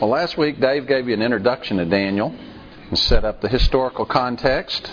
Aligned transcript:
Well, 0.00 0.08
last 0.08 0.38
week 0.38 0.58
Dave 0.58 0.86
gave 0.86 1.08
you 1.08 1.12
an 1.12 1.20
introduction 1.20 1.76
to 1.76 1.84
Daniel 1.84 2.34
and 2.88 2.98
set 2.98 3.22
up 3.22 3.42
the 3.42 3.50
historical 3.50 4.06
context. 4.06 4.90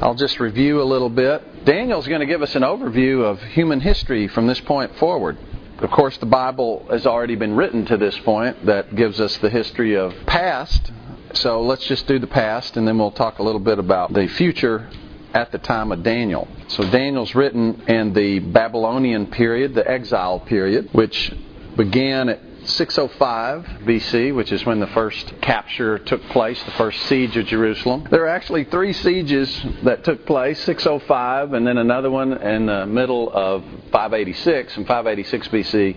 I'll 0.00 0.14
just 0.14 0.40
review 0.40 0.80
a 0.80 0.84
little 0.84 1.10
bit. 1.10 1.66
Daniel's 1.66 2.08
going 2.08 2.20
to 2.20 2.26
give 2.26 2.40
us 2.40 2.54
an 2.54 2.62
overview 2.62 3.24
of 3.24 3.42
human 3.42 3.82
history 3.82 4.28
from 4.28 4.46
this 4.46 4.58
point 4.60 4.96
forward. 4.96 5.36
Of 5.80 5.90
course, 5.90 6.16
the 6.16 6.24
Bible 6.24 6.86
has 6.88 7.06
already 7.06 7.34
been 7.34 7.56
written 7.56 7.84
to 7.84 7.98
this 7.98 8.18
point 8.20 8.64
that 8.64 8.96
gives 8.96 9.20
us 9.20 9.36
the 9.36 9.50
history 9.50 9.96
of 9.96 10.14
past. 10.24 10.90
So 11.34 11.60
let's 11.60 11.84
just 11.86 12.06
do 12.06 12.18
the 12.18 12.26
past 12.26 12.78
and 12.78 12.88
then 12.88 12.98
we'll 12.98 13.10
talk 13.10 13.38
a 13.38 13.42
little 13.42 13.60
bit 13.60 13.78
about 13.78 14.14
the 14.14 14.28
future 14.28 14.88
at 15.34 15.52
the 15.52 15.58
time 15.58 15.92
of 15.92 16.02
Daniel. 16.02 16.48
So 16.68 16.88
Daniel's 16.88 17.34
written 17.34 17.82
in 17.86 18.14
the 18.14 18.38
Babylonian 18.38 19.26
period, 19.26 19.74
the 19.74 19.86
exile 19.86 20.40
period, 20.40 20.88
which 20.92 21.34
began 21.76 22.30
at 22.30 22.40
605 22.64 23.64
BC, 23.84 24.34
which 24.34 24.52
is 24.52 24.64
when 24.64 24.80
the 24.80 24.86
first 24.88 25.32
capture 25.40 25.98
took 25.98 26.22
place, 26.30 26.62
the 26.62 26.70
first 26.72 27.00
siege 27.02 27.36
of 27.36 27.46
Jerusalem. 27.46 28.06
There 28.10 28.24
are 28.24 28.28
actually 28.28 28.64
three 28.64 28.92
sieges 28.92 29.64
that 29.82 30.04
took 30.04 30.24
place 30.26 30.58
605, 30.64 31.52
and 31.54 31.66
then 31.66 31.78
another 31.78 32.10
one 32.10 32.32
in 32.32 32.66
the 32.66 32.86
middle 32.86 33.30
of 33.32 33.62
586. 33.90 34.76
And 34.76 34.86
586 34.86 35.48
BC 35.48 35.96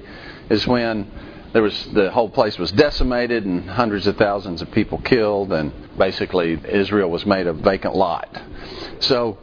is 0.50 0.68
when 0.68 1.10
there 1.54 1.62
was 1.62 1.86
the 1.94 2.12
whole 2.12 2.30
place 2.30 2.58
was 2.58 2.72
decimated 2.72 3.46
and 3.46 3.70
hundreds 3.70 4.08
of 4.08 4.18
thousands 4.18 4.62
of 4.62 4.72
people 4.72 4.98
killed, 5.00 5.54
and 5.54 5.72
basically 5.98 6.60
Israel 6.68 7.10
was 7.10 7.26
made 7.26 7.48
a 7.48 7.54
vacant 7.54 7.96
lot. 7.96 8.42
So 9.00 9.38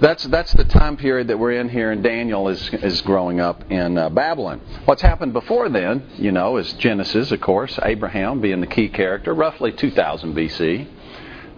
that's 0.00 0.24
that's 0.24 0.52
the 0.52 0.64
time 0.64 0.96
period 0.96 1.28
that 1.28 1.38
we're 1.38 1.52
in 1.52 1.68
here, 1.68 1.90
and 1.90 2.02
Daniel 2.02 2.48
is 2.48 2.68
is 2.74 3.00
growing 3.02 3.40
up 3.40 3.70
in 3.70 3.96
uh, 3.96 4.08
Babylon. 4.10 4.60
What's 4.84 5.02
happened 5.02 5.32
before 5.32 5.68
then, 5.68 6.08
you 6.16 6.32
know, 6.32 6.56
is 6.56 6.72
Genesis, 6.74 7.30
of 7.32 7.40
course, 7.40 7.78
Abraham 7.82 8.40
being 8.40 8.60
the 8.60 8.66
key 8.66 8.88
character, 8.88 9.32
roughly 9.34 9.72
2000 9.72 10.34
BC, 10.34 10.86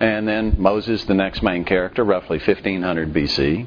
and 0.01 0.28
then 0.28 0.56
Moses, 0.59 1.05
the 1.05 1.15
next 1.15 1.43
main 1.43 1.65
character, 1.65 2.05
roughly 2.05 2.39
1500 2.39 3.12
BC. 3.12 3.67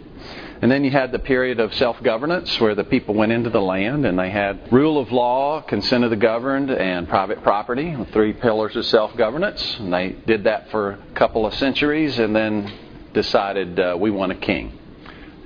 And 0.62 0.70
then 0.70 0.84
you 0.84 0.92
had 0.92 1.14
the 1.14 1.20
period 1.20 1.60
of 1.62 1.74
self 1.74 2.04
governance 2.04 2.60
where 2.60 2.76
the 2.76 2.84
people 2.84 3.16
went 3.16 3.32
into 3.32 3.50
the 3.50 3.62
land 3.62 4.06
and 4.06 4.20
they 4.20 4.30
had 4.30 4.72
rule 4.72 5.00
of 5.00 5.12
law, 5.12 5.62
consent 5.62 6.04
of 6.04 6.10
the 6.10 6.18
governed, 6.18 6.70
and 6.70 7.08
private 7.08 7.42
property, 7.44 7.96
three 8.12 8.34
pillars 8.34 8.76
of 8.76 8.86
self 8.86 9.16
governance. 9.16 9.78
And 9.80 9.94
they 9.94 10.10
did 10.28 10.44
that 10.44 10.70
for 10.70 10.92
a 10.92 10.98
couple 11.16 11.46
of 11.46 11.54
centuries 11.56 12.20
and 12.20 12.36
then 12.36 12.72
decided 13.22 13.78
uh, 13.78 13.98
we 14.00 14.12
want 14.12 14.32
a 14.32 14.36
king. 14.36 14.72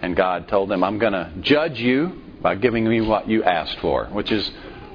And 0.03 0.15
God 0.15 0.47
told 0.47 0.69
them, 0.69 0.83
I'm 0.83 0.99
going 0.99 1.13
to 1.13 1.31
judge 1.41 1.79
you 1.79 2.21
by 2.39 2.53
giving 2.53 2.85
you 2.85 3.05
what 3.05 3.27
you 3.27 3.43
asked 3.43 3.79
for, 3.79 4.05
which 4.07 4.31
is 4.31 4.47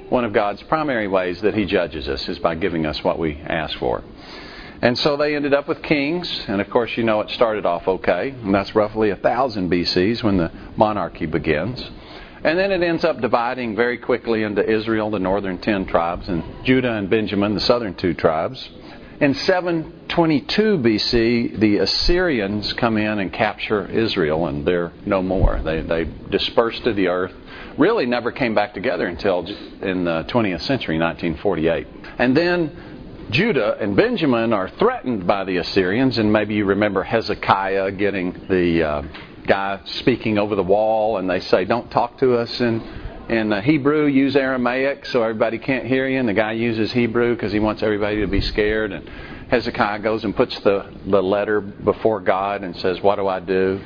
one 0.07 0.23
of 0.23 0.31
God's 0.31 0.63
primary 0.63 1.09
ways 1.09 1.41
that 1.41 1.55
He 1.55 1.65
judges 1.65 2.07
us, 2.07 2.29
is 2.29 2.39
by 2.39 2.55
giving 2.55 2.85
us 2.85 3.03
what 3.03 3.19
we 3.19 3.35
ask 3.35 3.77
for. 3.79 4.01
And 4.81 4.97
so 4.97 5.17
they 5.17 5.35
ended 5.35 5.53
up 5.53 5.67
with 5.67 5.81
kings, 5.81 6.45
and 6.47 6.61
of 6.61 6.69
course, 6.69 6.95
you 6.95 7.03
know 7.03 7.19
it 7.19 7.29
started 7.31 7.65
off 7.65 7.85
okay, 7.85 8.29
and 8.29 8.55
that's 8.55 8.73
roughly 8.73 9.09
1000 9.11 9.69
BCs 9.69 10.23
when 10.23 10.37
the 10.37 10.49
monarchy 10.77 11.25
begins. 11.25 11.83
And 12.45 12.57
then 12.57 12.71
it 12.71 12.81
ends 12.81 13.03
up 13.03 13.19
dividing 13.19 13.75
very 13.75 13.97
quickly 13.97 14.43
into 14.43 14.63
Israel, 14.65 15.11
the 15.11 15.19
northern 15.19 15.57
10 15.57 15.85
tribes, 15.87 16.29
and 16.29 16.43
Judah 16.63 16.93
and 16.93 17.09
Benjamin, 17.09 17.55
the 17.55 17.59
southern 17.59 17.95
two 17.95 18.13
tribes. 18.13 18.69
In 19.21 19.33
722 19.33 20.77
BC, 20.77 21.59
the 21.59 21.79
Assyrians 21.79 22.71
come 22.71 22.95
in 22.95 23.19
and 23.19 23.33
capture 23.33 23.85
Israel, 23.85 24.47
and 24.47 24.65
they're 24.65 24.93
no 25.05 25.21
more. 25.21 25.59
They, 25.61 25.81
they 25.81 26.05
dispersed 26.31 26.85
to 26.85 26.93
the 26.93 27.09
earth. 27.09 27.33
Really 27.77 28.05
never 28.05 28.31
came 28.31 28.55
back 28.55 28.73
together 28.73 29.07
until 29.07 29.45
in 29.81 30.05
the 30.05 30.23
20th 30.29 30.61
century, 30.61 30.97
1948. 30.97 31.87
And 32.17 32.37
then 32.37 33.27
Judah 33.29 33.75
and 33.81 33.93
Benjamin 33.97 34.53
are 34.53 34.69
threatened 34.69 35.27
by 35.27 35.43
the 35.43 35.57
Assyrians, 35.57 36.17
and 36.17 36.31
maybe 36.31 36.53
you 36.53 36.63
remember 36.63 37.03
Hezekiah 37.03 37.91
getting 37.91 38.45
the 38.47 38.83
uh, 38.83 39.01
guy 39.45 39.81
speaking 39.83 40.37
over 40.37 40.55
the 40.55 40.63
wall, 40.63 41.17
and 41.17 41.29
they 41.29 41.41
say, 41.41 41.65
Don't 41.65 41.91
talk 41.91 42.19
to 42.19 42.37
us 42.37 42.61
in 42.61 42.79
in 43.29 43.51
Hebrew, 43.61 44.07
use 44.07 44.35
Aramaic 44.35 45.05
so 45.05 45.21
everybody 45.21 45.59
can't 45.59 45.85
hear 45.85 46.07
you. 46.07 46.19
And 46.19 46.27
the 46.27 46.33
guy 46.33 46.53
uses 46.53 46.91
Hebrew 46.91 47.35
because 47.35 47.51
he 47.51 47.59
wants 47.59 47.83
everybody 47.83 48.21
to 48.21 48.27
be 48.27 48.41
scared. 48.41 48.91
And 48.91 49.09
Hezekiah 49.49 49.99
goes 49.99 50.23
and 50.23 50.35
puts 50.35 50.59
the, 50.61 50.91
the 51.05 51.21
letter 51.21 51.61
before 51.61 52.21
God 52.21 52.63
and 52.63 52.75
says, 52.77 53.01
What 53.01 53.17
do 53.17 53.27
I 53.27 53.39
do? 53.39 53.79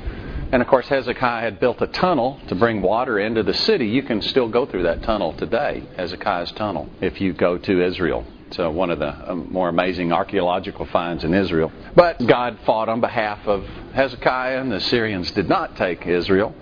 And 0.52 0.62
of 0.62 0.68
course, 0.68 0.86
Hezekiah 0.88 1.42
had 1.42 1.60
built 1.60 1.82
a 1.82 1.86
tunnel 1.88 2.40
to 2.48 2.54
bring 2.54 2.80
water 2.80 3.18
into 3.18 3.42
the 3.42 3.54
city. 3.54 3.86
You 3.86 4.02
can 4.02 4.22
still 4.22 4.48
go 4.48 4.66
through 4.66 4.84
that 4.84 5.02
tunnel 5.02 5.32
today, 5.34 5.82
Hezekiah's 5.96 6.52
tunnel, 6.52 6.88
if 7.00 7.20
you 7.20 7.32
go 7.32 7.58
to 7.58 7.84
Israel. 7.84 8.24
So, 8.52 8.70
one 8.70 8.90
of 8.90 8.98
the 9.00 9.32
um, 9.32 9.48
more 9.50 9.68
amazing 9.68 10.12
archaeological 10.12 10.86
finds 10.86 11.24
in 11.24 11.34
Israel. 11.34 11.72
But 11.96 12.24
God 12.24 12.58
fought 12.64 12.88
on 12.88 13.00
behalf 13.00 13.40
of 13.46 13.64
Hezekiah, 13.94 14.60
and 14.60 14.70
the 14.70 14.80
Syrians 14.80 15.30
did 15.32 15.48
not 15.48 15.76
take 15.76 16.06
Israel. 16.06 16.54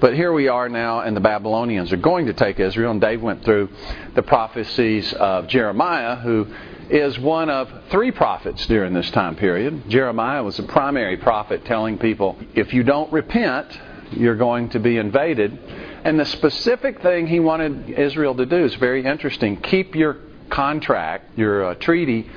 But 0.00 0.14
here 0.14 0.32
we 0.32 0.46
are 0.46 0.68
now, 0.68 1.00
and 1.00 1.16
the 1.16 1.20
Babylonians 1.20 1.92
are 1.92 1.96
going 1.96 2.26
to 2.26 2.32
take 2.32 2.60
Israel. 2.60 2.92
And 2.92 3.00
Dave 3.00 3.20
went 3.20 3.44
through 3.44 3.68
the 4.14 4.22
prophecies 4.22 5.12
of 5.14 5.48
Jeremiah, 5.48 6.16
who 6.16 6.46
is 6.88 7.18
one 7.18 7.50
of 7.50 7.68
three 7.90 8.12
prophets 8.12 8.64
during 8.66 8.94
this 8.94 9.10
time 9.10 9.34
period. 9.34 9.90
Jeremiah 9.90 10.42
was 10.44 10.58
a 10.60 10.62
primary 10.62 11.16
prophet 11.16 11.64
telling 11.64 11.98
people, 11.98 12.38
if 12.54 12.72
you 12.72 12.84
don't 12.84 13.12
repent, 13.12 13.66
you're 14.12 14.36
going 14.36 14.68
to 14.70 14.78
be 14.78 14.96
invaded. 14.98 15.58
And 16.04 16.18
the 16.18 16.24
specific 16.26 17.02
thing 17.02 17.26
he 17.26 17.40
wanted 17.40 17.90
Israel 17.90 18.36
to 18.36 18.46
do 18.46 18.64
is 18.64 18.76
very 18.76 19.04
interesting. 19.04 19.60
Keep 19.60 19.96
your 19.96 20.18
contract, 20.48 21.36
your 21.36 21.70
uh, 21.70 21.74
treaty 21.74 22.30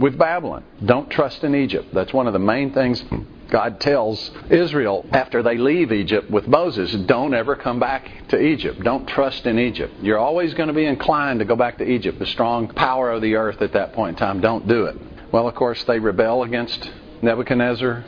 with 0.00 0.18
Babylon. 0.18 0.64
Don't 0.84 1.10
trust 1.10 1.44
in 1.44 1.54
Egypt. 1.54 1.92
That's 1.92 2.12
one 2.12 2.26
of 2.26 2.32
the 2.32 2.38
main 2.38 2.72
things 2.72 3.04
God 3.52 3.80
tells 3.80 4.30
Israel 4.48 5.04
after 5.12 5.42
they 5.42 5.58
leave 5.58 5.92
Egypt 5.92 6.30
with 6.30 6.48
Moses, 6.48 6.90
don't 7.04 7.34
ever 7.34 7.54
come 7.54 7.78
back 7.78 8.10
to 8.28 8.40
Egypt. 8.40 8.82
Don't 8.82 9.06
trust 9.06 9.44
in 9.44 9.58
Egypt. 9.58 9.92
You're 10.00 10.18
always 10.18 10.54
going 10.54 10.68
to 10.68 10.72
be 10.72 10.86
inclined 10.86 11.40
to 11.40 11.44
go 11.44 11.54
back 11.54 11.76
to 11.76 11.84
Egypt, 11.84 12.18
the 12.18 12.24
strong 12.24 12.68
power 12.68 13.12
of 13.12 13.20
the 13.20 13.34
earth 13.34 13.60
at 13.60 13.74
that 13.74 13.92
point 13.92 14.16
in 14.16 14.26
time. 14.26 14.40
Don't 14.40 14.66
do 14.66 14.86
it. 14.86 14.96
Well, 15.30 15.46
of 15.46 15.54
course, 15.54 15.84
they 15.84 15.98
rebel 15.98 16.44
against 16.44 16.90
Nebuchadnezzar, 17.20 18.06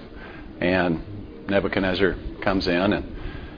and 0.61 1.03
Nebuchadnezzar 1.47 2.17
comes 2.41 2.67
in 2.67 2.95
and 2.95 3.15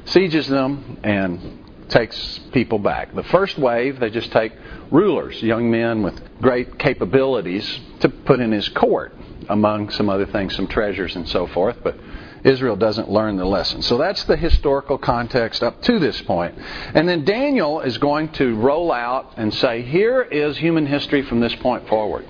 sieges 0.06 0.48
them 0.48 0.98
and 1.04 1.64
takes 1.88 2.40
people 2.50 2.80
back. 2.80 3.14
The 3.14 3.22
first 3.22 3.58
wave, 3.58 4.00
they 4.00 4.10
just 4.10 4.32
take 4.32 4.52
rulers, 4.90 5.40
young 5.40 5.70
men 5.70 6.02
with 6.02 6.20
great 6.40 6.80
capabilities, 6.80 7.80
to 8.00 8.08
put 8.08 8.40
in 8.40 8.50
his 8.50 8.68
court 8.70 9.14
among 9.48 9.90
some 9.90 10.08
other 10.08 10.26
things, 10.26 10.54
some 10.54 10.66
treasures 10.66 11.16
and 11.16 11.28
so 11.28 11.46
forth. 11.46 11.76
But 11.82 11.96
Israel 12.44 12.76
doesn't 12.76 13.10
learn 13.10 13.36
the 13.36 13.44
lesson. 13.44 13.82
So 13.82 13.98
that's 13.98 14.22
the 14.24 14.36
historical 14.36 14.98
context 14.98 15.62
up 15.62 15.82
to 15.82 15.98
this 15.98 16.20
point. 16.22 16.56
And 16.94 17.08
then 17.08 17.24
Daniel 17.24 17.80
is 17.80 17.98
going 17.98 18.28
to 18.34 18.54
roll 18.56 18.92
out 18.92 19.34
and 19.36 19.52
say, 19.54 19.82
here 19.82 20.22
is 20.22 20.56
human 20.56 20.86
history 20.86 21.22
from 21.22 21.40
this 21.40 21.54
point 21.56 21.88
forward. 21.88 22.26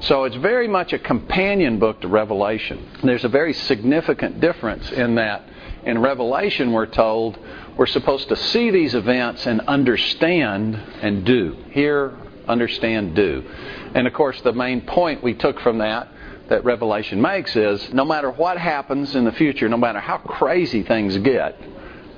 So 0.00 0.24
it's 0.24 0.36
very 0.36 0.66
much 0.66 0.94
a 0.94 0.98
companion 0.98 1.78
book 1.78 2.00
to 2.00 2.08
Revelation. 2.08 2.88
There's 3.04 3.24
a 3.24 3.28
very 3.28 3.52
significant 3.52 4.40
difference 4.40 4.90
in 4.90 5.16
that 5.16 5.46
in 5.84 5.98
Revelation 5.98 6.72
we're 6.72 6.86
told 6.86 7.38
we're 7.76 7.86
supposed 7.86 8.28
to 8.28 8.36
see 8.36 8.70
these 8.70 8.94
events 8.94 9.46
and 9.46 9.60
understand 9.62 10.74
and 11.02 11.24
do. 11.24 11.56
Hear, 11.70 12.16
understand, 12.46 13.14
do. 13.14 13.44
And 13.94 14.06
of 14.06 14.12
course, 14.12 14.40
the 14.42 14.52
main 14.52 14.82
point 14.82 15.22
we 15.22 15.34
took 15.34 15.60
from 15.60 15.78
that 15.78 16.08
that 16.50 16.64
Revelation 16.64 17.20
makes 17.20 17.56
is 17.56 17.92
no 17.92 18.04
matter 18.04 18.30
what 18.30 18.58
happens 18.58 19.16
in 19.16 19.24
the 19.24 19.32
future, 19.32 19.68
no 19.68 19.76
matter 19.76 20.00
how 20.00 20.18
crazy 20.18 20.82
things 20.82 21.16
get, 21.18 21.58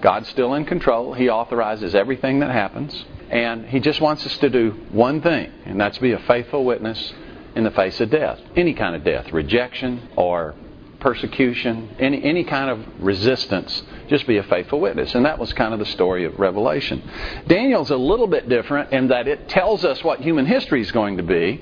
God's 0.01 0.29
still 0.31 0.55
in 0.55 0.65
control. 0.65 1.15
He 1.15 1.29
authorizes 1.29 1.95
everything 1.95 2.41
that 2.41 2.51
happens. 2.51 3.05
And 3.31 3.67
He 3.67 3.79
just 3.79 4.01
wants 4.01 4.27
us 4.27 4.37
to 4.39 4.51
do 4.51 4.73
one 4.91 5.23
thing, 5.23 5.51
and 5.65 5.81
that's 5.81 5.99
be 5.99 6.13
a 6.13 6.19
faithful 6.19 6.65
witness 6.65 7.13
in 7.55 7.65
the 7.65 7.71
face 7.71 8.01
of 8.01 8.11
death. 8.11 8.41
Any 8.57 8.75
kind 8.75 8.97
of 8.97 9.05
death, 9.05 9.33
rejection 9.33 10.09
or 10.17 10.55
persecution, 11.01 11.97
any, 11.99 12.23
any 12.23 12.45
kind 12.45 12.71
of 12.71 12.79
resistance, 13.01 13.83
just 14.09 14.27
be 14.27 14.39
a 14.39 14.43
faithful 14.45 14.81
witness. 14.81 15.15
And 15.15 15.27
that 15.27 15.39
was 15.39 15.53
kind 15.53 15.73
of 15.73 15.81
the 15.81 15.87
story 15.87 16.25
of 16.25 16.39
Revelation. 16.39 17.03
Daniel's 17.49 17.91
a 17.91 17.97
little 17.97 18.29
bit 18.29 18.49
different 18.49 18.93
in 18.93 19.09
that 19.09 19.27
it 19.29 19.49
tells 19.49 19.85
us 19.85 20.03
what 20.05 20.21
human 20.21 20.47
history 20.47 20.81
is 20.81 20.93
going 20.93 21.17
to 21.17 21.23
be, 21.23 21.61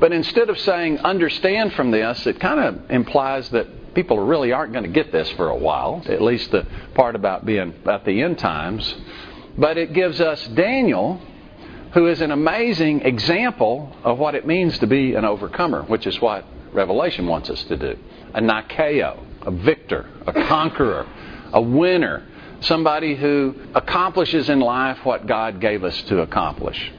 but 0.00 0.12
instead 0.12 0.48
of 0.48 0.58
saying 0.60 0.98
understand 1.00 1.72
from 1.72 1.90
this, 1.90 2.26
it 2.26 2.38
kind 2.40 2.60
of 2.60 2.90
implies 2.90 3.48
that 3.50 3.94
people 3.94 4.18
really 4.18 4.52
aren't 4.52 4.72
going 4.72 4.84
to 4.84 4.90
get 4.90 5.10
this 5.10 5.28
for 5.32 5.48
a 5.48 5.56
while, 5.56 6.02
at 6.06 6.22
least 6.22 6.50
the 6.52 6.66
part 6.94 7.16
about 7.16 7.44
being 7.44 7.74
at 7.86 8.04
the 8.04 8.22
end 8.22 8.38
times. 8.38 8.94
But 9.56 9.76
it 9.76 9.92
gives 9.92 10.20
us 10.20 10.46
Daniel, 10.48 11.20
who 11.94 12.06
is 12.06 12.20
an 12.20 12.30
amazing 12.30 13.00
example 13.00 13.96
of 14.04 14.18
what 14.18 14.36
it 14.36 14.46
means 14.46 14.78
to 14.78 14.86
be 14.86 15.14
an 15.14 15.24
overcomer, 15.24 15.82
which 15.82 16.06
is 16.06 16.20
what 16.20 16.44
Revelation 16.72 17.26
wants 17.26 17.50
us 17.50 17.62
to 17.64 17.76
do. 17.76 17.98
A 18.34 18.40
Nikeo, 18.40 19.18
a 19.42 19.50
victor, 19.50 20.08
a 20.26 20.32
conqueror, 20.32 21.06
a 21.52 21.60
winner, 21.60 22.24
somebody 22.60 23.16
who 23.16 23.54
accomplishes 23.74 24.48
in 24.48 24.60
life 24.60 25.04
what 25.04 25.26
God 25.26 25.60
gave 25.60 25.82
us 25.82 26.00
to 26.02 26.20
accomplish. 26.20 26.92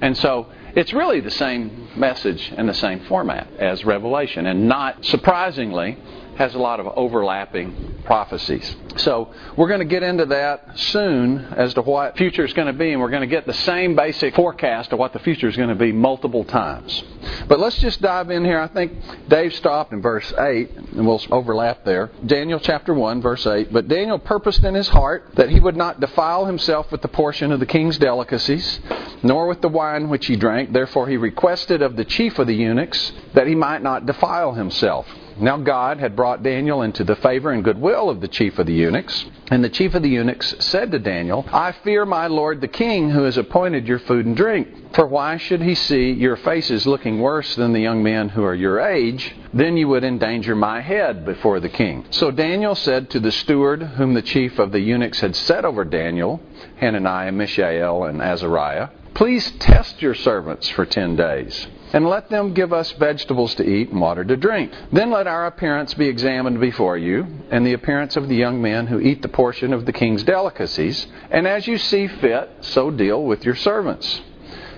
And 0.00 0.16
so 0.16 0.46
It's 0.76 0.92
really 0.92 1.20
the 1.20 1.30
same 1.30 1.88
message 1.96 2.52
and 2.54 2.68
the 2.68 2.74
same 2.74 3.00
format 3.06 3.48
as 3.58 3.82
Revelation, 3.82 4.44
and 4.44 4.68
not 4.68 5.06
surprisingly, 5.06 5.96
has 6.36 6.54
a 6.54 6.58
lot 6.58 6.80
of 6.80 6.86
overlapping 6.86 8.02
prophecies. 8.04 8.76
So 8.96 9.32
we're 9.56 9.68
going 9.68 9.80
to 9.80 9.86
get 9.86 10.02
into 10.02 10.26
that 10.26 10.78
soon 10.78 11.38
as 11.56 11.72
to 11.74 11.80
what 11.80 12.18
future 12.18 12.44
is 12.44 12.52
going 12.52 12.66
to 12.66 12.74
be, 12.74 12.92
and 12.92 13.00
we're 13.00 13.10
going 13.10 13.22
to 13.22 13.26
get 13.26 13.46
the 13.46 13.54
same 13.54 13.96
basic 13.96 14.34
forecast 14.34 14.92
of 14.92 14.98
what 14.98 15.14
the 15.14 15.18
future 15.20 15.48
is 15.48 15.56
going 15.56 15.70
to 15.70 15.74
be 15.74 15.92
multiple 15.92 16.44
times. 16.44 17.02
But 17.48 17.58
let's 17.58 17.78
just 17.78 18.02
dive 18.02 18.30
in 18.30 18.44
here. 18.44 18.60
I 18.60 18.68
think 18.68 18.92
Dave 19.28 19.54
stopped 19.54 19.94
in 19.94 20.02
verse 20.02 20.30
8, 20.38 20.70
and 20.72 21.06
we'll 21.06 21.22
overlap 21.30 21.84
there. 21.84 22.10
Daniel 22.24 22.60
chapter 22.60 22.92
1, 22.92 23.22
verse 23.22 23.46
8. 23.46 23.72
But 23.72 23.88
Daniel 23.88 24.18
purposed 24.18 24.62
in 24.62 24.74
his 24.74 24.88
heart 24.88 25.30
that 25.34 25.48
he 25.48 25.58
would 25.58 25.76
not 25.76 26.00
defile 26.00 26.44
himself 26.44 26.92
with 26.92 27.00
the 27.00 27.08
portion 27.08 27.50
of 27.50 27.60
the 27.60 27.66
king's 27.66 27.98
delicacies, 27.98 28.80
nor 29.22 29.46
with 29.46 29.62
the 29.62 29.68
wine 29.68 30.08
which 30.10 30.26
he 30.26 30.36
drank. 30.36 30.65
Therefore 30.72 31.08
he 31.08 31.16
requested 31.16 31.82
of 31.82 31.96
the 31.96 32.04
chief 32.04 32.38
of 32.38 32.46
the 32.46 32.54
eunuchs 32.54 33.12
that 33.34 33.46
he 33.46 33.54
might 33.54 33.82
not 33.82 34.06
defile 34.06 34.52
himself. 34.52 35.06
Now 35.38 35.58
God 35.58 35.98
had 35.98 36.16
brought 36.16 36.42
Daniel 36.42 36.80
into 36.80 37.04
the 37.04 37.16
favor 37.16 37.50
and 37.50 37.62
goodwill 37.62 38.08
of 38.08 38.22
the 38.22 38.28
chief 38.28 38.58
of 38.58 38.66
the 38.66 38.72
eunuchs. 38.72 39.26
And 39.50 39.62
the 39.62 39.68
chief 39.68 39.94
of 39.94 40.02
the 40.02 40.08
eunuchs 40.08 40.54
said 40.60 40.90
to 40.92 40.98
Daniel, 40.98 41.46
I 41.52 41.72
fear 41.72 42.06
my 42.06 42.26
lord 42.26 42.62
the 42.62 42.68
king 42.68 43.10
who 43.10 43.24
has 43.24 43.36
appointed 43.36 43.86
your 43.86 43.98
food 43.98 44.24
and 44.24 44.34
drink. 44.34 44.94
For 44.94 45.06
why 45.06 45.36
should 45.36 45.60
he 45.60 45.74
see 45.74 46.10
your 46.12 46.36
faces 46.36 46.86
looking 46.86 47.20
worse 47.20 47.54
than 47.54 47.74
the 47.74 47.80
young 47.80 48.02
men 48.02 48.30
who 48.30 48.44
are 48.44 48.54
your 48.54 48.80
age? 48.80 49.36
Then 49.52 49.76
you 49.76 49.88
would 49.88 50.04
endanger 50.04 50.56
my 50.56 50.80
head 50.80 51.26
before 51.26 51.60
the 51.60 51.68
king. 51.68 52.06
So 52.10 52.30
Daniel 52.30 52.74
said 52.74 53.10
to 53.10 53.20
the 53.20 53.30
steward 53.32 53.82
whom 53.82 54.14
the 54.14 54.22
chief 54.22 54.58
of 54.58 54.72
the 54.72 54.80
eunuchs 54.80 55.20
had 55.20 55.36
set 55.36 55.66
over 55.66 55.84
Daniel, 55.84 56.40
Hananiah, 56.76 57.32
Mishael, 57.32 58.04
and 58.04 58.22
Azariah, 58.22 58.88
Please 59.16 59.50
test 59.60 60.02
your 60.02 60.14
servants 60.14 60.68
for 60.68 60.84
ten 60.84 61.16
days 61.16 61.66
and 61.94 62.06
let 62.06 62.28
them 62.28 62.52
give 62.52 62.74
us 62.74 62.92
vegetables 62.92 63.54
to 63.54 63.66
eat 63.66 63.88
and 63.88 63.98
water 63.98 64.22
to 64.22 64.36
drink. 64.36 64.70
Then 64.92 65.10
let 65.10 65.26
our 65.26 65.46
appearance 65.46 65.94
be 65.94 66.06
examined 66.06 66.60
before 66.60 66.98
you, 66.98 67.26
and 67.50 67.66
the 67.66 67.72
appearance 67.72 68.18
of 68.18 68.28
the 68.28 68.36
young 68.36 68.60
men 68.60 68.86
who 68.86 69.00
eat 69.00 69.22
the 69.22 69.28
portion 69.28 69.72
of 69.72 69.86
the 69.86 69.92
king's 69.94 70.22
delicacies, 70.22 71.06
and 71.30 71.48
as 71.48 71.66
you 71.66 71.78
see 71.78 72.08
fit, 72.08 72.58
so 72.60 72.90
deal 72.90 73.24
with 73.24 73.46
your 73.46 73.54
servants. 73.54 74.20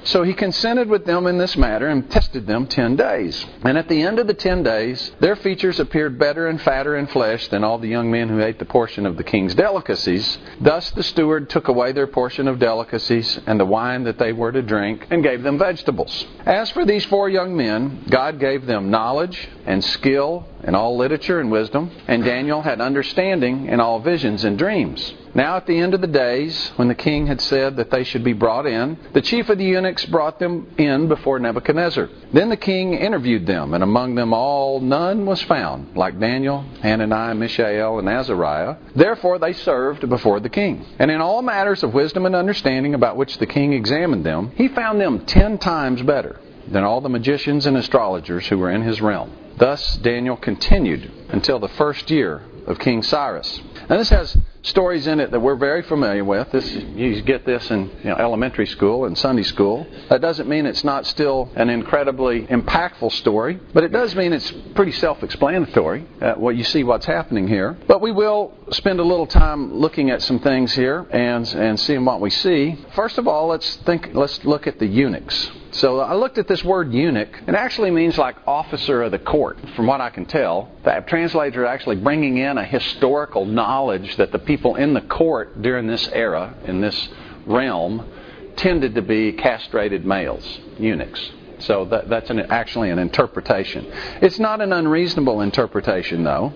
So 0.05 0.23
he 0.23 0.33
consented 0.33 0.89
with 0.89 1.05
them 1.05 1.27
in 1.27 1.39
this 1.39 1.57
matter 1.57 1.89
and 1.89 2.11
tested 2.11 2.47
them 2.47 2.67
ten 2.67 2.97
days. 2.97 3.45
And 3.63 3.77
at 3.77 3.89
the 3.89 4.03
end 4.03 4.19
of 4.19 4.27
the 4.27 4.35
ten 4.35 4.63
days, 4.63 5.13
their 5.21 5.37
features 5.37 5.81
appeared 5.81 6.19
better 6.19 6.47
and 6.47 6.61
fatter 6.61 6.97
in 6.97 7.07
flesh 7.09 7.49
than 7.49 7.65
all 7.65 7.79
the 7.79 7.89
young 7.89 8.11
men 8.11 8.29
who 8.29 8.41
ate 8.41 8.59
the 8.59 8.65
portion 8.65 9.07
of 9.07 9.17
the 9.17 9.25
king's 9.25 9.55
delicacies. 9.55 10.39
Thus 10.61 10.91
the 10.91 11.03
steward 11.03 11.51
took 11.51 11.69
away 11.69 11.93
their 11.93 12.07
portion 12.07 12.49
of 12.49 12.59
delicacies 12.59 13.39
and 13.47 13.59
the 13.59 13.65
wine 13.65 14.05
that 14.05 14.19
they 14.19 14.33
were 14.33 14.53
to 14.53 14.63
drink 14.63 15.07
and 15.11 15.23
gave 15.23 15.43
them 15.43 15.59
vegetables. 15.59 16.27
As 16.47 16.71
for 16.71 16.85
these 16.85 17.05
four 17.05 17.29
young 17.29 17.57
men, 17.57 18.05
God 18.09 18.41
gave 18.41 18.67
them 18.67 18.91
knowledge 18.91 19.49
and 19.67 19.85
skill 19.85 20.47
in 20.65 20.75
all 20.75 20.97
literature 20.97 21.41
and 21.41 21.51
wisdom, 21.51 21.91
and 22.09 22.25
Daniel 22.25 22.63
had 22.63 22.81
understanding 22.81 23.67
in 23.67 23.81
all 23.81 24.01
visions 24.01 24.45
and 24.45 24.59
dreams. 24.59 25.13
Now, 25.39 25.57
at 25.57 25.69
the 25.69 25.79
end 25.79 25.95
of 25.95 26.01
the 26.01 26.09
days, 26.09 26.73
when 26.75 26.89
the 26.89 26.97
king 26.97 27.29
had 27.29 27.41
said 27.41 27.77
that 27.77 27.93
they 27.93 28.03
should 28.03 28.25
be 28.25 28.33
brought 28.33 28.67
in, 28.67 28.99
the 29.13 29.23
chief 29.23 29.49
of 29.49 29.59
the 29.59 29.65
eunuchs 29.65 30.05
brought 30.05 30.41
them 30.41 30.67
in 30.79 31.07
before 31.07 31.39
Nebuchadnezzar. 31.39 32.09
Then 32.33 32.49
the 32.49 32.57
king 32.57 32.95
interviewed 32.95 33.47
them, 33.47 33.73
and 33.73 33.85
among 33.85 34.17
them 34.17 34.35
all 34.35 34.81
none 34.81 35.27
was 35.27 35.41
found, 35.43 35.97
like 35.97 36.19
Daniel, 36.19 36.65
Hananiah, 36.83 37.37
Mishael, 37.37 38.01
and 38.01 38.09
Azariah. 38.09 38.79
Therefore 38.97 39.39
they 39.39 39.53
served 39.53 40.09
before 40.09 40.41
the 40.41 40.49
king. 40.49 40.85
And 40.99 41.09
in 41.09 41.21
all 41.21 41.41
matters 41.41 41.85
of 41.85 41.95
wisdom 41.95 42.27
and 42.27 42.35
understanding 42.35 42.95
about 42.95 43.17
which 43.17 43.39
the 43.39 43.47
king 43.47 43.75
examined 43.75 44.27
them, 44.27 44.51
he 44.57 44.67
found 44.67 45.01
them 45.01 45.25
ten 45.25 45.57
times 45.57 46.03
better 46.03 46.41
than 46.67 46.83
all 46.83 47.01
the 47.01 47.09
magicians 47.09 47.65
and 47.65 47.77
astrologers 47.77 48.49
who 48.49 48.59
were 48.59 48.73
in 48.73 48.83
his 48.83 49.01
realm. 49.01 49.31
Thus 49.57 49.99
Daniel 49.99 50.37
continued 50.37 51.13
until 51.29 51.61
the 51.61 51.69
first 51.69 52.11
year 52.11 52.43
of 52.67 52.81
King 52.81 53.05
Cyrus. 53.05 53.61
Now 53.89 53.99
this 53.99 54.11
has 54.11 54.37
stories 54.63 55.07
in 55.07 55.21
it 55.21 55.31
that 55.31 55.41
we're 55.41 55.57
very 55.57 55.83
familiar 55.83 56.25
with. 56.25 56.51
This 56.51 56.71
you 56.73 57.23
get 57.23 57.45
this 57.47 57.71
in 57.71 57.91
you 58.03 58.11
know, 58.11 58.17
elementary 58.17 58.67
school 58.67 59.05
and 59.05 59.17
Sunday 59.17 59.43
school. 59.43 59.87
That 60.09 60.21
doesn't 60.21 60.49
mean 60.49 60.67
it's 60.67 60.85
not 60.85 61.07
still 61.07 61.51
an 61.55 61.71
incredibly 61.71 62.47
impactful 62.47 63.13
story, 63.13 63.61
but 63.73 63.85
it 63.85 63.93
does 63.93 64.15
mean 64.15 64.33
it's 64.33 64.51
pretty 64.75 64.93
self-explanatory. 64.93 66.07
Uh, 66.21 66.35
what 66.35 66.57
you 66.57 66.65
see 66.65 66.85
what's 66.85 67.07
happening 67.07 67.49
here. 67.49 67.77
But 67.87 68.01
we 68.01 68.13
will 68.13 68.53
spend 68.71 69.01
a 69.01 69.05
little 69.05 69.27
time 69.27 69.75
looking 69.75 70.11
at 70.11 70.23
some 70.23 70.41
things 70.41 70.75
here 70.75 71.07
and 71.11 71.47
and 71.55 71.79
seeing 71.81 72.05
what 72.05 72.21
we 72.21 72.31
see. 72.31 72.77
First 72.95 73.19
of 73.19 73.29
all, 73.29 73.49
let's 73.49 73.77
think. 73.77 74.11
Let's 74.15 74.45
look 74.45 74.67
at 74.67 74.79
the 74.79 74.87
eunuchs. 74.87 75.51
So 75.71 76.01
I 76.01 76.15
looked 76.15 76.39
at 76.39 76.49
this 76.49 76.65
word 76.65 76.93
eunuch. 76.93 77.29
It 77.47 77.55
actually 77.55 77.91
means 77.91 78.17
like 78.17 78.37
officer 78.47 79.03
of 79.03 79.13
the 79.13 79.19
court, 79.19 79.59
from 79.77 79.87
what 79.87 80.01
I 80.01 80.11
can 80.11 80.25
tell. 80.25 80.71
The 80.83 81.05
translator 81.07 81.65
is 81.65 81.69
actually 81.69 81.97
bringing 81.97 82.39
in 82.39 82.57
a 82.57 82.65
historical 82.65 83.45
knowledge 83.45 84.17
that 84.17 84.33
the 84.33 84.39
people 84.49 84.77
in 84.77 84.95
the 84.95 85.03
court 85.03 85.61
during 85.61 85.87
this 85.87 86.09
era, 86.09 86.55
in 86.65 86.81
this 86.81 87.09
realm, 87.45 88.11
tended 88.57 88.95
to 88.95 89.03
be 89.03 89.31
castrated 89.31 90.07
males, 90.07 90.59
eunuchs. 90.79 91.31
So 91.59 91.85
that, 91.85 92.09
that's 92.09 92.31
an, 92.31 92.41
actually 92.41 92.89
an 92.89 92.99
interpretation. 92.99 93.87
It's 94.23 94.39
not 94.39 94.63
an 94.63 94.73
unreasonable 94.73 95.43
interpretation, 95.43 96.25
though. 96.25 96.55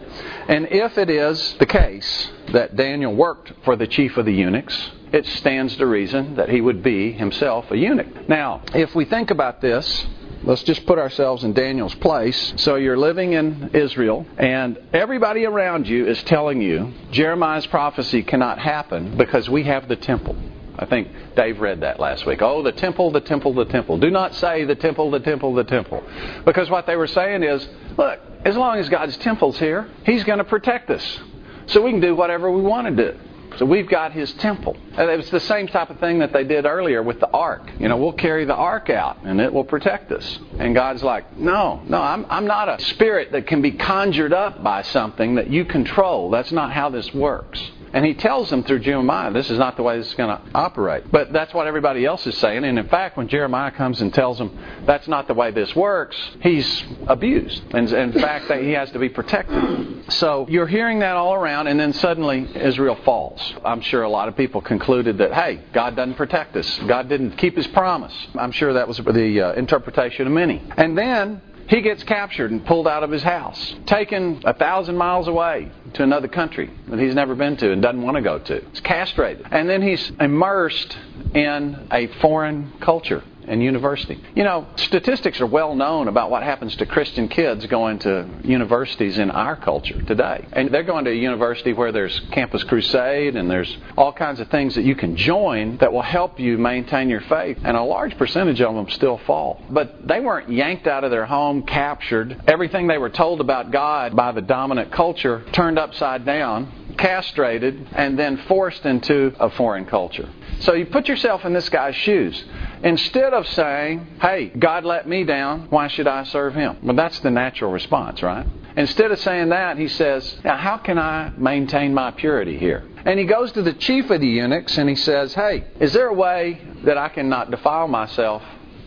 And 0.48 0.68
if 0.70 0.96
it 0.96 1.10
is 1.10 1.54
the 1.58 1.66
case 1.66 2.30
that 2.52 2.76
Daniel 2.76 3.14
worked 3.14 3.52
for 3.62 3.76
the 3.76 3.86
chief 3.86 4.16
of 4.16 4.24
the 4.24 4.32
eunuchs, 4.32 4.90
it 5.12 5.26
stands 5.26 5.76
to 5.76 5.86
reason 5.86 6.36
that 6.36 6.48
he 6.48 6.62
would 6.62 6.82
be 6.82 7.12
himself 7.12 7.70
a 7.70 7.76
eunuch. 7.76 8.26
Now, 8.26 8.62
if 8.74 8.94
we 8.94 9.04
think 9.04 9.30
about 9.30 9.60
this, 9.60 10.06
Let's 10.44 10.64
just 10.64 10.84
put 10.86 10.98
ourselves 10.98 11.44
in 11.44 11.52
Daniel's 11.52 11.94
place. 11.94 12.54
So 12.56 12.74
you're 12.74 12.98
living 12.98 13.34
in 13.34 13.70
Israel, 13.74 14.26
and 14.36 14.76
everybody 14.92 15.44
around 15.44 15.86
you 15.86 16.06
is 16.06 16.20
telling 16.24 16.60
you 16.60 16.92
Jeremiah's 17.12 17.66
prophecy 17.68 18.24
cannot 18.24 18.58
happen 18.58 19.16
because 19.16 19.48
we 19.48 19.62
have 19.64 19.86
the 19.86 19.94
temple. 19.94 20.34
I 20.76 20.86
think 20.86 21.08
Dave 21.36 21.60
read 21.60 21.82
that 21.82 22.00
last 22.00 22.26
week. 22.26 22.42
Oh, 22.42 22.60
the 22.64 22.72
temple, 22.72 23.12
the 23.12 23.20
temple, 23.20 23.54
the 23.54 23.66
temple. 23.66 23.98
Do 23.98 24.10
not 24.10 24.34
say 24.34 24.64
the 24.64 24.74
temple, 24.74 25.12
the 25.12 25.20
temple, 25.20 25.54
the 25.54 25.62
temple. 25.62 26.02
Because 26.44 26.68
what 26.68 26.86
they 26.86 26.96
were 26.96 27.06
saying 27.06 27.44
is, 27.44 27.68
look, 27.96 28.18
as 28.44 28.56
long 28.56 28.78
as 28.78 28.88
God's 28.88 29.16
temple's 29.18 29.60
here, 29.60 29.88
He's 30.04 30.24
going 30.24 30.38
to 30.38 30.44
protect 30.44 30.90
us. 30.90 31.20
So 31.66 31.82
we 31.82 31.92
can 31.92 32.00
do 32.00 32.16
whatever 32.16 32.50
we 32.50 32.62
want 32.62 32.96
to 32.96 33.12
do. 33.12 33.18
So 33.58 33.66
we've 33.66 33.88
got 33.88 34.12
his 34.12 34.32
temple. 34.34 34.76
And 34.96 35.10
it 35.10 35.16
was 35.16 35.30
the 35.30 35.40
same 35.40 35.66
type 35.66 35.90
of 35.90 35.98
thing 35.98 36.18
that 36.20 36.32
they 36.32 36.44
did 36.44 36.64
earlier 36.66 37.02
with 37.02 37.20
the 37.20 37.30
ark. 37.30 37.70
You 37.78 37.88
know, 37.88 37.96
we'll 37.96 38.12
carry 38.12 38.44
the 38.44 38.54
ark 38.54 38.90
out 38.90 39.18
and 39.24 39.40
it 39.40 39.52
will 39.52 39.64
protect 39.64 40.12
us. 40.12 40.38
And 40.58 40.74
God's 40.74 41.02
like, 41.02 41.36
no, 41.38 41.82
no, 41.86 42.00
I'm, 42.00 42.26
I'm 42.28 42.46
not 42.46 42.68
a 42.68 42.82
spirit 42.84 43.32
that 43.32 43.46
can 43.46 43.62
be 43.62 43.72
conjured 43.72 44.32
up 44.32 44.62
by 44.62 44.82
something 44.82 45.36
that 45.36 45.50
you 45.50 45.64
control. 45.64 46.30
That's 46.30 46.52
not 46.52 46.72
how 46.72 46.90
this 46.90 47.12
works. 47.14 47.62
And 47.92 48.04
he 48.04 48.14
tells 48.14 48.48
them 48.48 48.64
through 48.64 48.80
Jeremiah, 48.80 49.32
this 49.32 49.50
is 49.50 49.58
not 49.58 49.76
the 49.76 49.82
way 49.82 49.98
this 49.98 50.08
is 50.08 50.14
going 50.14 50.36
to 50.36 50.42
operate. 50.54 51.10
But 51.10 51.32
that's 51.32 51.52
what 51.52 51.66
everybody 51.66 52.04
else 52.06 52.26
is 52.26 52.36
saying. 52.38 52.64
And 52.64 52.78
in 52.78 52.88
fact, 52.88 53.16
when 53.16 53.28
Jeremiah 53.28 53.70
comes 53.70 54.00
and 54.00 54.12
tells 54.14 54.38
them 54.38 54.58
that's 54.86 55.08
not 55.08 55.28
the 55.28 55.34
way 55.34 55.50
this 55.50 55.74
works, 55.76 56.16
he's 56.40 56.84
abused. 57.06 57.62
And 57.72 57.90
in 57.92 58.12
fact, 58.12 58.48
that 58.48 58.62
he 58.62 58.70
has 58.70 58.90
to 58.92 58.98
be 58.98 59.08
protected. 59.08 60.10
So 60.12 60.46
you're 60.48 60.66
hearing 60.66 61.00
that 61.00 61.16
all 61.16 61.34
around, 61.34 61.66
and 61.66 61.78
then 61.78 61.92
suddenly 61.92 62.48
Israel 62.54 62.98
falls. 63.04 63.40
I'm 63.64 63.80
sure 63.82 64.02
a 64.02 64.08
lot 64.08 64.28
of 64.28 64.36
people 64.36 64.60
concluded 64.60 65.18
that, 65.18 65.32
hey, 65.32 65.60
God 65.72 65.94
doesn't 65.96 66.14
protect 66.14 66.56
us. 66.56 66.80
God 66.86 67.08
didn't 67.08 67.32
keep 67.32 67.56
his 67.56 67.66
promise. 67.68 68.14
I'm 68.34 68.52
sure 68.52 68.72
that 68.72 68.88
was 68.88 68.96
the 68.96 69.40
uh, 69.40 69.52
interpretation 69.52 70.26
of 70.26 70.32
many. 70.32 70.62
And 70.76 70.96
then 70.96 71.42
he 71.68 71.80
gets 71.80 72.02
captured 72.04 72.50
and 72.50 72.64
pulled 72.64 72.88
out 72.88 73.02
of 73.02 73.10
his 73.10 73.22
house, 73.22 73.74
taken 73.86 74.42
a 74.44 74.54
thousand 74.54 74.96
miles 74.96 75.28
away 75.28 75.70
to 75.94 76.02
another 76.02 76.28
country 76.28 76.70
that 76.88 76.98
he's 76.98 77.14
never 77.14 77.34
been 77.34 77.56
to 77.58 77.72
and 77.72 77.82
doesn't 77.82 78.02
want 78.02 78.16
to 78.16 78.22
go 78.22 78.38
to. 78.38 78.60
He's 78.70 78.80
castrated. 78.80 79.46
And 79.50 79.68
then 79.68 79.82
he's 79.82 80.12
immersed 80.20 80.96
in 81.34 81.88
a 81.90 82.06
foreign 82.20 82.72
culture 82.80 83.22
and 83.46 83.62
university. 83.62 84.20
You 84.34 84.44
know, 84.44 84.66
statistics 84.76 85.40
are 85.40 85.46
well 85.46 85.74
known 85.74 86.08
about 86.08 86.30
what 86.30 86.42
happens 86.42 86.76
to 86.76 86.86
Christian 86.86 87.28
kids 87.28 87.66
going 87.66 87.98
to 88.00 88.28
universities 88.44 89.18
in 89.18 89.30
our 89.30 89.56
culture 89.56 90.00
today. 90.02 90.46
And 90.52 90.70
they're 90.72 90.82
going 90.82 91.04
to 91.04 91.10
a 91.10 91.14
university 91.14 91.72
where 91.72 91.92
there's 91.92 92.18
Campus 92.32 92.64
Crusade 92.64 93.36
and 93.36 93.50
there's 93.50 93.76
all 93.96 94.12
kinds 94.12 94.40
of 94.40 94.48
things 94.48 94.74
that 94.74 94.84
you 94.84 94.94
can 94.94 95.16
join 95.16 95.76
that 95.78 95.92
will 95.92 96.02
help 96.02 96.38
you 96.38 96.58
maintain 96.58 97.08
your 97.08 97.20
faith. 97.22 97.58
And 97.64 97.76
a 97.76 97.82
large 97.82 98.16
percentage 98.16 98.60
of 98.60 98.74
them 98.74 98.88
still 98.90 99.18
fall. 99.26 99.62
But 99.70 100.06
they 100.06 100.20
weren't 100.20 100.50
yanked 100.50 100.86
out 100.86 101.04
of 101.04 101.10
their 101.10 101.26
home, 101.26 101.62
captured. 101.62 102.42
Everything 102.46 102.86
they 102.86 102.98
were 102.98 103.10
told 103.10 103.40
about 103.40 103.70
God 103.70 104.16
by 104.16 104.32
the 104.32 104.42
dominant 104.42 104.92
culture 104.92 105.44
turned 105.52 105.78
upside 105.78 106.24
down, 106.24 106.94
castrated, 106.98 107.88
and 107.92 108.18
then 108.18 108.36
forced 108.48 108.84
into 108.84 109.34
a 109.38 109.50
foreign 109.50 109.86
culture. 109.86 110.28
So 110.60 110.74
you 110.74 110.86
put 110.86 111.08
yourself 111.08 111.44
in 111.44 111.52
this 111.52 111.68
guy's 111.68 111.96
shoes. 111.96 112.44
Instead 112.82 113.32
of 113.34 113.46
saying, 113.48 114.06
hey, 114.20 114.46
God 114.58 114.84
let 114.84 115.08
me 115.08 115.24
down, 115.24 115.66
why 115.70 115.88
should 115.88 116.06
I 116.06 116.24
serve 116.24 116.54
him? 116.54 116.78
Well, 116.82 116.96
that's 116.96 117.18
the 117.20 117.30
natural 117.30 117.72
response, 117.72 118.22
right? 118.22 118.46
Instead 118.76 119.10
of 119.10 119.18
saying 119.18 119.50
that, 119.50 119.76
he 119.76 119.88
says, 119.88 120.36
now 120.44 120.56
how 120.56 120.78
can 120.78 120.98
I 120.98 121.32
maintain 121.36 121.92
my 121.92 122.10
purity 122.10 122.58
here? 122.58 122.84
And 123.04 123.18
he 123.18 123.26
goes 123.26 123.52
to 123.52 123.62
the 123.62 123.74
chief 123.74 124.08
of 124.10 124.20
the 124.20 124.26
eunuchs 124.26 124.78
and 124.78 124.88
he 124.88 124.94
says, 124.94 125.34
hey, 125.34 125.64
is 125.80 125.92
there 125.92 126.08
a 126.08 126.14
way 126.14 126.60
that 126.84 126.96
I 126.96 127.08
can 127.08 127.28
not 127.28 127.50
defile 127.50 127.88
myself 127.88 128.42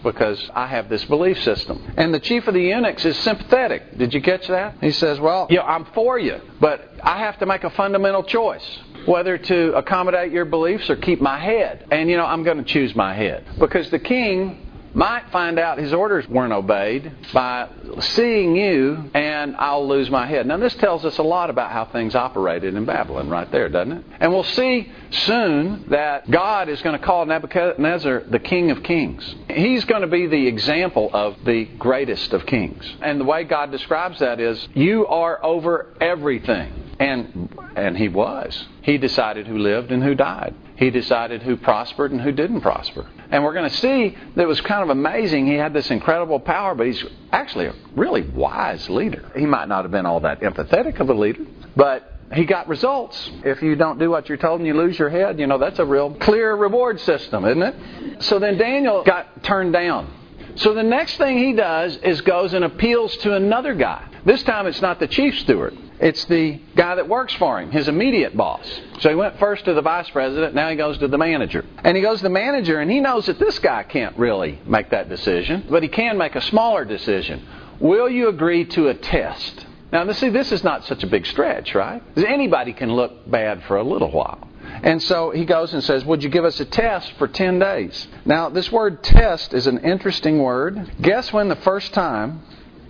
because 0.06 0.50
I 0.54 0.68
have 0.68 0.88
this 0.88 1.04
belief 1.06 1.44
system. 1.44 1.94
And 1.98 2.14
the 2.14 2.20
chief 2.22 2.48
of 2.48 2.54
the 2.54 2.62
eunuchs 2.62 3.04
is 3.04 3.18
sympathetic. 3.18 3.98
Did 3.98 4.14
you 4.14 4.22
catch 4.22 4.48
that? 4.48 4.76
He 4.80 4.92
says, 4.92 5.20
Well, 5.20 5.48
yeah, 5.50 5.64
I'm 5.64 5.84
for 5.94 6.18
you, 6.18 6.40
but 6.62 6.94
I 7.04 7.20
have 7.20 7.40
to 7.40 7.46
make 7.46 7.66
a 7.66 7.70
fundamental 7.72 8.24
choice 8.24 8.64
whether 9.06 9.38
to 9.38 9.74
accommodate 9.76 10.32
your 10.32 10.46
beliefs 10.46 10.90
or 10.90 10.96
keep 10.96 11.22
my 11.22 11.40
head. 11.40 11.86
And, 11.92 12.10
you 12.10 12.18
know, 12.18 12.26
I'm 12.26 12.44
going 12.44 12.58
to 12.58 12.64
choose 12.64 12.96
my 12.96 13.14
head. 13.14 13.46
Because 13.60 13.90
the 13.92 14.00
king 14.00 14.65
might 14.96 15.30
find 15.30 15.60
out 15.60 15.78
his 15.78 15.94
orders 15.94 16.28
weren't 16.30 16.54
obeyed 16.54 17.12
by 17.34 17.68
seeing 18.00 18.56
you, 18.56 19.12
and 19.14 19.56
I'll 19.58 19.88
lose 19.88 20.10
my 20.10 20.26
head. 20.26 20.48
Now, 20.48 20.58
this 20.58 20.74
tells 20.76 21.04
us 21.04 21.18
a 21.18 21.24
lot 21.24 21.50
about 21.50 21.72
how 21.72 21.86
things 21.86 22.16
operated 22.16 22.74
in 22.76 22.86
Babylon, 22.86 23.30
right 23.30 23.52
there, 23.52 23.68
doesn't 23.68 23.92
it? 23.92 24.06
And 24.22 24.32
we'll 24.32 24.44
see 24.44 24.92
soon 25.12 25.86
that 25.90 26.32
God 26.32 26.70
is 26.70 26.82
going 26.82 26.98
to 26.98 27.06
call 27.06 27.26
Nebuchadnezzar 27.26 28.24
the 28.30 28.40
King 28.40 28.72
of 28.72 28.84
Kings. 28.84 29.36
He's 29.50 29.84
going 29.86 30.02
to 30.02 30.08
be 30.08 30.28
the 30.28 30.48
example 30.48 31.10
of 31.14 31.36
the 31.44 31.66
greatest 31.66 32.32
of 32.32 32.46
kings. 32.46 32.86
And 33.02 33.20
the 33.20 33.26
way 33.26 33.44
God 33.44 33.72
describes 33.72 34.20
that 34.20 34.40
is, 34.40 34.66
you 34.74 35.06
are 35.08 35.44
over 35.44 35.88
everything. 36.00 36.72
And 37.00 37.50
and 37.76 37.98
he 37.98 38.08
was. 38.08 38.66
He 38.82 38.98
decided 38.98 39.48
who 39.48 39.58
lived 39.58 39.92
and 39.92 40.02
who 40.02 40.16
died. 40.16 40.56
He 40.78 40.90
decided 40.90 41.42
who 41.44 41.58
prospered 41.58 42.12
and 42.12 42.22
who 42.22 42.32
didn't 42.32 42.62
prosper. 42.62 43.06
And 43.32 43.44
we're 43.44 43.54
going 43.54 43.70
to 43.70 43.76
see 43.78 44.16
that 44.36 44.42
it 44.42 44.48
was 44.48 44.62
kind 44.62 44.84
of 44.84 44.90
amazing. 44.90 45.48
He 45.48 45.56
had 45.56 45.74
this 45.74 45.90
incredible 45.90 46.40
power, 46.40 46.76
but 46.76 46.88
he's 46.88 47.04
actually 47.32 47.66
a 47.68 47.74
really 47.96 48.22
wise 48.22 48.90
leader. 48.90 49.32
He 49.36 49.46
might 49.46 49.68
not 49.68 49.84
have 49.84 49.92
been 49.92 50.06
all 50.06 50.22
that 50.22 50.42
empathetic 50.42 51.00
of 51.00 51.10
a 51.10 51.14
leader, 51.14 51.46
but 51.76 52.12
he 52.34 52.46
got 52.46 52.68
results. 52.68 53.32
If 53.44 53.62
you 53.62 53.76
don't 53.76 54.00
do 54.00 54.10
what 54.10 54.28
you're 54.28 54.38
told 54.38 54.60
and 54.60 54.68
you 54.68 54.74
lose 54.74 54.98
your 54.98 55.10
head, 55.10 55.40
you 55.40 55.48
know, 55.48 55.58
that's 55.58 55.80
a 55.80 55.86
real 55.86 56.14
clear 56.16 56.56
reward 56.56 57.00
system, 57.02 57.46
isn't 57.46 57.62
it? 57.62 58.24
So 58.24 58.40
then 58.40 58.58
Daniel 58.58 59.04
got 59.04 59.44
turned 59.44 59.74
down. 59.74 60.12
So 60.56 60.74
the 60.74 60.84
next 60.84 61.18
thing 61.18 61.38
he 61.38 61.54
does 61.54 61.98
is 61.98 62.22
goes 62.22 62.54
and 62.54 62.64
appeals 62.64 63.16
to 63.18 63.34
another 63.34 63.74
guy. 63.74 64.08
This 64.26 64.42
time 64.44 64.68
it's 64.68 64.82
not 64.82 65.00
the 65.00 65.08
chief 65.08 65.38
steward. 65.40 65.78
It's 66.00 66.26
the 66.26 66.60
guy 66.76 66.96
that 66.96 67.08
works 67.08 67.34
for 67.36 67.60
him, 67.60 67.72
his 67.72 67.88
immediate 67.88 68.36
boss. 68.36 68.66
So 69.00 69.10
he 69.10 69.16
went 69.16 69.40
first 69.40 69.66
to 69.66 69.74
the 69.74 69.82
vice 69.82 70.10
president, 70.10 70.54
now 70.54 70.70
he 70.70 70.76
goes 70.76 70.98
to 71.00 71.08
the 71.08 71.18
manager. 71.18 71.66
And 71.84 71.96
he 71.96 72.04
goes 72.04 72.18
to 72.18 72.24
the 72.24 72.30
manager, 72.30 72.80
and 72.80 72.92
he 72.92 73.00
knows 73.00 73.28
that 73.28 73.40
this 73.40 73.60
guy 73.60 73.84
can't 73.84 74.18
really 74.18 74.60
make 74.66 74.90
that 74.90 75.10
decision, 75.10 75.66
but 75.70 75.84
he 75.84 75.90
can 75.90 76.18
make 76.18 76.36
a 76.36 76.42
smaller 76.42 76.86
decision. 76.86 77.46
Will 77.80 78.10
you 78.10 78.30
agree 78.30 78.66
to 78.66 78.90
a 78.90 78.94
test? 78.94 79.66
Now, 79.92 80.10
see, 80.12 80.30
this 80.30 80.52
is 80.52 80.64
not 80.64 80.84
such 80.86 81.04
a 81.04 81.08
big 81.08 81.26
stretch, 81.26 81.74
right? 81.74 82.02
Anybody 82.18 82.74
can 82.74 82.92
look 82.92 83.30
bad 83.30 83.64
for 83.64 83.78
a 83.78 83.84
little 83.84 84.12
while. 84.12 84.50
And 84.84 85.02
so 85.02 85.32
he 85.32 85.46
goes 85.46 85.74
and 85.74 85.84
says, 85.84 86.04
Would 86.06 86.24
you 86.24 86.30
give 86.30 86.44
us 86.44 86.60
a 86.60 86.66
test 86.66 87.14
for 87.14 87.28
10 87.28 87.60
days? 87.60 88.08
Now, 88.26 88.50
this 88.50 88.72
word 88.72 89.04
test 89.04 89.54
is 89.54 89.68
an 89.68 89.80
interesting 89.80 90.40
word. 90.40 90.92
Guess 91.02 91.32
when 91.32 91.48
the 91.48 91.56
first 91.58 91.94
time 91.94 92.42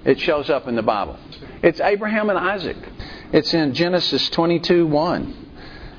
it 0.06 0.20
shows 0.20 0.50
up 0.50 0.68
in 0.68 0.76
the 0.76 0.84
Bible? 0.84 1.18
It's 1.62 1.82
Abraham 1.82 2.30
and 2.30 2.40
Isaac. 2.40 2.78
It's 3.34 3.54
in 3.54 3.74
Genesis 3.74 4.30
22 4.30 4.88
1. 4.88 5.46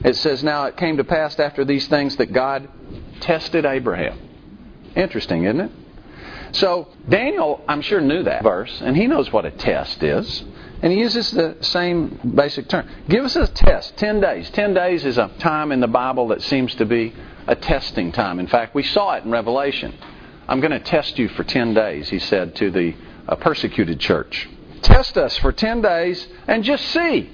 It 0.05 0.17
says, 0.17 0.45
Now 0.45 0.65
it 0.65 0.77
came 0.77 0.97
to 0.99 1.05
pass 1.05 1.39
after 1.39 1.65
these 1.65 1.87
things 1.89 2.17
that 2.17 2.33
God 2.33 2.69
tested 3.21 3.65
Abraham. 3.65 4.19
Interesting, 4.95 5.45
isn't 5.45 5.61
it? 5.61 5.71
So 6.53 6.89
Daniel, 7.09 7.63
I'm 7.69 7.83
sure, 7.83 8.01
knew 8.01 8.23
that 8.23 8.43
verse, 8.43 8.81
and 8.81 8.97
he 8.97 9.07
knows 9.07 9.33
what 9.33 9.45
a 9.45 9.51
test 9.51 10.03
is. 10.03 10.45
And 10.83 10.93
he 10.93 11.01
uses 11.01 11.31
the 11.31 11.57
same 11.61 12.21
basic 12.35 12.69
term. 12.69 12.89
Give 13.09 13.25
us 13.25 13.35
a 13.35 13.47
test, 13.47 13.97
10 13.97 14.21
days. 14.21 14.51
10 14.51 14.75
days 14.75 15.05
is 15.05 15.17
a 15.17 15.29
time 15.39 15.73
in 15.73 15.81
the 15.81 15.89
Bible 15.89 16.29
that 16.29 16.43
seems 16.43 16.75
to 16.77 16.85
be 16.85 17.15
a 17.47 17.57
testing 17.57 18.13
time. 18.13 18.39
In 18.39 18.47
fact, 18.47 18.75
we 18.75 18.83
saw 18.83 19.15
it 19.15 19.25
in 19.25 19.31
Revelation. 19.31 19.95
I'm 20.47 20.61
going 20.61 20.73
to 20.73 20.81
test 20.81 21.19
you 21.19 21.29
for 21.29 21.45
10 21.45 21.75
days, 21.75 22.11
he 22.11 22.19
said 22.19 22.55
to 22.57 22.71
the 22.71 22.95
uh, 23.29 23.37
persecuted 23.37 24.01
church. 24.01 24.49
Test 24.83 25.17
us 25.19 25.37
for 25.39 25.53
10 25.53 25.83
days 25.83 26.27
and 26.47 26.63
just 26.63 26.85
see. 26.87 27.31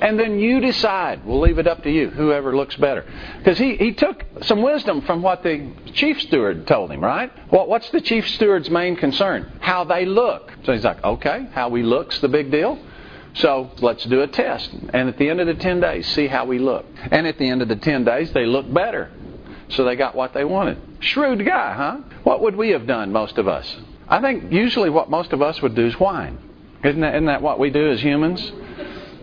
And 0.00 0.18
then 0.18 0.38
you 0.38 0.60
decide. 0.60 1.24
We'll 1.24 1.40
leave 1.40 1.58
it 1.58 1.66
up 1.66 1.82
to 1.82 1.90
you, 1.90 2.10
whoever 2.10 2.56
looks 2.56 2.76
better. 2.76 3.04
Because 3.38 3.58
he, 3.58 3.76
he 3.76 3.92
took 3.92 4.24
some 4.42 4.62
wisdom 4.62 5.02
from 5.02 5.22
what 5.22 5.42
the 5.42 5.70
chief 5.92 6.20
steward 6.22 6.66
told 6.66 6.90
him, 6.90 7.02
right? 7.02 7.30
Well, 7.52 7.66
what's 7.66 7.90
the 7.90 8.00
chief 8.00 8.28
steward's 8.30 8.70
main 8.70 8.96
concern? 8.96 9.58
How 9.60 9.84
they 9.84 10.06
look. 10.06 10.52
So 10.64 10.72
he's 10.72 10.84
like, 10.84 11.02
okay, 11.04 11.48
how 11.52 11.68
we 11.68 11.82
look's 11.82 12.18
the 12.20 12.28
big 12.28 12.50
deal. 12.50 12.78
So 13.34 13.70
let's 13.80 14.04
do 14.04 14.22
a 14.22 14.26
test. 14.26 14.70
And 14.94 15.08
at 15.08 15.18
the 15.18 15.28
end 15.28 15.40
of 15.40 15.46
the 15.46 15.54
10 15.54 15.80
days, 15.80 16.06
see 16.08 16.26
how 16.26 16.46
we 16.46 16.58
look. 16.58 16.86
And 17.10 17.26
at 17.26 17.38
the 17.38 17.48
end 17.48 17.60
of 17.60 17.68
the 17.68 17.76
10 17.76 18.04
days, 18.04 18.32
they 18.32 18.46
look 18.46 18.72
better. 18.72 19.10
So 19.68 19.84
they 19.84 19.96
got 19.96 20.14
what 20.14 20.32
they 20.32 20.44
wanted. 20.44 20.78
Shrewd 21.00 21.44
guy, 21.44 21.74
huh? 21.74 21.98
What 22.22 22.40
would 22.42 22.56
we 22.56 22.70
have 22.70 22.86
done, 22.86 23.12
most 23.12 23.36
of 23.36 23.46
us? 23.46 23.76
I 24.08 24.20
think 24.20 24.52
usually 24.52 24.90
what 24.90 25.10
most 25.10 25.32
of 25.32 25.42
us 25.42 25.60
would 25.62 25.74
do 25.74 25.86
is 25.86 25.98
whine. 25.98 26.38
Isn't 26.84 27.00
that, 27.00 27.14
isn't 27.14 27.26
that 27.26 27.42
what 27.42 27.58
we 27.58 27.70
do 27.70 27.90
as 27.90 28.00
humans? 28.00 28.40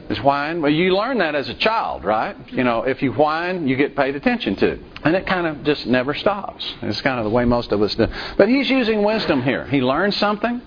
Is 0.10 0.20
whine? 0.22 0.62
Well, 0.62 0.72
you 0.72 0.96
learn 0.96 1.20
that 1.20 1.34
as 1.34 1.48
a 1.48 1.54
child, 1.54 2.04
right? 2.04 2.36
You 2.52 2.66
know, 2.66 2.84
if 2.84 3.02
you 3.02 3.14
whine, 3.14 3.68
you 3.68 3.78
get 3.78 3.96
paid 3.96 4.16
attention 4.16 4.58
to. 4.58 4.78
And 5.04 5.16
it 5.16 5.26
kind 5.26 5.48
of 5.48 5.64
just 5.64 5.86
never 5.86 6.14
stops. 6.14 6.74
It's 6.82 7.02
kind 7.02 7.20
of 7.20 7.24
the 7.24 7.30
way 7.30 7.46
most 7.46 7.72
of 7.72 7.82
us 7.82 7.96
do. 7.96 8.08
But 8.38 8.50
he's 8.50 8.70
using 8.70 9.04
wisdom 9.04 9.42
here. 9.42 9.66
He 9.66 9.82
learns 9.82 10.18
something, 10.18 10.62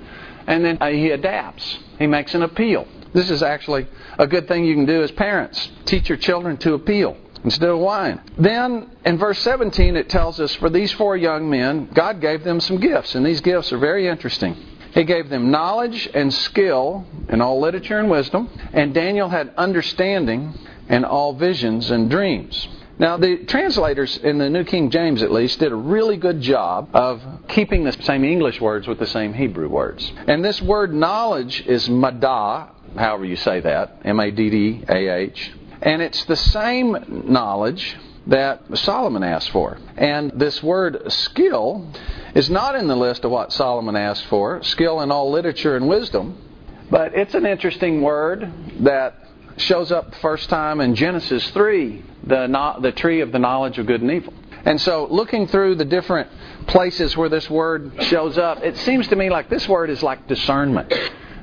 and 0.47 0.65
then 0.65 0.79
uh, 0.81 0.89
he 0.89 1.11
adapts. 1.11 1.79
He 1.99 2.07
makes 2.07 2.35
an 2.35 2.43
appeal. 2.43 2.89
This 3.13 3.31
is 3.31 3.43
actually 3.43 3.87
a 4.19 4.27
good 4.27 4.49
thing 4.49 4.65
you 4.65 4.75
can 4.75 4.87
do 4.87 5.03
as 5.03 5.11
parents. 5.11 5.71
Teach 5.85 6.09
your 6.09 6.19
children 6.19 6.57
to 6.59 6.73
appeal 6.75 7.17
instead 7.47 7.69
of 7.69 7.79
whine. 7.79 8.21
Then 8.37 8.91
in 9.05 9.19
verse 9.19 9.39
17 9.39 9.97
it 9.97 10.09
tells 10.09 10.41
us 10.41 10.55
for 10.57 10.69
these 10.69 10.93
four 10.93 11.17
young 11.17 11.49
men, 11.49 11.89
God 11.95 12.21
gave 12.21 12.43
them 12.43 12.61
some 12.61 12.79
gifts, 12.79 13.15
and 13.15 13.25
these 13.25 13.41
gifts 13.41 13.73
are 13.73 13.79
very 13.79 14.09
interesting. 14.09 14.57
He 14.93 15.05
gave 15.05 15.29
them 15.29 15.51
knowledge 15.51 16.09
and 16.13 16.35
skill 16.35 17.07
in 17.29 17.41
all 17.41 17.61
literature 17.61 18.01
and 18.01 18.11
wisdom, 18.11 18.51
and 18.73 18.93
Daniel 18.93 19.29
had 19.29 19.55
understanding 19.57 20.59
in 20.89 21.05
all 21.05 21.35
visions 21.35 21.91
and 21.91 22.11
dreams. 22.11 22.67
Now, 22.99 23.17
the 23.17 23.45
translators 23.45 24.17
in 24.17 24.39
the 24.39 24.51
New 24.51 24.65
King 24.65 24.91
James, 24.91 25.23
at 25.23 25.31
least, 25.31 25.61
did 25.61 25.71
a 25.71 25.77
really 25.77 26.17
good 26.17 26.41
job 26.41 26.89
of 26.95 27.23
keeping 27.47 27.85
the 27.85 27.93
same 27.93 28.25
English 28.25 28.61
words 28.61 28.89
with 28.89 28.99
the 28.99 29.07
same 29.07 29.35
Hebrew 29.35 29.69
words. 29.69 30.11
And 30.27 30.43
this 30.45 30.61
word 30.63 30.95
knowledge 30.95 31.61
is 31.67 31.89
madah, 31.89 32.71
however 32.97 33.27
you 33.27 33.37
say 33.37 33.61
that, 33.61 34.01
M 34.05 34.19
A 34.19 34.31
D 34.31 34.51
D 34.51 34.85
A 34.89 35.09
H. 35.09 35.53
And 35.83 36.03
it's 36.03 36.25
the 36.25 36.37
same 36.37 37.25
knowledge 37.27 37.97
that 38.27 38.79
Solomon 38.79 39.23
asked 39.23 39.51
for. 39.51 39.79
And 39.97 40.33
this 40.33 40.63
word 40.63 41.13
skill 41.13 41.93
is 42.35 42.51
not 42.51 42.75
in 42.75 42.89
the 42.89 42.97
list 42.97 43.25
of 43.25 43.31
what 43.31 43.53
Solomon 43.53 43.97
asked 43.97 44.27
for 44.27 44.63
skill 44.63 45.01
in 45.01 45.13
all 45.13 45.31
literature 45.31 45.77
and 45.77 45.89
wisdom. 45.89 46.43
But 46.91 47.15
it's 47.15 47.35
an 47.35 47.47
interesting 47.47 48.03
word 48.03 48.53
that 48.81 49.15
shows 49.57 49.91
up 49.91 50.11
the 50.11 50.19
first 50.19 50.49
time 50.49 50.81
in 50.81 50.95
Genesis 50.95 51.49
3, 51.51 52.05
the, 52.25 52.77
the 52.81 52.93
tree 52.93 53.21
of 53.21 53.33
the 53.33 53.39
knowledge 53.39 53.79
of 53.79 53.87
good 53.87 54.03
and 54.03 54.11
evil. 54.11 54.35
And 54.65 54.81
so, 54.81 55.07
looking 55.09 55.47
through 55.47 55.77
the 55.77 55.85
different 55.85 56.29
places 56.67 57.17
where 57.17 57.29
this 57.29 57.49
word 57.49 57.93
shows 58.01 58.37
up, 58.37 58.63
it 58.65 58.77
seems 58.79 59.07
to 59.09 59.17
me 59.17 59.31
like 59.31 59.49
this 59.49 59.69
word 59.69 59.91
is 59.91 60.03
like 60.03 60.27
discernment 60.27 60.93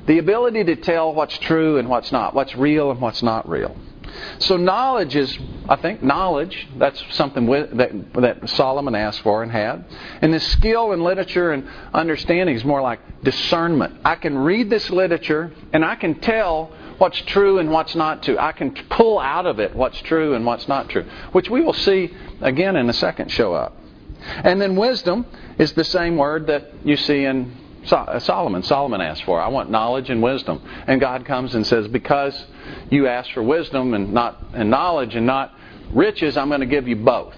the 0.06 0.18
ability 0.18 0.64
to 0.64 0.76
tell 0.76 1.14
what's 1.14 1.36
true 1.38 1.78
and 1.78 1.88
what's 1.88 2.12
not, 2.12 2.34
what's 2.34 2.54
real 2.54 2.90
and 2.90 3.00
what's 3.00 3.22
not 3.22 3.48
real. 3.48 3.74
So 4.38 4.56
knowledge 4.56 5.16
is, 5.16 5.38
I 5.68 5.76
think, 5.76 6.02
knowledge. 6.02 6.68
That's 6.76 7.02
something 7.10 7.46
that, 7.46 8.12
that 8.14 8.48
Solomon 8.50 8.94
asked 8.94 9.20
for 9.20 9.42
and 9.42 9.50
had. 9.50 9.84
And 10.20 10.32
this 10.32 10.46
skill 10.52 10.92
in 10.92 11.02
literature 11.02 11.52
and 11.52 11.68
understanding 11.92 12.54
is 12.54 12.64
more 12.64 12.82
like 12.82 13.00
discernment. 13.22 14.00
I 14.04 14.16
can 14.16 14.36
read 14.36 14.70
this 14.70 14.90
literature 14.90 15.52
and 15.72 15.84
I 15.84 15.96
can 15.96 16.20
tell 16.20 16.72
what's 16.98 17.20
true 17.22 17.58
and 17.58 17.70
what's 17.70 17.94
not 17.94 18.22
true. 18.22 18.38
I 18.38 18.52
can 18.52 18.72
pull 18.90 19.18
out 19.18 19.46
of 19.46 19.58
it 19.58 19.74
what's 19.74 20.00
true 20.02 20.34
and 20.34 20.44
what's 20.44 20.68
not 20.68 20.88
true, 20.88 21.04
which 21.32 21.50
we 21.50 21.60
will 21.62 21.72
see 21.72 22.14
again 22.40 22.76
in 22.76 22.88
a 22.88 22.92
second 22.92 23.30
show 23.30 23.54
up. 23.54 23.76
And 24.26 24.60
then 24.60 24.76
wisdom 24.76 25.26
is 25.58 25.72
the 25.72 25.84
same 25.84 26.16
word 26.16 26.46
that 26.46 26.72
you 26.84 26.96
see 26.96 27.24
in 27.24 27.63
uh, 27.90 28.18
Solomon. 28.18 28.62
Solomon 28.62 29.00
asked 29.00 29.24
for. 29.24 29.40
I 29.40 29.48
want 29.48 29.70
knowledge 29.70 30.10
and 30.10 30.22
wisdom. 30.22 30.62
And 30.86 31.00
God 31.00 31.24
comes 31.24 31.54
and 31.54 31.66
says, 31.66 31.88
Because 31.88 32.46
you 32.90 33.06
asked 33.06 33.32
for 33.32 33.42
wisdom 33.42 33.94
and 33.94 34.12
not 34.12 34.42
and 34.52 34.70
knowledge 34.70 35.14
and 35.14 35.26
not 35.26 35.52
riches, 35.92 36.36
I'm 36.36 36.48
going 36.48 36.60
to 36.60 36.66
give 36.66 36.88
you 36.88 36.96
both. 36.96 37.34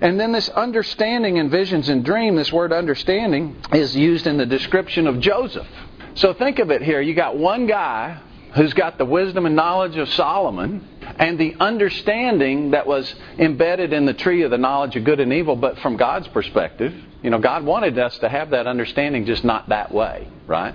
And 0.00 0.20
then 0.20 0.32
this 0.32 0.48
understanding 0.50 1.38
in 1.38 1.48
visions 1.48 1.88
and 1.88 2.04
dream, 2.04 2.36
this 2.36 2.52
word 2.52 2.72
understanding, 2.72 3.56
is 3.72 3.96
used 3.96 4.26
in 4.26 4.36
the 4.36 4.46
description 4.46 5.06
of 5.06 5.20
Joseph. 5.20 5.66
So 6.14 6.34
think 6.34 6.58
of 6.58 6.70
it 6.70 6.82
here. 6.82 7.00
You 7.00 7.14
got 7.14 7.36
one 7.36 7.66
guy 7.66 8.20
who's 8.54 8.74
got 8.74 8.98
the 8.98 9.04
wisdom 9.04 9.44
and 9.46 9.54
knowledge 9.54 9.96
of 9.96 10.08
Solomon 10.10 10.86
and 11.18 11.38
the 11.38 11.56
understanding 11.60 12.70
that 12.70 12.86
was 12.86 13.14
embedded 13.38 13.92
in 13.92 14.06
the 14.06 14.14
tree 14.14 14.42
of 14.42 14.50
the 14.50 14.58
knowledge 14.58 14.96
of 14.96 15.04
good 15.04 15.20
and 15.20 15.32
evil, 15.32 15.56
but 15.56 15.78
from 15.80 15.96
God's 15.96 16.28
perspective. 16.28 16.94
You 17.26 17.30
know, 17.30 17.40
God 17.40 17.64
wanted 17.64 17.98
us 17.98 18.16
to 18.18 18.28
have 18.28 18.50
that 18.50 18.68
understanding, 18.68 19.26
just 19.26 19.42
not 19.42 19.70
that 19.70 19.92
way, 19.92 20.28
right? 20.46 20.72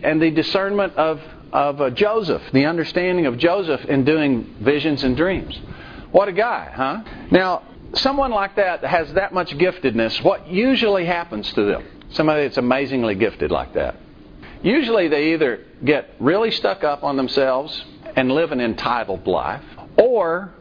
And 0.00 0.22
the 0.22 0.30
discernment 0.30 0.94
of, 0.94 1.20
of 1.52 1.80
uh, 1.80 1.90
Joseph, 1.90 2.40
the 2.52 2.66
understanding 2.66 3.26
of 3.26 3.36
Joseph 3.36 3.84
in 3.84 4.04
doing 4.04 4.54
visions 4.60 5.02
and 5.02 5.16
dreams. 5.16 5.58
What 6.12 6.28
a 6.28 6.32
guy, 6.32 6.70
huh? 6.72 7.02
Now, 7.32 7.64
someone 7.94 8.30
like 8.30 8.54
that 8.54 8.84
has 8.84 9.12
that 9.14 9.34
much 9.34 9.50
giftedness, 9.58 10.22
what 10.22 10.46
usually 10.46 11.04
happens 11.04 11.52
to 11.54 11.64
them? 11.64 11.84
Somebody 12.10 12.44
that's 12.44 12.58
amazingly 12.58 13.16
gifted 13.16 13.50
like 13.50 13.74
that. 13.74 13.96
Usually 14.62 15.08
they 15.08 15.32
either 15.32 15.64
get 15.84 16.14
really 16.20 16.52
stuck 16.52 16.84
up 16.84 17.02
on 17.02 17.16
themselves 17.16 17.84
and 18.14 18.30
live 18.30 18.52
an 18.52 18.60
entitled 18.60 19.26
life, 19.26 19.64
or 20.00 20.54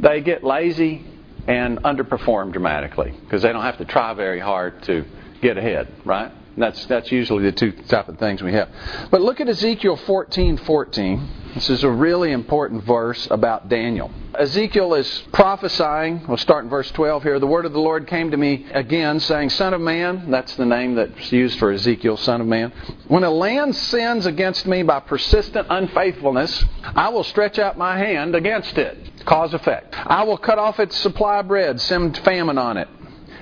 they 0.00 0.20
get 0.20 0.42
lazy 0.42 1.04
and 1.46 1.82
underperform 1.82 2.52
dramatically 2.52 3.12
because 3.22 3.42
they 3.42 3.52
don't 3.52 3.62
have 3.62 3.78
to 3.78 3.84
try 3.84 4.14
very 4.14 4.40
hard 4.40 4.82
to 4.84 5.04
get 5.40 5.56
ahead, 5.56 5.88
right? 6.04 6.32
That's 6.56 6.84
that's 6.86 7.10
usually 7.12 7.44
the 7.44 7.52
two 7.52 7.72
type 7.72 8.08
of 8.08 8.18
things 8.18 8.42
we 8.42 8.52
have. 8.52 8.68
But 9.10 9.20
look 9.22 9.40
at 9.40 9.48
Ezekiel 9.48 9.96
14:14. 9.96 10.58
14. 10.58 11.28
This 11.54 11.68
is 11.68 11.82
a 11.82 11.90
really 11.90 12.30
important 12.30 12.84
verse 12.84 13.26
about 13.28 13.68
Daniel. 13.68 14.08
Ezekiel 14.38 14.94
is 14.94 15.24
prophesying. 15.32 16.24
We'll 16.28 16.36
start 16.36 16.62
in 16.62 16.70
verse 16.70 16.88
12 16.92 17.24
here. 17.24 17.40
The 17.40 17.46
word 17.46 17.66
of 17.66 17.72
the 17.72 17.80
Lord 17.80 18.06
came 18.06 18.30
to 18.30 18.36
me 18.36 18.66
again, 18.70 19.18
saying, 19.18 19.50
Son 19.50 19.74
of 19.74 19.80
man, 19.80 20.30
that's 20.30 20.54
the 20.54 20.64
name 20.64 20.94
that's 20.94 21.32
used 21.32 21.58
for 21.58 21.72
Ezekiel, 21.72 22.16
Son 22.18 22.40
of 22.40 22.46
man. 22.46 22.72
When 23.08 23.24
a 23.24 23.30
land 23.30 23.74
sins 23.74 24.26
against 24.26 24.64
me 24.64 24.84
by 24.84 25.00
persistent 25.00 25.66
unfaithfulness, 25.70 26.64
I 26.84 27.08
will 27.08 27.24
stretch 27.24 27.58
out 27.58 27.76
my 27.76 27.98
hand 27.98 28.36
against 28.36 28.78
it. 28.78 29.24
Cause 29.24 29.52
effect. 29.52 29.96
I 29.96 30.22
will 30.22 30.38
cut 30.38 30.58
off 30.60 30.78
its 30.78 30.96
supply 30.96 31.40
of 31.40 31.48
bread, 31.48 31.80
send 31.80 32.16
famine 32.18 32.58
on 32.58 32.76
it, 32.76 32.88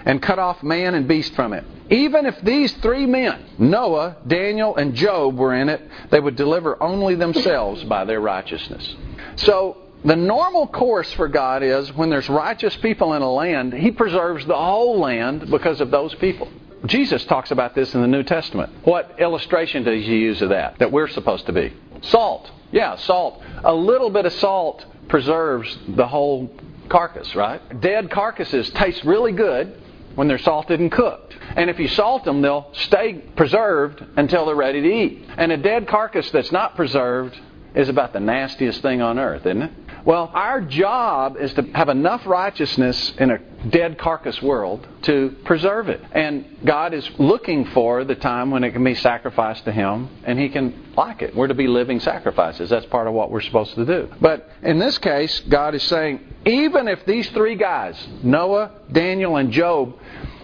and 0.06 0.22
cut 0.22 0.38
off 0.38 0.62
man 0.62 0.94
and 0.94 1.06
beast 1.06 1.34
from 1.34 1.52
it. 1.52 1.64
Even 1.90 2.26
if 2.26 2.40
these 2.42 2.72
three 2.74 3.06
men, 3.06 3.44
Noah, 3.58 4.16
Daniel, 4.26 4.76
and 4.76 4.94
Job, 4.94 5.36
were 5.36 5.54
in 5.54 5.68
it, 5.68 5.80
they 6.10 6.20
would 6.20 6.36
deliver 6.36 6.80
only 6.82 7.14
themselves 7.14 7.82
by 7.84 8.04
their 8.04 8.20
righteousness. 8.20 8.96
So, 9.36 9.78
the 10.04 10.16
normal 10.16 10.68
course 10.68 11.12
for 11.14 11.26
God 11.28 11.62
is 11.62 11.92
when 11.92 12.08
there's 12.08 12.28
righteous 12.28 12.76
people 12.76 13.14
in 13.14 13.22
a 13.22 13.30
land, 13.30 13.72
He 13.72 13.90
preserves 13.90 14.46
the 14.46 14.56
whole 14.56 15.00
land 15.00 15.50
because 15.50 15.80
of 15.80 15.90
those 15.90 16.14
people. 16.16 16.48
Jesus 16.86 17.24
talks 17.24 17.50
about 17.50 17.74
this 17.74 17.94
in 17.94 18.02
the 18.02 18.06
New 18.06 18.22
Testament. 18.22 18.72
What 18.84 19.16
illustration 19.18 19.82
does 19.82 20.04
he 20.04 20.18
use 20.18 20.40
of 20.42 20.50
that? 20.50 20.78
That 20.78 20.92
we're 20.92 21.08
supposed 21.08 21.46
to 21.46 21.52
be? 21.52 21.72
Salt. 22.02 22.50
Yeah, 22.70 22.96
salt. 22.96 23.42
A 23.64 23.74
little 23.74 24.10
bit 24.10 24.26
of 24.26 24.32
salt 24.34 24.84
preserves 25.08 25.76
the 25.88 26.06
whole 26.06 26.54
carcass, 26.88 27.34
right? 27.34 27.80
Dead 27.80 28.10
carcasses 28.10 28.70
taste 28.70 29.04
really 29.04 29.32
good 29.32 29.74
when 30.18 30.26
they're 30.26 30.36
salted 30.36 30.80
and 30.80 30.90
cooked. 30.90 31.36
And 31.54 31.70
if 31.70 31.78
you 31.78 31.86
salt 31.86 32.24
them, 32.24 32.42
they'll 32.42 32.74
stay 32.74 33.22
preserved 33.36 34.04
until 34.16 34.46
they're 34.46 34.56
ready 34.56 34.82
to 34.82 34.92
eat. 34.92 35.24
And 35.36 35.52
a 35.52 35.56
dead 35.56 35.86
carcass 35.86 36.28
that's 36.32 36.50
not 36.50 36.74
preserved 36.74 37.38
is 37.72 37.88
about 37.88 38.12
the 38.12 38.18
nastiest 38.18 38.82
thing 38.82 39.00
on 39.00 39.20
earth, 39.20 39.46
isn't 39.46 39.62
it? 39.62 39.72
Well, 40.04 40.30
our 40.32 40.60
job 40.60 41.36
is 41.38 41.52
to 41.54 41.62
have 41.74 41.88
enough 41.88 42.26
righteousness 42.26 43.12
in 43.18 43.30
a 43.30 43.38
dead 43.68 43.98
carcass 43.98 44.40
world 44.40 44.86
to 45.02 45.36
preserve 45.44 45.88
it. 45.88 46.00
And 46.12 46.44
God 46.64 46.94
is 46.94 47.08
looking 47.18 47.66
for 47.66 48.04
the 48.04 48.14
time 48.14 48.50
when 48.50 48.64
it 48.64 48.72
can 48.72 48.84
be 48.84 48.94
sacrificed 48.94 49.64
to 49.64 49.72
Him 49.72 50.08
and 50.24 50.38
He 50.38 50.48
can 50.48 50.92
like 50.96 51.22
it. 51.22 51.34
We're 51.34 51.48
to 51.48 51.54
be 51.54 51.66
living 51.66 52.00
sacrifices. 52.00 52.70
That's 52.70 52.86
part 52.86 53.06
of 53.08 53.14
what 53.14 53.30
we're 53.30 53.40
supposed 53.40 53.74
to 53.74 53.84
do. 53.84 54.08
But 54.20 54.48
in 54.62 54.78
this 54.78 54.98
case, 54.98 55.40
God 55.40 55.74
is 55.74 55.82
saying, 55.84 56.20
even 56.46 56.88
if 56.88 57.04
these 57.04 57.28
three 57.30 57.56
guys, 57.56 57.96
Noah, 58.22 58.70
Daniel, 58.90 59.36
and 59.36 59.50
Job, 59.50 59.98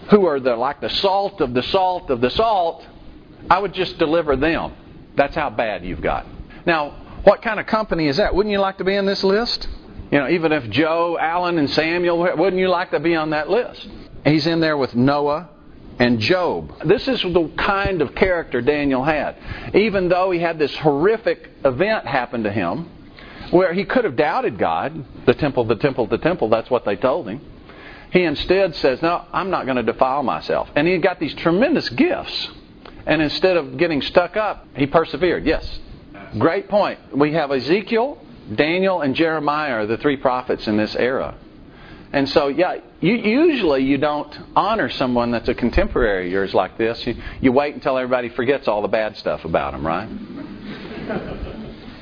who 0.09 0.25
are 0.25 0.39
the 0.39 0.55
like 0.55 0.81
the 0.81 0.89
salt 0.89 1.41
of 1.41 1.53
the 1.53 1.63
salt 1.63 2.09
of 2.09 2.21
the 2.21 2.29
salt, 2.29 2.85
I 3.49 3.59
would 3.59 3.73
just 3.73 3.97
deliver 3.97 4.35
them. 4.35 4.73
That's 5.15 5.35
how 5.35 5.49
bad 5.49 5.85
you've 5.85 6.01
got. 6.01 6.25
Now, 6.65 7.04
what 7.25 7.41
kind 7.41 7.59
of 7.59 7.65
company 7.65 8.07
is 8.07 8.17
that? 8.17 8.33
Wouldn't 8.33 8.53
you 8.53 8.59
like 8.59 8.77
to 8.77 8.83
be 8.83 8.95
in 8.95 9.05
this 9.05 9.23
list? 9.23 9.67
You 10.11 10.19
know, 10.19 10.29
even 10.29 10.51
if 10.51 10.69
Joe, 10.69 11.17
Alan, 11.19 11.57
and 11.57 11.69
Samuel, 11.69 12.19
wouldn't 12.19 12.57
you 12.57 12.69
like 12.69 12.91
to 12.91 12.99
be 12.99 13.15
on 13.15 13.31
that 13.31 13.49
list? 13.49 13.87
He's 14.23 14.47
in 14.47 14.59
there 14.59 14.77
with 14.77 14.95
Noah 14.95 15.49
and 15.99 16.19
Job. 16.19 16.83
This 16.85 17.07
is 17.07 17.21
the 17.21 17.51
kind 17.57 18.01
of 18.01 18.13
character 18.15 18.61
Daniel 18.61 19.03
had. 19.03 19.37
Even 19.73 20.07
though 20.07 20.29
he 20.31 20.39
had 20.39 20.59
this 20.59 20.75
horrific 20.77 21.49
event 21.63 22.05
happen 22.05 22.43
to 22.43 22.51
him, 22.51 22.89
where 23.49 23.73
he 23.73 23.85
could 23.85 24.03
have 24.03 24.15
doubted 24.15 24.57
God, 24.59 25.05
the 25.25 25.33
temple, 25.33 25.63
the 25.65 25.75
temple, 25.75 26.07
the 26.07 26.17
temple, 26.17 26.49
that's 26.49 26.69
what 26.69 26.85
they 26.85 26.95
told 26.95 27.27
him. 27.27 27.41
He 28.11 28.23
instead 28.23 28.75
says, 28.75 29.01
No, 29.01 29.25
I'm 29.33 29.49
not 29.49 29.65
going 29.65 29.77
to 29.77 29.83
defile 29.83 30.23
myself. 30.23 30.69
And 30.75 30.87
he 30.87 30.97
got 30.99 31.19
these 31.19 31.33
tremendous 31.33 31.89
gifts. 31.89 32.49
And 33.05 33.21
instead 33.21 33.57
of 33.57 33.77
getting 33.77 34.01
stuck 34.01 34.37
up, 34.37 34.67
he 34.75 34.87
persevered. 34.87 35.45
Yes. 35.45 35.79
Great 36.37 36.69
point. 36.69 36.99
We 37.15 37.33
have 37.33 37.51
Ezekiel, 37.51 38.17
Daniel, 38.53 39.01
and 39.01 39.15
Jeremiah 39.15 39.73
are 39.73 39.85
the 39.85 39.97
three 39.97 40.17
prophets 40.17 40.67
in 40.67 40.77
this 40.77 40.95
era. 40.95 41.35
And 42.13 42.29
so, 42.29 42.47
yeah, 42.47 42.77
you, 43.01 43.13
usually 43.15 43.83
you 43.83 43.97
don't 43.97 44.33
honor 44.55 44.89
someone 44.89 45.31
that's 45.31 45.49
a 45.49 45.53
contemporary 45.53 46.27
of 46.27 46.31
yours 46.31 46.53
like 46.53 46.77
this. 46.77 47.05
You, 47.05 47.15
you 47.41 47.51
wait 47.51 47.73
until 47.73 47.97
everybody 47.97 48.29
forgets 48.29 48.67
all 48.67 48.81
the 48.81 48.87
bad 48.87 49.17
stuff 49.17 49.43
about 49.43 49.73
them, 49.73 49.85
right? 49.85 50.07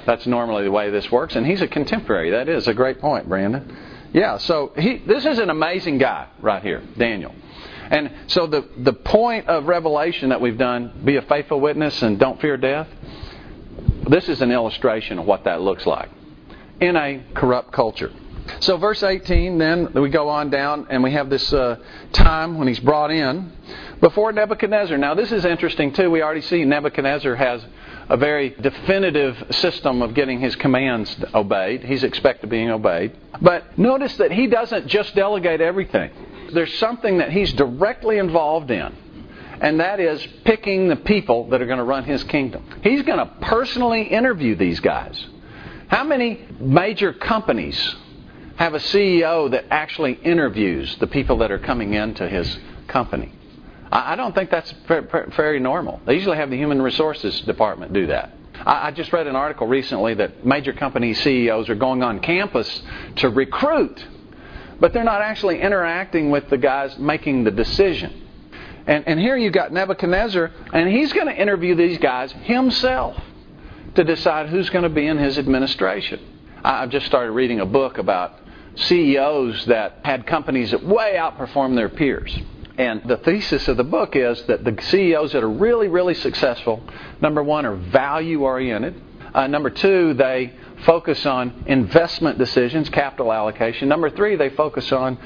That's 0.06 0.28
normally 0.28 0.66
the 0.66 0.72
way 0.72 0.90
this 0.92 1.10
works. 1.12 1.36
And 1.36 1.46
he's 1.46 1.62
a 1.62 1.68
contemporary. 1.68 2.32
That 2.32 2.50
is 2.50 2.68
a 2.68 2.74
great 2.74 3.00
point, 3.00 3.28
Brandon. 3.28 3.76
Yeah, 4.14 4.38
so 4.38 4.74
he, 4.78 4.98
this 4.98 5.26
is 5.26 5.40
an 5.40 5.50
amazing 5.50 5.98
guy 5.98 6.28
right 6.40 6.62
here, 6.62 6.84
Daniel. 6.98 7.34
And 7.90 8.12
so 8.28 8.46
the, 8.46 8.68
the 8.78 8.94
point 8.94 9.48
of 9.48 9.66
Revelation 9.66 10.30
that 10.30 10.42
we've 10.42 10.58
done, 10.58 11.02
be 11.04 11.16
a 11.16 11.22
faithful 11.24 11.60
witness 11.60 12.02
and 12.04 12.20
don't 12.20 12.40
fear 12.40 12.58
death, 12.58 12.88
this 14.10 14.28
is 14.30 14.42
an 14.42 14.52
illustration 14.52 15.20
of 15.20 15.26
what 15.26 15.46
that 15.46 15.62
looks 15.62 15.86
like 15.86 16.10
in 16.80 16.96
a 16.96 17.24
corrupt 17.34 17.72
culture. 17.72 18.12
So, 18.60 18.78
verse 18.78 19.02
18, 19.04 19.58
then 19.58 19.94
we 19.94 20.10
go 20.10 20.28
on 20.28 20.50
down 20.50 20.88
and 20.89 21.02
we 21.02 21.13
have 21.13 21.30
this 21.30 21.54
uh, 21.54 21.78
time 22.12 22.58
when 22.58 22.68
he's 22.68 22.80
brought 22.80 23.12
in 23.12 23.52
before 24.02 24.34
Nebuchadnezzar. 24.34 24.98
Now, 24.98 25.13
this 25.13 25.32
is 25.32 25.46
interesting 25.46 25.94
too. 25.94 26.12
We 26.12 26.22
already 26.22 26.42
see 26.42 26.66
Nebuchadnezzar 26.66 27.36
has 27.36 27.66
a 28.10 28.18
very 28.18 28.50
definitive 28.50 29.42
system 29.52 30.02
of 30.02 30.13
getting 30.13 30.42
his 30.42 30.58
commands 30.58 31.16
obeyed. 31.34 31.86
He's 31.86 32.04
expected 32.04 32.50
being 32.50 32.70
obeyed. 32.70 33.16
But 33.42 33.78
notice 33.78 34.18
that 34.18 34.32
he 34.32 34.48
doesn't 34.48 34.88
just 34.88 35.16
delegate 35.16 35.62
everything, 35.62 36.12
there's 36.52 36.74
something 36.80 37.20
that 37.20 37.32
he's 37.32 37.54
directly 37.54 38.18
involved 38.18 38.72
in 38.72 38.94
and 39.62 39.80
that 39.80 40.00
is 40.00 40.26
picking 40.46 40.88
the 40.88 40.96
people 40.96 41.50
that 41.50 41.62
are 41.62 41.66
going 41.66 41.78
to 41.78 41.84
run 41.84 42.04
his 42.04 42.24
kingdom. 42.26 42.82
He's 42.84 43.02
going 43.04 43.20
to 43.20 43.32
personally 43.42 44.04
interview 44.04 44.56
these 44.56 44.80
guys. 44.80 45.24
How 45.88 46.04
many 46.04 46.46
major 46.60 47.13
companies 47.13 47.96
have 48.56 48.74
a 48.74 48.80
CEO 48.80 49.52
that 49.52 49.66
actually 49.70 50.13
interviews 50.13 50.96
the 50.98 51.08
people 51.08 51.38
that 51.38 51.52
are 51.52 51.60
coming 51.60 51.94
into 51.94 52.28
his 52.28 52.58
company? 52.88 53.32
I 53.92 54.16
don't 54.16 54.34
think 54.34 54.50
that's 54.50 54.74
very 54.88 55.60
normal. 55.60 56.02
They 56.06 56.16
usually 56.16 56.38
have 56.38 56.50
the 56.50 56.58
human 56.58 56.82
resources 56.82 57.39
department 57.42 57.94
do 57.94 58.08
that. 58.08 58.34
I 58.66 58.92
just 58.92 59.13
read 59.13 59.28
an 59.28 59.36
article 59.36 59.68
recently 59.68 60.16
that 60.16 60.46
major 60.46 60.74
company 60.74 61.13
CEOs 61.13 61.70
are 61.70 61.76
going 61.76 62.02
on 62.02 62.20
campus 62.20 62.82
to 63.18 63.30
recruit, 63.30 64.04
but 64.80 64.94
they're 64.94 65.04
not 65.04 65.22
actually 65.22 65.62
interacting 65.62 66.32
with 66.32 66.50
the 66.50 66.58
guys 66.58 66.98
making 66.98 67.44
the 67.44 67.52
decision. 67.52 68.23
And, 68.86 69.08
and 69.08 69.19
here 69.19 69.38
you've 69.38 69.54
got 69.54 69.72
Nebuchadnezzar, 69.72 70.52
and 70.74 70.89
he's 70.89 71.13
going 71.13 71.28
to 71.28 71.36
interview 71.36 71.76
these 71.76 71.98
guys 72.00 72.32
himself 72.32 73.17
to 73.96 74.04
decide 74.04 74.50
who's 74.50 74.69
going 74.69 74.84
to 74.84 74.89
be 74.89 75.06
in 75.06 75.17
his 75.17 75.38
administration. 75.38 76.19
I've 76.63 76.89
just 76.89 77.06
started 77.06 77.32
reading 77.32 77.60
a 77.60 77.65
book 77.65 77.98
about 77.98 78.39
CEOs 78.76 79.65
that 79.65 80.00
had 80.04 80.26
companies 80.26 80.72
that 80.72 80.84
way 80.84 81.15
outperformed 81.17 81.76
their 81.76 81.89
peers. 81.89 82.36
And 82.78 83.04
the 83.04 83.17
thesis 83.17 83.67
of 83.67 83.78
the 83.78 83.84
book 83.84 84.15
is 84.15 84.41
that 84.46 84.63
the 84.63 84.76
CEOs 84.82 85.34
that 85.34 85.43
are 85.43 85.50
really, 85.50 85.88
really 85.88 86.15
successful, 86.15 86.84
number 87.22 87.43
one, 87.43 87.65
are 87.65 87.76
value 87.76 88.43
oriented. 88.43 89.00
Uh, 89.34 89.48
number 89.48 89.69
two, 89.69 90.15
they 90.15 90.54
focus 90.86 91.26
on 91.26 91.65
investment 91.67 92.39
decisions, 92.39 92.89
capital 92.89 93.32
allocation. 93.32 93.88
Number 93.88 94.10
three, 94.10 94.36
they 94.36 94.50
focus 94.50 94.91
on 94.91 95.17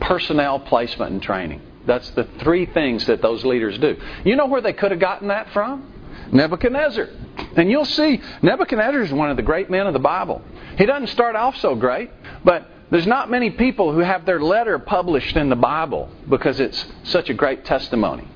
personnel 0.00 0.60
placement 0.60 1.12
and 1.12 1.22
training. 1.22 1.60
That's 1.86 2.08
the 2.10 2.24
three 2.40 2.66
things 2.66 3.06
that 3.06 3.20
those 3.20 3.44
leaders 3.44 3.78
do. 3.78 3.96
You 4.24 4.36
know 4.36 4.46
where 4.46 4.60
they 4.60 4.72
could 4.72 4.90
have 4.90 5.00
gotten 5.00 5.28
that 5.28 5.50
from? 5.52 5.92
Nebuchadnezzar. 6.32 7.08
And 7.56 7.70
you'll 7.70 7.84
see, 7.84 8.20
Nebuchadnezzar 8.42 9.02
is 9.02 9.12
one 9.12 9.30
of 9.30 9.36
the 9.36 9.42
great 9.42 9.70
men 9.70 9.86
of 9.86 9.92
the 9.92 9.98
Bible. 9.98 10.42
He 10.78 10.86
doesn't 10.86 11.08
start 11.08 11.36
off 11.36 11.56
so 11.58 11.74
great, 11.74 12.10
but 12.44 12.68
there's 12.90 13.06
not 13.06 13.30
many 13.30 13.50
people 13.50 13.92
who 13.92 14.00
have 14.00 14.24
their 14.24 14.40
letter 14.40 14.78
published 14.78 15.36
in 15.36 15.48
the 15.48 15.56
Bible 15.56 16.10
because 16.28 16.60
it's 16.60 16.84
such 17.04 17.30
a 17.30 17.34
great 17.34 17.64
testimony. 17.64 18.28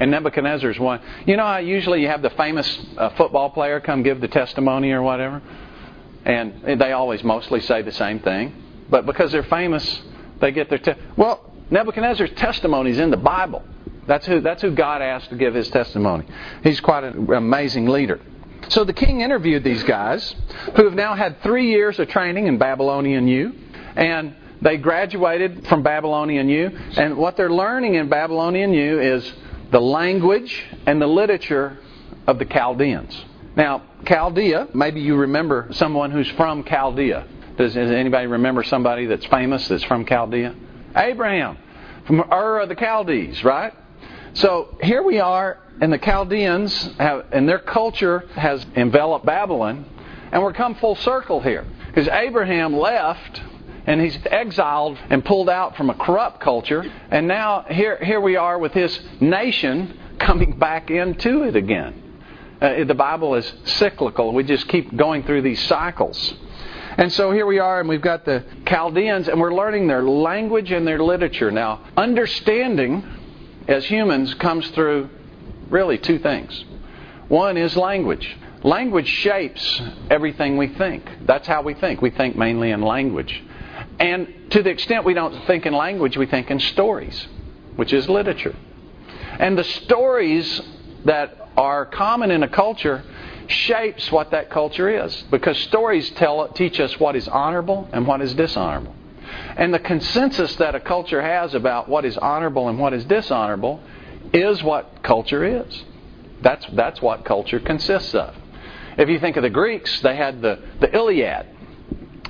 And 0.00 0.10
Nebuchadnezzar 0.10 0.70
is 0.70 0.78
one. 0.78 1.00
You 1.26 1.36
know 1.36 1.44
how 1.44 1.58
usually 1.58 2.00
you 2.00 2.08
have 2.08 2.22
the 2.22 2.30
famous 2.30 2.78
uh, 2.96 3.10
football 3.10 3.50
player 3.50 3.80
come 3.80 4.02
give 4.02 4.20
the 4.20 4.28
testimony 4.28 4.90
or 4.90 5.02
whatever? 5.02 5.42
And 6.24 6.80
they 6.80 6.92
always 6.92 7.22
mostly 7.22 7.60
say 7.60 7.82
the 7.82 7.92
same 7.92 8.20
thing. 8.20 8.54
But 8.90 9.06
because 9.06 9.32
they're 9.32 9.42
famous, 9.44 10.02
they 10.40 10.50
get 10.50 10.68
their. 10.68 10.78
Te- 10.78 10.94
well, 11.16 11.51
Nebuchadnezzar's 11.72 12.30
testimony 12.32 12.90
is 12.90 12.98
in 12.98 13.10
the 13.10 13.16
Bible. 13.16 13.64
That's 14.06 14.26
who, 14.26 14.40
that's 14.40 14.60
who 14.60 14.72
God 14.72 15.00
asked 15.00 15.30
to 15.30 15.36
give 15.36 15.54
his 15.54 15.68
testimony. 15.70 16.26
He's 16.62 16.80
quite 16.80 17.02
an 17.02 17.32
amazing 17.32 17.86
leader. 17.86 18.20
So 18.68 18.84
the 18.84 18.92
king 18.92 19.22
interviewed 19.22 19.64
these 19.64 19.82
guys 19.82 20.34
who 20.76 20.84
have 20.84 20.94
now 20.94 21.14
had 21.14 21.42
three 21.42 21.70
years 21.70 21.98
of 21.98 22.08
training 22.08 22.46
in 22.46 22.58
Babylonian 22.58 23.26
U, 23.26 23.54
and 23.96 24.34
they 24.60 24.76
graduated 24.76 25.66
from 25.66 25.82
Babylonian 25.82 26.48
U, 26.48 26.70
and 26.96 27.16
what 27.16 27.36
they're 27.38 27.50
learning 27.50 27.94
in 27.94 28.08
Babylonian 28.08 28.74
U 28.74 29.00
is 29.00 29.32
the 29.70 29.80
language 29.80 30.64
and 30.86 31.00
the 31.00 31.06
literature 31.06 31.78
of 32.26 32.38
the 32.38 32.44
Chaldeans. 32.44 33.24
Now, 33.56 33.82
Chaldea, 34.06 34.68
maybe 34.74 35.00
you 35.00 35.16
remember 35.16 35.68
someone 35.72 36.10
who's 36.10 36.28
from 36.32 36.64
Chaldea. 36.64 37.26
Does, 37.56 37.74
does 37.74 37.90
anybody 37.90 38.26
remember 38.26 38.62
somebody 38.62 39.06
that's 39.06 39.26
famous 39.26 39.68
that's 39.68 39.84
from 39.84 40.04
Chaldea? 40.04 40.54
Abraham, 40.96 41.58
from 42.06 42.20
Ur 42.32 42.60
of 42.60 42.68
the 42.68 42.76
Chaldees, 42.76 43.44
right? 43.44 43.72
So 44.34 44.76
here 44.82 45.02
we 45.02 45.20
are, 45.20 45.58
and 45.80 45.92
the 45.92 45.98
Chaldeans 45.98 46.90
have, 46.98 47.26
and 47.32 47.48
their 47.48 47.58
culture 47.58 48.24
has 48.34 48.64
enveloped 48.76 49.26
Babylon, 49.26 49.84
and 50.32 50.42
we're 50.42 50.52
come 50.52 50.74
full 50.76 50.96
circle 50.96 51.40
here. 51.40 51.66
Because 51.88 52.08
Abraham 52.08 52.74
left 52.74 53.42
and 53.86 54.00
he's 54.00 54.16
exiled 54.30 54.96
and 55.10 55.24
pulled 55.24 55.50
out 55.50 55.76
from 55.76 55.90
a 55.90 55.94
corrupt 55.94 56.40
culture, 56.40 56.84
and 57.10 57.26
now 57.26 57.66
here, 57.68 57.98
here 58.02 58.20
we 58.20 58.36
are 58.36 58.58
with 58.58 58.72
his 58.72 58.98
nation 59.20 59.98
coming 60.18 60.58
back 60.58 60.90
into 60.90 61.42
it 61.42 61.56
again. 61.56 62.00
Uh, 62.60 62.84
the 62.84 62.94
Bible 62.94 63.34
is 63.34 63.52
cyclical. 63.64 64.32
We 64.32 64.44
just 64.44 64.68
keep 64.68 64.96
going 64.96 65.24
through 65.24 65.42
these 65.42 65.60
cycles. 65.64 66.34
And 66.98 67.10
so 67.10 67.32
here 67.32 67.46
we 67.46 67.58
are, 67.58 67.80
and 67.80 67.88
we've 67.88 68.02
got 68.02 68.26
the 68.26 68.44
Chaldeans, 68.66 69.28
and 69.28 69.40
we're 69.40 69.54
learning 69.54 69.86
their 69.86 70.02
language 70.02 70.70
and 70.72 70.86
their 70.86 71.02
literature. 71.02 71.50
Now, 71.50 71.80
understanding 71.96 73.02
as 73.66 73.86
humans 73.86 74.34
comes 74.34 74.68
through 74.70 75.08
really 75.70 75.96
two 75.96 76.18
things. 76.18 76.64
One 77.28 77.56
is 77.56 77.76
language. 77.78 78.36
Language 78.62 79.08
shapes 79.08 79.80
everything 80.10 80.58
we 80.58 80.68
think. 80.68 81.08
That's 81.22 81.46
how 81.46 81.62
we 81.62 81.72
think. 81.72 82.02
We 82.02 82.10
think 82.10 82.36
mainly 82.36 82.70
in 82.70 82.82
language. 82.82 83.42
And 83.98 84.50
to 84.50 84.62
the 84.62 84.70
extent 84.70 85.04
we 85.04 85.14
don't 85.14 85.46
think 85.46 85.64
in 85.64 85.72
language, 85.72 86.18
we 86.18 86.26
think 86.26 86.50
in 86.50 86.60
stories, 86.60 87.26
which 87.76 87.94
is 87.94 88.06
literature. 88.08 88.54
And 89.38 89.56
the 89.56 89.64
stories 89.64 90.60
that 91.06 91.48
are 91.56 91.86
common 91.86 92.30
in 92.30 92.42
a 92.42 92.48
culture 92.48 93.02
shapes 93.48 94.10
what 94.10 94.30
that 94.30 94.50
culture 94.50 95.04
is 95.04 95.22
because 95.30 95.56
stories 95.58 96.10
tell 96.12 96.48
teach 96.48 96.80
us 96.80 96.98
what 96.98 97.16
is 97.16 97.28
honorable 97.28 97.88
and 97.92 98.06
what 98.06 98.20
is 98.20 98.34
dishonorable. 98.34 98.94
And 99.56 99.72
the 99.72 99.78
consensus 99.78 100.54
that 100.56 100.74
a 100.74 100.80
culture 100.80 101.22
has 101.22 101.54
about 101.54 101.88
what 101.88 102.04
is 102.04 102.18
honorable 102.18 102.68
and 102.68 102.78
what 102.78 102.92
is 102.92 103.04
dishonorable 103.04 103.80
is 104.32 104.62
what 104.62 105.02
culture 105.02 105.44
is. 105.44 105.84
That's, 106.40 106.66
that's 106.72 107.00
what 107.00 107.24
culture 107.24 107.60
consists 107.60 108.14
of. 108.14 108.34
If 108.98 109.08
you 109.08 109.18
think 109.20 109.36
of 109.36 109.42
the 109.42 109.50
Greeks, 109.50 110.00
they 110.00 110.16
had 110.16 110.42
the, 110.42 110.58
the 110.80 110.94
Iliad 110.94 111.46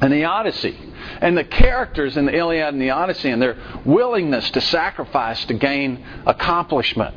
and 0.01 0.13
the 0.13 0.25
Odyssey. 0.25 0.79
And 1.21 1.37
the 1.37 1.45
characters 1.45 2.17
in 2.17 2.27
the 2.27 2.37
Iliad 2.37 2.75
and 2.75 2.83
the 2.83 2.91
Odyssey 2.91 3.31
and 3.31 3.41
their 3.41 3.57
willingness 3.85 4.51
to 4.51 4.61
sacrifice 4.61 5.45
to 5.47 5.55
gain 5.55 6.05
accomplishment 6.27 7.17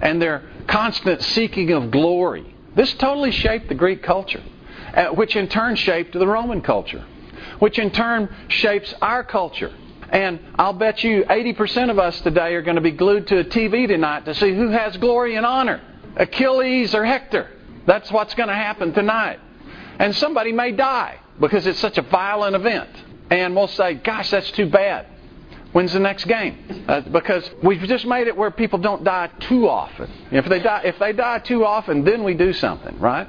and 0.00 0.20
their 0.20 0.42
constant 0.66 1.22
seeking 1.22 1.70
of 1.72 1.90
glory. 1.90 2.54
This 2.78 2.94
totally 2.94 3.32
shaped 3.32 3.68
the 3.68 3.74
Greek 3.74 4.04
culture, 4.04 4.40
uh, 4.94 5.06
which 5.06 5.34
in 5.34 5.48
turn 5.48 5.74
shaped 5.74 6.12
the 6.12 6.24
Roman 6.28 6.60
culture, 6.60 7.04
which 7.58 7.76
in 7.76 7.90
turn 7.90 8.32
shapes 8.46 8.94
our 9.02 9.24
culture. 9.24 9.74
And 10.10 10.38
I'll 10.54 10.74
bet 10.74 11.02
you 11.02 11.24
80% 11.24 11.90
of 11.90 11.98
us 11.98 12.20
today 12.20 12.54
are 12.54 12.62
going 12.62 12.76
to 12.76 12.80
be 12.80 12.92
glued 12.92 13.26
to 13.26 13.40
a 13.40 13.44
TV 13.44 13.88
tonight 13.88 14.26
to 14.26 14.34
see 14.36 14.54
who 14.54 14.68
has 14.68 14.96
glory 14.98 15.34
and 15.34 15.44
honor 15.44 15.80
Achilles 16.14 16.94
or 16.94 17.04
Hector. 17.04 17.50
That's 17.84 18.12
what's 18.12 18.34
going 18.34 18.48
to 18.48 18.54
happen 18.54 18.92
tonight. 18.92 19.40
And 19.98 20.14
somebody 20.14 20.52
may 20.52 20.70
die 20.70 21.18
because 21.40 21.66
it's 21.66 21.80
such 21.80 21.98
a 21.98 22.02
violent 22.02 22.54
event. 22.54 22.90
And 23.28 23.56
we'll 23.56 23.66
say, 23.66 23.94
gosh, 23.94 24.30
that's 24.30 24.52
too 24.52 24.70
bad. 24.70 25.06
When's 25.72 25.92
the 25.92 26.00
next 26.00 26.24
game? 26.24 26.84
Uh, 26.88 27.00
because 27.00 27.48
we've 27.62 27.82
just 27.82 28.06
made 28.06 28.26
it 28.26 28.36
where 28.36 28.50
people 28.50 28.78
don't 28.78 29.04
die 29.04 29.30
too 29.40 29.68
often. 29.68 30.10
If 30.30 30.46
they 30.46 30.60
die, 30.60 30.82
if 30.84 30.98
they 30.98 31.12
die 31.12 31.40
too 31.40 31.64
often, 31.64 32.04
then 32.04 32.24
we 32.24 32.34
do 32.34 32.52
something, 32.52 32.98
right? 32.98 33.28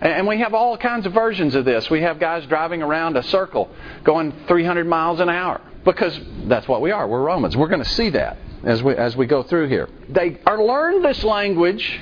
And 0.00 0.26
we 0.26 0.38
have 0.38 0.54
all 0.54 0.76
kinds 0.76 1.06
of 1.06 1.12
versions 1.12 1.54
of 1.54 1.64
this. 1.64 1.88
We 1.90 2.02
have 2.02 2.18
guys 2.18 2.46
driving 2.46 2.82
around 2.82 3.16
a 3.16 3.22
circle 3.22 3.70
going 4.04 4.32
300 4.46 4.86
miles 4.86 5.20
an 5.20 5.28
hour 5.28 5.60
because 5.84 6.18
that's 6.44 6.68
what 6.68 6.80
we 6.80 6.90
are. 6.90 7.06
We're 7.08 7.22
Romans. 7.22 7.56
We're 7.56 7.68
going 7.68 7.82
to 7.82 7.88
see 7.90 8.10
that 8.10 8.38
as 8.64 8.82
we 8.82 8.94
as 8.94 9.16
we 9.16 9.26
go 9.26 9.42
through 9.42 9.68
here. 9.68 9.88
They 10.08 10.38
are 10.46 10.62
learned 10.62 11.04
this 11.04 11.22
language 11.24 12.00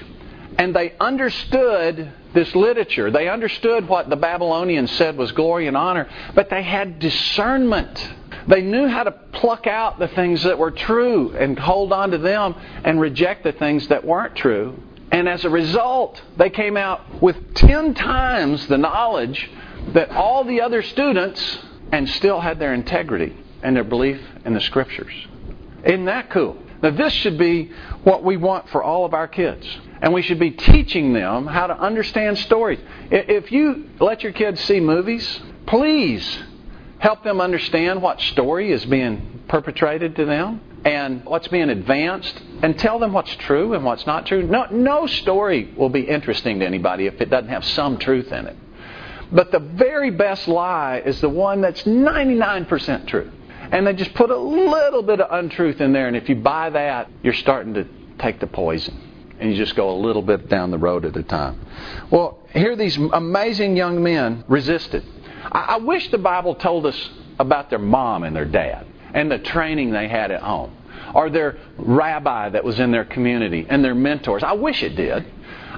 and 0.59 0.75
they 0.75 0.95
understood 1.01 2.13
this 2.33 2.55
literature. 2.55 3.11
They 3.11 3.29
understood 3.29 3.89
what 3.89 4.09
the 4.09 4.17
Babylonians 4.17 4.91
said 4.93 5.17
was 5.17 5.33
glory 5.33 5.67
and 5.69 5.77
honor, 5.77 6.09
but 6.35 6.51
they 6.51 6.63
had 6.63 6.99
discernment. 6.99 8.13
They 8.47 8.63
knew 8.63 8.89
how 8.89 9.05
to 9.05 9.11
pluck 9.11 9.67
out 9.67 9.99
the 9.99 10.09
things 10.09 10.43
that 10.43 10.59
were 10.59 10.71
true 10.71 11.35
and 11.37 11.59
hold 11.59 11.93
on 11.93 12.11
to 12.11 12.19
them 12.19 12.55
and 12.85 13.01
reject 13.01 13.45
the 13.45 13.53
things 13.53 13.89
that 13.89 14.05
weren't 14.05 14.37
true. 14.37 14.83
And 15.11 15.29
as 15.29 15.45
a 15.45 15.51
result, 15.51 16.21
they 16.37 16.51
came 16.51 16.77
out 16.77 17.23
with 17.23 17.55
10 17.55 17.95
times 17.95 18.67
the 18.67 18.79
knowledge 18.79 19.51
that 19.93 20.11
all 20.11 20.45
the 20.45 20.61
other 20.61 20.83
students 20.83 21.59
and 21.93 22.09
still 22.09 22.41
had 22.41 22.59
their 22.59 22.75
integrity 22.75 23.37
and 23.63 23.77
their 23.77 23.85
belief 23.85 24.21
in 24.45 24.55
the 24.55 24.61
scriptures. 24.61 25.13
Isn't 25.85 26.07
that 26.07 26.31
cool? 26.31 26.57
Now, 26.83 26.91
this 26.91 27.13
should 27.13 27.39
be 27.39 27.71
what 28.03 28.25
we 28.25 28.37
want 28.37 28.69
for 28.69 28.83
all 28.83 29.05
of 29.05 29.15
our 29.15 29.29
kids. 29.29 29.67
And 30.03 30.13
we 30.13 30.21
should 30.21 30.39
be 30.39 30.51
teaching 30.51 31.15
them 31.15 31.47
how 31.47 31.67
to 31.67 31.79
understand 31.79 32.39
stories. 32.39 32.81
If 33.11 33.53
you 33.53 33.89
let 34.01 34.23
your 34.23 34.33
kids 34.33 34.61
see 34.61 34.81
movies, 34.81 35.41
please 35.67 36.43
help 37.05 37.23
them 37.23 37.39
understand 37.39 38.01
what 38.01 38.19
story 38.19 38.73
is 38.73 38.83
being 38.87 39.43
perpetrated 39.47 40.17
to 40.17 40.25
them 40.25 40.59
and 40.87 41.23
what's 41.27 41.47
being 41.49 41.69
advanced 41.69 42.41
and 42.63 42.79
tell 42.79 42.99
them 42.99 43.13
what's 43.13 43.37
true 43.37 43.75
and 43.75 43.85
what's 43.85 44.07
not 44.07 44.25
true. 44.25 44.43
No, 44.43 44.65
no 44.71 45.07
story 45.07 45.71
will 45.77 45.91
be 45.91 46.01
interesting 46.01 46.61
to 46.61 46.67
anybody 46.67 47.07
if 47.07 47.21
it 47.21 47.29
doesn't 47.29 47.51
have 47.51 47.63
some 47.63 47.99
truth 47.99 48.33
in 48.33 48.47
it. 48.47 48.57
But 49.31 49.53
the 49.53 49.59
very 49.59 50.13
best 50.13 50.49
lie 50.49 51.03
is 51.05 51.21
the 51.21 51.29
one 51.29 51.61
that's 51.61 51.83
99% 51.83 53.07
true. 53.07 53.31
And 53.71 53.87
they 53.87 53.93
just 53.93 54.15
put 54.15 54.31
a 54.31 54.39
little 54.39 55.03
bit 55.03 55.21
of 55.21 55.31
untruth 55.31 55.83
in 55.83 55.93
there, 55.93 56.09
and 56.09 56.17
if 56.17 56.31
you 56.31 56.37
buy 56.37 56.71
that, 56.71 57.11
you're 57.23 57.35
starting 57.35 57.75
to 57.75 57.87
take 58.19 58.41
the 58.41 58.47
poison 58.47 58.99
and 59.39 59.51
you 59.51 59.57
just 59.59 59.77
go 59.77 59.91
a 59.91 59.99
little 59.99 60.23
bit 60.23 60.49
down 60.49 60.71
the 60.71 60.79
road 60.79 61.05
at 61.05 61.15
a 61.17 61.23
time. 61.23 61.61
Well, 62.11 62.39
here 62.55 62.77
these 62.77 62.97
amazing 62.97 63.77
young 63.77 64.03
men 64.03 64.45
resisted. 64.49 65.05
I, 65.53 65.61
I 65.61 65.77
wish 65.79 66.11
the 66.11 66.19
Bible 66.19 66.55
told 66.55 66.87
us 66.87 67.11
about 67.39 67.71
their 67.71 67.79
mom 67.79 68.25
and 68.25 68.35
their 68.35 68.45
dad 68.45 68.87
and 69.13 69.31
the 69.31 69.39
training 69.39 69.93
they 69.93 70.09
had 70.09 70.31
at 70.31 70.43
home, 70.43 70.77
or 71.15 71.31
their 71.31 71.57
rabbi 71.77 72.49
that 72.49 72.65
was 72.65 72.81
in 72.81 72.91
their 72.91 73.05
community 73.05 73.67
and 73.69 73.85
their 73.85 73.95
mentors. 73.95 74.43
I 74.43 74.53
wish 74.53 74.83
it 74.83 74.97
did. 74.97 75.25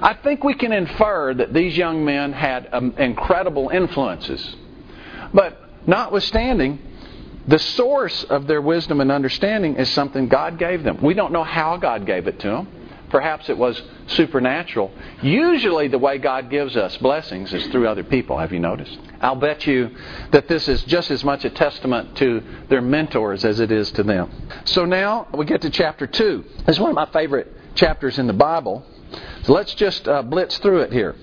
I 0.01 0.13
think 0.13 0.43
we 0.43 0.53
can 0.53 0.71
infer 0.71 1.33
that 1.33 1.53
these 1.53 1.75
young 1.77 2.05
men 2.05 2.33
had 2.33 2.69
um, 2.71 2.93
incredible 2.97 3.69
influences. 3.69 4.55
But 5.33 5.87
notwithstanding, 5.87 6.79
the 7.47 7.59
source 7.59 8.23
of 8.25 8.47
their 8.47 8.61
wisdom 8.61 9.01
and 9.01 9.11
understanding 9.11 9.75
is 9.75 9.89
something 9.91 10.27
God 10.27 10.59
gave 10.59 10.83
them. 10.83 11.01
We 11.01 11.13
don't 11.13 11.31
know 11.31 11.43
how 11.43 11.77
God 11.77 12.05
gave 12.05 12.27
it 12.27 12.39
to 12.41 12.47
them. 12.47 12.67
Perhaps 13.09 13.49
it 13.49 13.57
was 13.57 13.81
supernatural. 14.07 14.91
Usually, 15.21 15.87
the 15.87 15.97
way 15.97 16.17
God 16.17 16.49
gives 16.49 16.75
us 16.75 16.97
blessings 16.97 17.53
is 17.53 17.65
through 17.67 17.87
other 17.87 18.03
people. 18.03 18.37
Have 18.37 18.51
you 18.51 18.59
noticed? 18.59 18.97
I'll 19.21 19.35
bet 19.35 19.65
you 19.65 19.95
that 20.31 20.47
this 20.47 20.67
is 20.67 20.83
just 20.83 21.09
as 21.09 21.23
much 21.23 21.45
a 21.45 21.49
testament 21.49 22.17
to 22.17 22.43
their 22.69 22.81
mentors 22.81 23.45
as 23.45 23.59
it 23.59 23.71
is 23.71 23.91
to 23.93 24.03
them. 24.03 24.29
So 24.65 24.85
now 24.85 25.27
we 25.33 25.45
get 25.45 25.61
to 25.61 25.69
chapter 25.69 26.05
2. 26.05 26.45
This 26.65 26.75
is 26.75 26.79
one 26.79 26.89
of 26.89 26.95
my 26.95 27.07
favorite 27.07 27.51
chapters 27.75 28.19
in 28.19 28.27
the 28.27 28.33
Bible. 28.33 28.85
So 29.43 29.53
let's 29.53 29.73
just 29.73 30.07
uh, 30.07 30.21
blitz 30.23 30.57
through 30.57 30.81
it 30.81 30.91
here. 30.91 31.15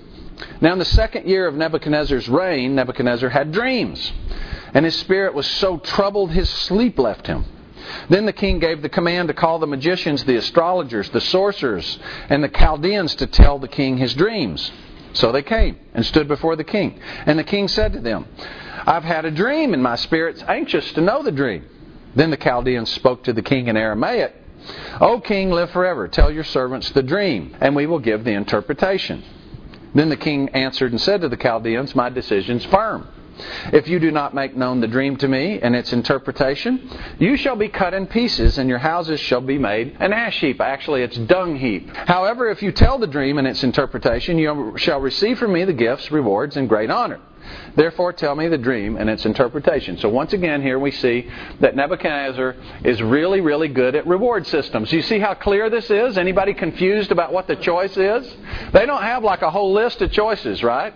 Now, 0.59 0.73
in 0.73 0.79
the 0.79 0.85
second 0.85 1.27
year 1.27 1.47
of 1.47 1.55
Nebuchadnezzar's 1.55 2.27
reign, 2.27 2.75
Nebuchadnezzar 2.75 3.29
had 3.29 3.51
dreams, 3.51 4.11
and 4.73 4.83
his 4.83 4.95
spirit 4.95 5.33
was 5.33 5.47
so 5.47 5.77
troubled 5.77 6.31
his 6.31 6.49
sleep 6.49 6.99
left 6.99 7.27
him. 7.27 7.45
Then 8.09 8.25
the 8.25 8.33
king 8.33 8.59
gave 8.59 8.81
the 8.81 8.89
command 8.89 9.27
to 9.27 9.33
call 9.33 9.59
the 9.59 9.67
magicians, 9.67 10.23
the 10.23 10.37
astrologers, 10.37 11.09
the 11.09 11.21
sorcerers, 11.21 11.99
and 12.29 12.43
the 12.43 12.49
Chaldeans 12.49 13.15
to 13.15 13.27
tell 13.27 13.59
the 13.59 13.67
king 13.67 13.97
his 13.97 14.13
dreams. 14.13 14.71
So 15.13 15.31
they 15.31 15.43
came 15.43 15.79
and 15.93 16.05
stood 16.05 16.27
before 16.27 16.55
the 16.55 16.63
king. 16.63 16.99
And 17.25 17.39
the 17.39 17.43
king 17.43 17.67
said 17.67 17.93
to 17.93 17.99
them, 17.99 18.27
I've 18.85 19.03
had 19.03 19.25
a 19.25 19.31
dream, 19.31 19.73
and 19.73 19.81
my 19.81 19.95
spirit's 19.95 20.43
anxious 20.43 20.91
to 20.93 21.01
know 21.01 21.23
the 21.23 21.31
dream. 21.31 21.65
Then 22.15 22.31
the 22.31 22.37
Chaldeans 22.37 22.89
spoke 22.89 23.23
to 23.23 23.33
the 23.33 23.41
king 23.41 23.67
in 23.67 23.77
Aramaic, 23.77 24.33
O 24.99 25.19
king, 25.19 25.51
live 25.51 25.71
forever. 25.71 26.07
Tell 26.07 26.31
your 26.31 26.43
servants 26.43 26.89
the 26.91 27.03
dream, 27.03 27.55
and 27.59 27.75
we 27.75 27.85
will 27.85 27.99
give 27.99 28.23
the 28.23 28.31
interpretation. 28.31 29.23
Then 29.93 30.09
the 30.09 30.17
king 30.17 30.49
answered 30.49 30.91
and 30.91 30.99
said 30.99 31.21
to 31.21 31.29
the 31.29 31.37
Chaldeans, 31.37 31.95
My 31.95 32.09
decision's 32.09 32.65
firm. 32.65 33.07
If 33.73 33.87
you 33.87 33.99
do 33.99 34.11
not 34.11 34.33
make 34.33 34.55
known 34.55 34.79
the 34.79 34.87
dream 34.87 35.17
to 35.17 35.27
me 35.27 35.59
and 35.61 35.75
its 35.75 35.93
interpretation, 35.93 36.89
you 37.19 37.37
shall 37.37 37.55
be 37.55 37.69
cut 37.69 37.93
in 37.93 38.07
pieces, 38.07 38.57
and 38.57 38.69
your 38.69 38.79
houses 38.79 39.19
shall 39.19 39.41
be 39.41 39.57
made 39.57 39.97
an 39.99 40.13
ash 40.13 40.39
heap. 40.39 40.61
Actually, 40.61 41.01
it's 41.01 41.17
dung 41.17 41.55
heap. 41.57 41.89
However, 41.95 42.49
if 42.49 42.61
you 42.61 42.71
tell 42.71 42.97
the 42.97 43.07
dream 43.07 43.37
and 43.37 43.47
its 43.47 43.63
interpretation, 43.63 44.37
you 44.37 44.73
shall 44.77 44.99
receive 44.99 45.39
from 45.39 45.53
me 45.53 45.65
the 45.65 45.73
gifts, 45.73 46.11
rewards, 46.11 46.57
and 46.57 46.69
great 46.69 46.89
honor. 46.89 47.19
Therefore, 47.75 48.13
tell 48.13 48.35
me 48.35 48.47
the 48.47 48.57
dream 48.57 48.97
and 48.97 49.09
its 49.09 49.25
interpretation. 49.25 49.97
So, 49.97 50.09
once 50.09 50.33
again, 50.33 50.61
here 50.61 50.79
we 50.79 50.91
see 50.91 51.29
that 51.59 51.75
Nebuchadnezzar 51.75 52.55
is 52.83 53.01
really, 53.01 53.41
really 53.41 53.67
good 53.67 53.95
at 53.95 54.07
reward 54.07 54.47
systems. 54.47 54.91
You 54.91 55.01
see 55.01 55.19
how 55.19 55.33
clear 55.33 55.69
this 55.69 55.89
is? 55.91 56.17
Anybody 56.17 56.53
confused 56.53 57.11
about 57.11 57.31
what 57.31 57.47
the 57.47 57.55
choice 57.55 57.95
is? 57.97 58.35
They 58.71 58.85
don't 58.85 59.03
have 59.03 59.23
like 59.23 59.41
a 59.41 59.51
whole 59.51 59.73
list 59.73 60.01
of 60.01 60.11
choices, 60.11 60.63
right? 60.63 60.93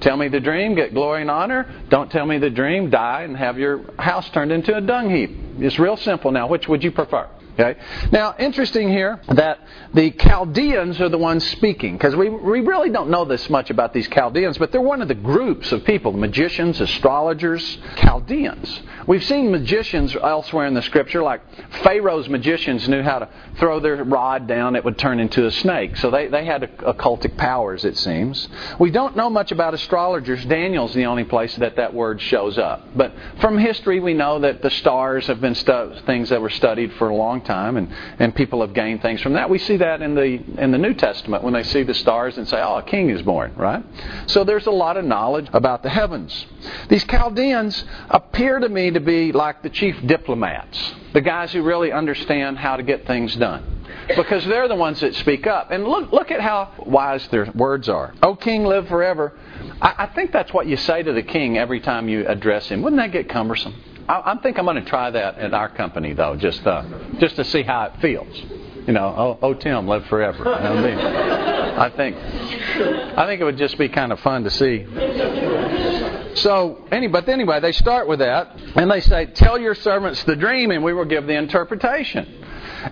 Tell 0.00 0.16
me 0.16 0.28
the 0.28 0.40
dream, 0.40 0.74
get 0.74 0.94
glory 0.94 1.22
and 1.22 1.30
honor. 1.30 1.66
Don't 1.88 2.10
tell 2.10 2.26
me 2.26 2.38
the 2.38 2.50
dream, 2.50 2.90
die 2.90 3.22
and 3.22 3.36
have 3.36 3.58
your 3.58 3.82
house 3.98 4.28
turned 4.30 4.52
into 4.52 4.76
a 4.76 4.80
dung 4.80 5.10
heap. 5.10 5.30
It's 5.58 5.78
real 5.78 5.96
simple 5.96 6.30
now. 6.30 6.48
Which 6.48 6.68
would 6.68 6.82
you 6.82 6.90
prefer? 6.90 7.28
Okay. 7.60 7.78
Now, 8.10 8.34
interesting 8.38 8.88
here 8.88 9.20
that 9.28 9.60
the 9.92 10.12
Chaldeans 10.12 10.98
are 11.00 11.10
the 11.10 11.18
ones 11.18 11.46
speaking, 11.50 11.92
because 11.92 12.16
we, 12.16 12.30
we 12.30 12.60
really 12.60 12.88
don't 12.88 13.10
know 13.10 13.26
this 13.26 13.50
much 13.50 13.68
about 13.68 13.92
these 13.92 14.08
Chaldeans, 14.08 14.56
but 14.56 14.72
they're 14.72 14.80
one 14.80 15.02
of 15.02 15.08
the 15.08 15.14
groups 15.14 15.70
of 15.70 15.84
people 15.84 16.12
magicians, 16.12 16.80
astrologers, 16.80 17.78
Chaldeans. 17.96 18.80
We've 19.06 19.24
seen 19.24 19.50
magicians 19.50 20.16
elsewhere 20.16 20.66
in 20.66 20.74
the 20.74 20.82
scripture, 20.82 21.22
like 21.22 21.42
Pharaoh's 21.82 22.28
magicians 22.28 22.88
knew 22.88 23.02
how 23.02 23.18
to 23.18 23.28
throw 23.58 23.80
their 23.80 24.04
rod 24.04 24.46
down, 24.46 24.74
it 24.74 24.84
would 24.84 24.96
turn 24.96 25.20
into 25.20 25.44
a 25.46 25.50
snake. 25.50 25.98
So 25.98 26.10
they, 26.10 26.28
they 26.28 26.46
had 26.46 26.62
occultic 26.78 27.36
powers, 27.36 27.84
it 27.84 27.98
seems. 27.98 28.48
We 28.78 28.90
don't 28.90 29.16
know 29.16 29.28
much 29.28 29.52
about 29.52 29.74
astrologers. 29.74 30.44
Daniel's 30.46 30.94
the 30.94 31.06
only 31.06 31.24
place 31.24 31.54
that 31.56 31.76
that 31.76 31.92
word 31.92 32.22
shows 32.22 32.56
up. 32.56 32.96
But 32.96 33.12
from 33.40 33.58
history, 33.58 34.00
we 34.00 34.14
know 34.14 34.38
that 34.40 34.62
the 34.62 34.70
stars 34.70 35.26
have 35.26 35.40
been 35.42 35.54
stu- 35.54 35.94
things 36.06 36.30
that 36.30 36.40
were 36.40 36.48
studied 36.48 36.94
for 36.94 37.08
a 37.08 37.14
long 37.14 37.40
time, 37.42 37.49
and, 37.50 37.92
and 38.18 38.34
people 38.34 38.60
have 38.60 38.72
gained 38.72 39.02
things 39.02 39.20
from 39.20 39.34
that. 39.34 39.50
We 39.50 39.58
see 39.58 39.76
that 39.78 40.02
in 40.02 40.14
the, 40.14 40.42
in 40.62 40.70
the 40.70 40.78
New 40.78 40.94
Testament 40.94 41.42
when 41.42 41.52
they 41.52 41.62
see 41.62 41.82
the 41.82 41.94
stars 41.94 42.38
and 42.38 42.48
say, 42.48 42.60
oh, 42.60 42.76
a 42.76 42.82
king 42.82 43.10
is 43.10 43.22
born, 43.22 43.54
right? 43.56 43.84
So 44.26 44.44
there's 44.44 44.66
a 44.66 44.70
lot 44.70 44.96
of 44.96 45.04
knowledge 45.04 45.48
about 45.52 45.82
the 45.82 45.90
heavens. 45.90 46.46
These 46.88 47.04
Chaldeans 47.04 47.84
appear 48.08 48.58
to 48.58 48.68
me 48.68 48.90
to 48.90 49.00
be 49.00 49.32
like 49.32 49.62
the 49.62 49.70
chief 49.70 49.96
diplomats, 50.06 50.94
the 51.12 51.20
guys 51.20 51.52
who 51.52 51.62
really 51.62 51.92
understand 51.92 52.58
how 52.58 52.76
to 52.76 52.82
get 52.82 53.06
things 53.06 53.34
done. 53.36 53.78
Because 54.16 54.44
they're 54.46 54.68
the 54.68 54.74
ones 54.74 55.00
that 55.00 55.14
speak 55.16 55.46
up. 55.46 55.70
And 55.70 55.84
look, 55.84 56.12
look 56.12 56.30
at 56.30 56.40
how 56.40 56.72
wise 56.86 57.26
their 57.28 57.50
words 57.54 57.88
are. 57.88 58.14
O 58.22 58.34
king, 58.34 58.64
live 58.64 58.88
forever. 58.88 59.32
I, 59.80 59.94
I 59.98 60.06
think 60.06 60.32
that's 60.32 60.52
what 60.52 60.66
you 60.66 60.76
say 60.76 61.02
to 61.02 61.12
the 61.12 61.22
king 61.22 61.58
every 61.58 61.80
time 61.80 62.08
you 62.08 62.26
address 62.26 62.68
him. 62.68 62.82
Wouldn't 62.82 63.00
that 63.00 63.12
get 63.12 63.28
cumbersome? 63.28 63.74
I, 64.10 64.32
I 64.32 64.36
think 64.38 64.58
I'm 64.58 64.64
going 64.64 64.82
to 64.82 64.88
try 64.88 65.10
that 65.10 65.38
at 65.38 65.54
our 65.54 65.68
company, 65.68 66.14
though, 66.14 66.34
just 66.34 66.66
uh, 66.66 66.82
just 67.18 67.36
to 67.36 67.44
see 67.44 67.62
how 67.62 67.84
it 67.84 68.00
feels. 68.00 68.36
You 68.86 68.92
know, 68.92 69.14
oh, 69.16 69.38
oh 69.40 69.54
Tim, 69.54 69.86
live 69.86 70.04
forever. 70.06 70.38
You 70.38 70.44
know 70.44 70.52
I, 70.52 70.82
mean? 70.82 70.98
I 70.98 71.90
think 71.90 72.16
I 73.16 73.26
think 73.26 73.40
it 73.40 73.44
would 73.44 73.58
just 73.58 73.78
be 73.78 73.88
kind 73.88 74.10
of 74.10 74.18
fun 74.20 74.42
to 74.44 74.50
see. 74.50 74.84
So, 76.36 76.84
any, 76.90 77.06
but 77.06 77.28
anyway, 77.28 77.60
they 77.60 77.72
start 77.72 78.08
with 78.08 78.18
that, 78.18 78.56
and 78.74 78.90
they 78.90 79.00
say, 79.00 79.26
"Tell 79.26 79.58
your 79.58 79.76
servants 79.76 80.24
the 80.24 80.34
dream, 80.34 80.72
and 80.72 80.82
we 80.82 80.92
will 80.92 81.04
give 81.04 81.26
the 81.26 81.36
interpretation." 81.36 82.26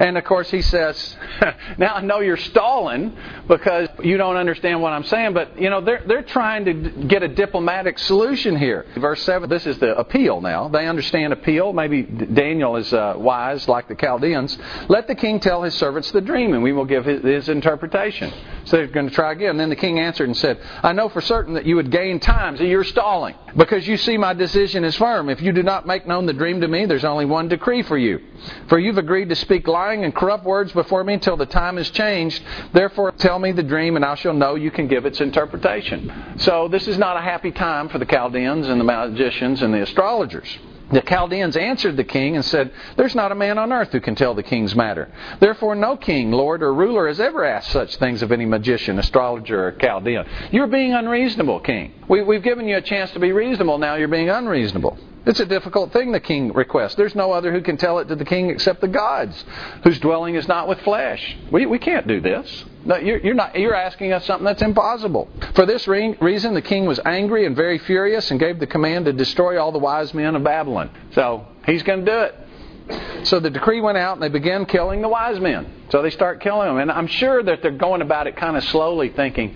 And 0.00 0.18
of 0.18 0.24
course, 0.24 0.50
he 0.50 0.62
says, 0.62 1.16
Now 1.78 1.94
I 1.94 2.00
know 2.02 2.20
you're 2.20 2.36
stalling 2.36 3.16
because 3.46 3.88
you 4.02 4.16
don't 4.16 4.36
understand 4.36 4.82
what 4.82 4.92
I'm 4.92 5.04
saying, 5.04 5.34
but 5.34 5.60
you 5.60 5.70
know, 5.70 5.80
they're, 5.80 6.02
they're 6.06 6.22
trying 6.22 6.64
to 6.66 6.72
get 7.06 7.22
a 7.22 7.28
diplomatic 7.28 7.98
solution 7.98 8.56
here. 8.56 8.86
Verse 8.96 9.22
7, 9.22 9.48
this 9.48 9.66
is 9.66 9.78
the 9.78 9.96
appeal 9.96 10.40
now. 10.40 10.68
They 10.68 10.86
understand 10.86 11.32
appeal. 11.32 11.72
Maybe 11.72 12.02
Daniel 12.02 12.76
is 12.76 12.92
uh, 12.92 13.14
wise 13.16 13.68
like 13.68 13.88
the 13.88 13.94
Chaldeans. 13.94 14.58
Let 14.88 15.06
the 15.06 15.14
king 15.14 15.40
tell 15.40 15.62
his 15.62 15.74
servants 15.74 16.10
the 16.10 16.20
dream, 16.20 16.54
and 16.54 16.62
we 16.62 16.72
will 16.72 16.84
give 16.84 17.04
his, 17.04 17.22
his 17.22 17.48
interpretation. 17.48 18.32
So 18.64 18.76
they're 18.76 18.86
going 18.86 19.08
to 19.08 19.14
try 19.14 19.32
again. 19.32 19.56
Then 19.56 19.70
the 19.70 19.76
king 19.76 19.98
answered 19.98 20.28
and 20.28 20.36
said, 20.36 20.60
I 20.82 20.92
know 20.92 21.08
for 21.08 21.20
certain 21.20 21.54
that 21.54 21.64
you 21.64 21.76
would 21.76 21.90
gain 21.90 22.20
time, 22.20 22.56
so 22.56 22.64
you're 22.64 22.84
stalling, 22.84 23.34
because 23.56 23.86
you 23.86 23.96
see 23.96 24.16
my 24.18 24.34
decision 24.34 24.84
is 24.84 24.96
firm. 24.96 25.28
If 25.28 25.40
you 25.40 25.52
do 25.52 25.62
not 25.62 25.86
make 25.86 26.06
known 26.06 26.26
the 26.26 26.32
dream 26.32 26.60
to 26.60 26.68
me, 26.68 26.86
there's 26.86 27.04
only 27.04 27.24
one 27.24 27.48
decree 27.48 27.82
for 27.82 27.96
you. 27.96 28.20
For 28.68 28.78
you've 28.78 28.98
agreed 28.98 29.28
to 29.30 29.36
speak 29.36 29.66
lying 29.78 30.04
and 30.04 30.12
corrupt 30.12 30.44
words 30.44 30.72
before 30.72 31.04
me 31.04 31.14
until 31.14 31.36
the 31.36 31.46
time 31.46 31.78
is 31.78 31.88
changed. 31.90 32.42
Therefore, 32.72 33.12
tell 33.12 33.38
me 33.38 33.52
the 33.52 33.62
dream, 33.62 33.94
and 33.94 34.04
I 34.04 34.16
shall 34.16 34.34
know 34.34 34.56
you 34.56 34.72
can 34.72 34.88
give 34.88 35.06
its 35.06 35.20
interpretation. 35.20 36.12
So, 36.38 36.66
this 36.66 36.88
is 36.88 36.98
not 36.98 37.16
a 37.16 37.20
happy 37.20 37.52
time 37.52 37.88
for 37.88 37.98
the 37.98 38.04
Chaldeans 38.04 38.66
and 38.66 38.80
the 38.80 38.84
magicians 38.84 39.62
and 39.62 39.72
the 39.72 39.82
astrologers. 39.82 40.50
The 40.90 41.02
Chaldeans 41.02 41.56
answered 41.56 41.96
the 41.96 42.10
king 42.18 42.34
and 42.34 42.44
said, 42.44 42.72
There's 42.96 43.14
not 43.14 43.30
a 43.30 43.36
man 43.36 43.56
on 43.58 43.72
earth 43.72 43.92
who 43.92 44.00
can 44.00 44.16
tell 44.16 44.34
the 44.34 44.42
king's 44.42 44.74
matter. 44.74 45.12
Therefore, 45.38 45.76
no 45.76 45.96
king, 45.96 46.32
lord, 46.32 46.62
or 46.62 46.74
ruler 46.74 47.06
has 47.06 47.20
ever 47.20 47.44
asked 47.44 47.70
such 47.70 47.96
things 47.96 48.22
of 48.22 48.32
any 48.32 48.46
magician, 48.46 48.98
astrologer, 48.98 49.68
or 49.68 49.72
Chaldean. 49.72 50.24
You're 50.50 50.66
being 50.66 50.94
unreasonable, 50.94 51.60
king. 51.60 51.92
We, 52.08 52.34
have 52.34 52.42
given 52.42 52.66
you 52.66 52.78
a 52.78 52.82
chance 52.82 53.12
to 53.12 53.20
be 53.20 53.32
reasonable, 53.32 53.78
now 53.78 53.94
you're 53.94 54.08
being 54.08 54.30
unreasonable. 54.30 54.98
It's 55.28 55.40
a 55.40 55.46
difficult 55.46 55.92
thing 55.92 56.10
the 56.10 56.20
king 56.20 56.54
requests. 56.54 56.94
There's 56.94 57.14
no 57.14 57.32
other 57.32 57.52
who 57.52 57.60
can 57.60 57.76
tell 57.76 57.98
it 57.98 58.08
to 58.08 58.16
the 58.16 58.24
king 58.24 58.48
except 58.48 58.80
the 58.80 58.88
gods, 58.88 59.44
whose 59.84 60.00
dwelling 60.00 60.36
is 60.36 60.48
not 60.48 60.66
with 60.66 60.80
flesh. 60.80 61.36
We, 61.52 61.66
we 61.66 61.78
can't 61.78 62.08
do 62.08 62.18
this. 62.18 62.64
No, 62.86 62.96
you're, 62.96 63.18
you're, 63.18 63.34
not, 63.34 63.54
you're 63.54 63.74
asking 63.74 64.12
us 64.12 64.24
something 64.24 64.46
that's 64.46 64.62
impossible. 64.62 65.28
For 65.54 65.66
this 65.66 65.86
re- 65.86 66.16
reason, 66.22 66.54
the 66.54 66.62
king 66.62 66.86
was 66.86 66.98
angry 67.04 67.44
and 67.44 67.54
very 67.54 67.76
furious 67.76 68.30
and 68.30 68.40
gave 68.40 68.58
the 68.58 68.66
command 68.66 69.04
to 69.04 69.12
destroy 69.12 69.60
all 69.60 69.70
the 69.70 69.78
wise 69.78 70.14
men 70.14 70.34
of 70.34 70.42
Babylon. 70.42 70.90
So 71.12 71.46
he's 71.66 71.82
going 71.82 72.06
to 72.06 72.10
do 72.10 72.20
it. 72.20 73.26
So 73.26 73.38
the 73.38 73.50
decree 73.50 73.82
went 73.82 73.98
out 73.98 74.14
and 74.14 74.22
they 74.22 74.30
began 74.30 74.64
killing 74.64 75.02
the 75.02 75.08
wise 75.08 75.38
men. 75.38 75.70
So 75.90 76.00
they 76.00 76.08
start 76.08 76.40
killing 76.40 76.68
them. 76.68 76.78
And 76.78 76.90
I'm 76.90 77.06
sure 77.06 77.42
that 77.42 77.60
they're 77.60 77.70
going 77.70 78.00
about 78.00 78.28
it 78.28 78.36
kind 78.36 78.56
of 78.56 78.64
slowly, 78.64 79.10
thinking, 79.10 79.54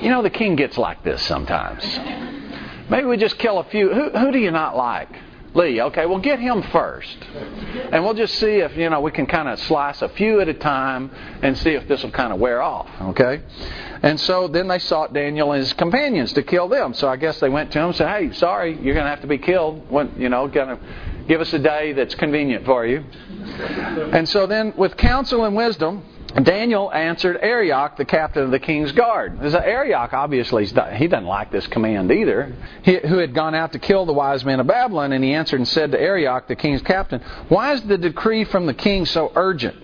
you 0.00 0.08
know, 0.08 0.22
the 0.22 0.30
king 0.30 0.56
gets 0.56 0.76
like 0.76 1.04
this 1.04 1.22
sometimes. 1.22 1.84
Maybe 2.92 3.06
we 3.06 3.16
just 3.16 3.38
kill 3.38 3.58
a 3.58 3.64
few. 3.64 3.90
Who, 3.90 4.10
who 4.10 4.32
do 4.32 4.38
you 4.38 4.50
not 4.50 4.76
like? 4.76 5.08
Lee. 5.54 5.80
Okay, 5.80 6.04
we'll 6.04 6.18
get 6.18 6.38
him 6.38 6.62
first. 6.64 7.16
And 7.90 8.04
we'll 8.04 8.12
just 8.12 8.34
see 8.34 8.56
if, 8.56 8.76
you 8.76 8.90
know, 8.90 9.00
we 9.00 9.10
can 9.10 9.24
kind 9.24 9.48
of 9.48 9.58
slice 9.60 10.02
a 10.02 10.10
few 10.10 10.42
at 10.42 10.48
a 10.48 10.52
time 10.52 11.10
and 11.40 11.56
see 11.56 11.70
if 11.70 11.88
this 11.88 12.02
will 12.02 12.10
kind 12.10 12.34
of 12.34 12.38
wear 12.38 12.60
off. 12.60 12.90
Okay? 13.00 13.40
And 14.02 14.20
so 14.20 14.46
then 14.46 14.68
they 14.68 14.78
sought 14.78 15.14
Daniel 15.14 15.52
and 15.52 15.62
his 15.62 15.72
companions 15.72 16.34
to 16.34 16.42
kill 16.42 16.68
them. 16.68 16.92
So 16.92 17.08
I 17.08 17.16
guess 17.16 17.40
they 17.40 17.48
went 17.48 17.72
to 17.72 17.78
him 17.78 17.86
and 17.86 17.94
said, 17.94 18.10
hey, 18.14 18.30
sorry, 18.32 18.72
you're 18.74 18.94
going 18.94 19.06
to 19.06 19.10
have 19.10 19.22
to 19.22 19.26
be 19.26 19.38
killed. 19.38 19.90
When, 19.90 20.14
you 20.18 20.28
know, 20.28 20.46
going 20.46 20.76
to 20.76 20.78
give 21.26 21.40
us 21.40 21.50
a 21.54 21.58
day 21.58 21.94
that's 21.94 22.14
convenient 22.14 22.66
for 22.66 22.84
you. 22.84 23.04
And 24.12 24.28
so 24.28 24.46
then, 24.46 24.74
with 24.76 24.98
counsel 24.98 25.46
and 25.46 25.56
wisdom, 25.56 26.04
Daniel 26.40 26.90
answered 26.92 27.38
Arioch, 27.42 27.96
the 27.96 28.06
captain 28.06 28.42
of 28.44 28.50
the 28.50 28.58
king's 28.58 28.92
guard. 28.92 29.38
There's 29.38 29.54
uh, 29.54 29.58
Arioch, 29.58 30.14
obviously, 30.14 30.64
he 30.64 31.06
doesn't 31.06 31.26
like 31.26 31.50
this 31.50 31.66
command 31.66 32.10
either, 32.10 32.54
he, 32.82 32.96
who 32.96 33.18
had 33.18 33.34
gone 33.34 33.54
out 33.54 33.72
to 33.72 33.78
kill 33.78 34.06
the 34.06 34.14
wise 34.14 34.44
men 34.44 34.58
of 34.58 34.66
Babylon. 34.66 35.12
And 35.12 35.22
he 35.22 35.34
answered 35.34 35.60
and 35.60 35.68
said 35.68 35.92
to 35.92 36.00
Arioch, 36.00 36.48
the 36.48 36.56
king's 36.56 36.80
captain, 36.82 37.20
Why 37.48 37.74
is 37.74 37.82
the 37.82 37.98
decree 37.98 38.44
from 38.44 38.66
the 38.66 38.74
king 38.74 39.04
so 39.04 39.30
urgent? 39.34 39.76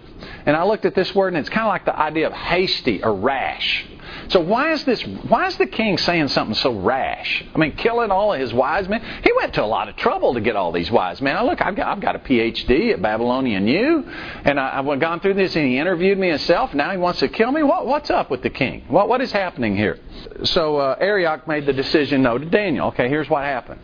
And 0.46 0.56
I 0.56 0.64
looked 0.64 0.86
at 0.86 0.94
this 0.94 1.14
word, 1.14 1.28
and 1.28 1.36
it's 1.36 1.50
kind 1.50 1.66
of 1.66 1.68
like 1.68 1.84
the 1.84 1.96
idea 1.96 2.26
of 2.26 2.32
hasty 2.32 3.02
or 3.02 3.14
rash. 3.14 3.86
So 4.28 4.40
why 4.40 4.72
is 4.72 4.84
this? 4.84 5.02
Why 5.02 5.46
is 5.46 5.56
the 5.56 5.66
king 5.66 5.96
saying 5.96 6.28
something 6.28 6.54
so 6.54 6.72
rash? 6.72 7.44
I 7.54 7.58
mean, 7.58 7.76
killing 7.76 8.10
all 8.10 8.34
of 8.34 8.40
his 8.40 8.52
wise 8.52 8.88
men. 8.88 9.02
He 9.22 9.32
went 9.36 9.54
to 9.54 9.64
a 9.64 9.66
lot 9.66 9.88
of 9.88 9.96
trouble 9.96 10.34
to 10.34 10.40
get 10.40 10.54
all 10.54 10.70
these 10.70 10.90
wise 10.90 11.20
men. 11.22 11.34
Now, 11.34 11.46
look, 11.46 11.62
I've 11.62 11.74
got, 11.74 11.86
I've 11.86 12.00
got 12.00 12.16
a 12.16 12.18
PhD 12.18 12.92
at 12.92 13.00
Babylonian 13.00 13.66
U, 13.66 14.04
and 14.44 14.60
I, 14.60 14.82
have 14.82 15.00
gone 15.00 15.20
through 15.20 15.34
this, 15.34 15.56
and 15.56 15.66
he 15.66 15.78
interviewed 15.78 16.18
me 16.18 16.28
himself. 16.28 16.74
Now 16.74 16.90
he 16.90 16.98
wants 16.98 17.20
to 17.20 17.28
kill 17.28 17.52
me. 17.52 17.62
What, 17.62 17.86
what's 17.86 18.10
up 18.10 18.30
with 18.30 18.42
the 18.42 18.50
king? 18.50 18.84
What, 18.88 19.08
what 19.08 19.20
is 19.20 19.32
happening 19.32 19.76
here? 19.76 19.98
So 20.44 20.76
uh, 20.76 20.96
Arioch 21.00 21.48
made 21.48 21.66
the 21.66 21.72
decision 21.72 22.22
no 22.22 22.38
to 22.38 22.44
Daniel. 22.44 22.88
Okay, 22.88 23.08
here's 23.08 23.28
what 23.30 23.44
happened. 23.44 23.80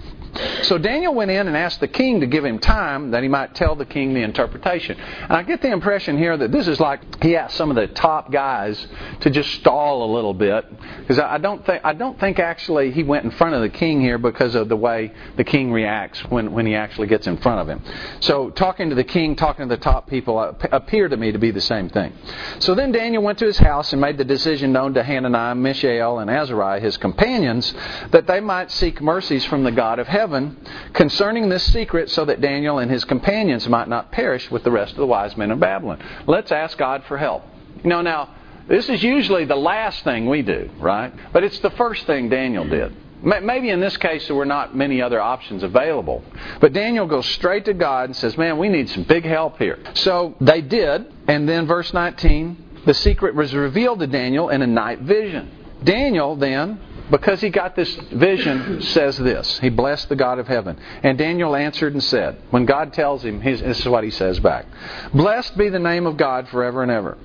So 0.63 0.79
Daniel 0.79 1.15
went 1.15 1.31
in 1.31 1.47
and 1.47 1.57
asked 1.57 1.81
the 1.81 1.89
king 1.89 2.21
to 2.21 2.27
give 2.27 2.45
him 2.45 2.59
time 2.59 3.13
that 3.13 3.23
he 3.23 3.29
might 3.29 3.55
tell 3.55 3.75
the 3.75 3.85
king 3.85 4.15
the 4.15 4.23
interpretation. 4.23 4.99
And 4.99 5.33
I 5.33 5.43
get 5.43 5.63
the 5.63 5.71
impression 5.71 6.19
here 6.19 6.37
that 6.37 6.51
this 6.51 6.67
is 6.67 6.81
like 6.81 7.23
he 7.23 7.37
asked 7.37 7.57
some 7.57 7.71
of 7.71 7.77
the 7.77 7.87
top 7.87 8.33
guys 8.33 8.87
to 9.21 9.31
just 9.31 9.51
stall 9.61 10.11
a 10.11 10.11
little 10.13 10.35
bit 10.35 10.65
because 11.01 11.19
I 11.19 11.39
don't 11.39 11.65
think 11.65 11.85
I 11.85 11.93
don't 11.93 12.19
think 12.19 12.39
actually 12.39 12.91
he 12.91 13.03
went 13.03 13.25
in 13.25 13.31
front 13.33 13.55
of 13.55 13.63
the 13.63 13.69
king 13.69 14.01
here 14.01 14.19
because 14.19 14.55
of 14.55 14.69
the 14.69 14.77
way 14.77 15.13
the 15.37 15.45
king 15.45 15.71
reacts 15.71 16.21
when 16.31 16.53
when 16.53 16.67
he 16.67 16.75
actually 16.75 17.07
gets 17.07 17.27
in 17.27 17.37
front 17.39 17.61
of 17.61 17.69
him. 17.69 17.83
So 18.21 18.51
talking 18.51 18.89
to 18.89 18.95
the 18.95 19.05
king, 19.05 19.37
talking 19.37 19.69
to 19.69 19.77
the 19.77 19.83
top 19.83 20.09
people 20.09 20.39
uh, 20.39 20.53
appear 20.73 21.09
to 21.09 21.17
me 21.17 21.33
to 21.33 21.39
be 21.39 21.51
the 21.51 21.61
same 21.61 21.89
thing. 21.89 22.13
So 22.59 22.75
then 22.75 22.91
Daniel 22.93 23.23
went 23.23 23.39
to 23.39 23.47
his 23.47 23.59
house 23.59 23.93
and 23.93 24.01
made 24.01 24.19
the 24.19 24.25
decision 24.25 24.73
known 24.73 24.95
to 24.95 25.03
Hananiah, 25.03 25.55
Mishael, 25.55 26.19
and 26.19 26.31
Azariah, 26.31 26.81
his 26.81 26.97
companions, 26.97 27.73
that 28.11 28.27
they 28.27 28.41
might 28.41 28.71
seek 28.71 29.01
mercies 29.01 29.45
from 29.45 29.63
the 29.63 29.73
God 29.73 29.99
of 29.99 30.09
heaven 30.09 30.24
heaven 30.25 30.57
concerning 30.95 31.51
this 31.51 31.71
secret 31.71 32.11
so 32.11 32.25
that 32.25 32.41
Daniel 32.41 32.79
and 32.79 32.91
his 32.91 33.05
companions 33.05 33.69
might 33.69 33.89
not 33.89 34.11
perish 34.11 34.51
with 34.51 34.65
the 34.65 34.71
rest 34.71 34.93
of 34.93 34.97
the 34.97 35.07
wise 35.07 35.37
men 35.37 35.51
of 35.51 35.61
Babylon. 35.61 36.03
Let's 36.27 36.51
ask 36.51 36.79
God 36.79 37.05
for 37.05 37.19
help. 37.19 37.45
You 37.83 37.91
know, 37.91 38.01
now, 38.01 38.31
this 38.67 38.89
is 38.89 39.03
usually 39.03 39.45
the 39.45 39.55
last 39.55 40.03
thing 40.03 40.27
we 40.27 40.41
do, 40.41 40.71
right? 40.79 41.13
But 41.35 41.45
it's 41.45 41.59
the 41.59 41.73
first 41.73 42.07
thing 42.07 42.31
Daniel 42.31 42.67
did. 42.67 42.97
Maybe 43.23 43.69
in 43.69 43.81
this 43.81 43.99
case 43.99 44.27
there 44.27 44.37
were 44.37 44.47
not 44.47 44.75
many 44.75 45.03
other 45.03 45.21
options 45.21 45.63
available. 45.63 46.25
But 46.59 46.73
Daniel 46.73 47.07
goes 47.07 47.27
straight 47.27 47.67
to 47.67 47.75
God 47.75 48.05
and 48.05 48.17
says, 48.17 48.39
Man, 48.39 48.57
we 48.57 48.71
need 48.71 48.89
some 48.89 49.03
big 49.03 49.27
help 49.27 49.59
here. 49.59 49.79
So 49.93 50.37
they 50.41 50.63
did, 50.63 51.13
and 51.29 51.47
then 51.47 51.67
verse 51.67 51.93
19, 51.93 52.81
the 52.87 52.95
secret 52.95 53.35
was 53.35 53.55
revealed 53.55 53.99
to 54.01 54.07
Daniel 54.07 54.49
in 54.49 54.63
a 54.63 54.67
night 54.67 55.01
vision. 55.01 55.51
Daniel 55.85 56.35
then 56.35 56.81
because 57.11 57.41
he 57.41 57.51
got 57.51 57.77
this 57.77 57.95
vision, 57.95 58.81
says 58.83 59.19
this. 59.19 59.59
He 59.59 59.69
blessed 59.69 60.09
the 60.09 60.17
God 60.17 60.39
of 60.39 60.49
heaven. 60.49 60.79
And 61.03 61.19
Daniel 61.19 61.55
answered 61.55 61.93
and 61.93 62.03
said, 62.03 62.39
when 62.51 62.65
God 62.65 62.93
tells 62.93 63.25
him, 63.25 63.43
this 63.43 63.61
is 63.81 63.89
what 63.89 64.05
he 64.05 64.11
says 64.11 64.41
back 64.41 64.67
Blessed 65.13 65.57
be 65.57 65.69
the 65.69 65.79
name 65.79 66.07
of 66.07 66.17
God 66.17 66.49
forever 66.49 66.83
and 66.83 66.91
ever. 66.91 67.19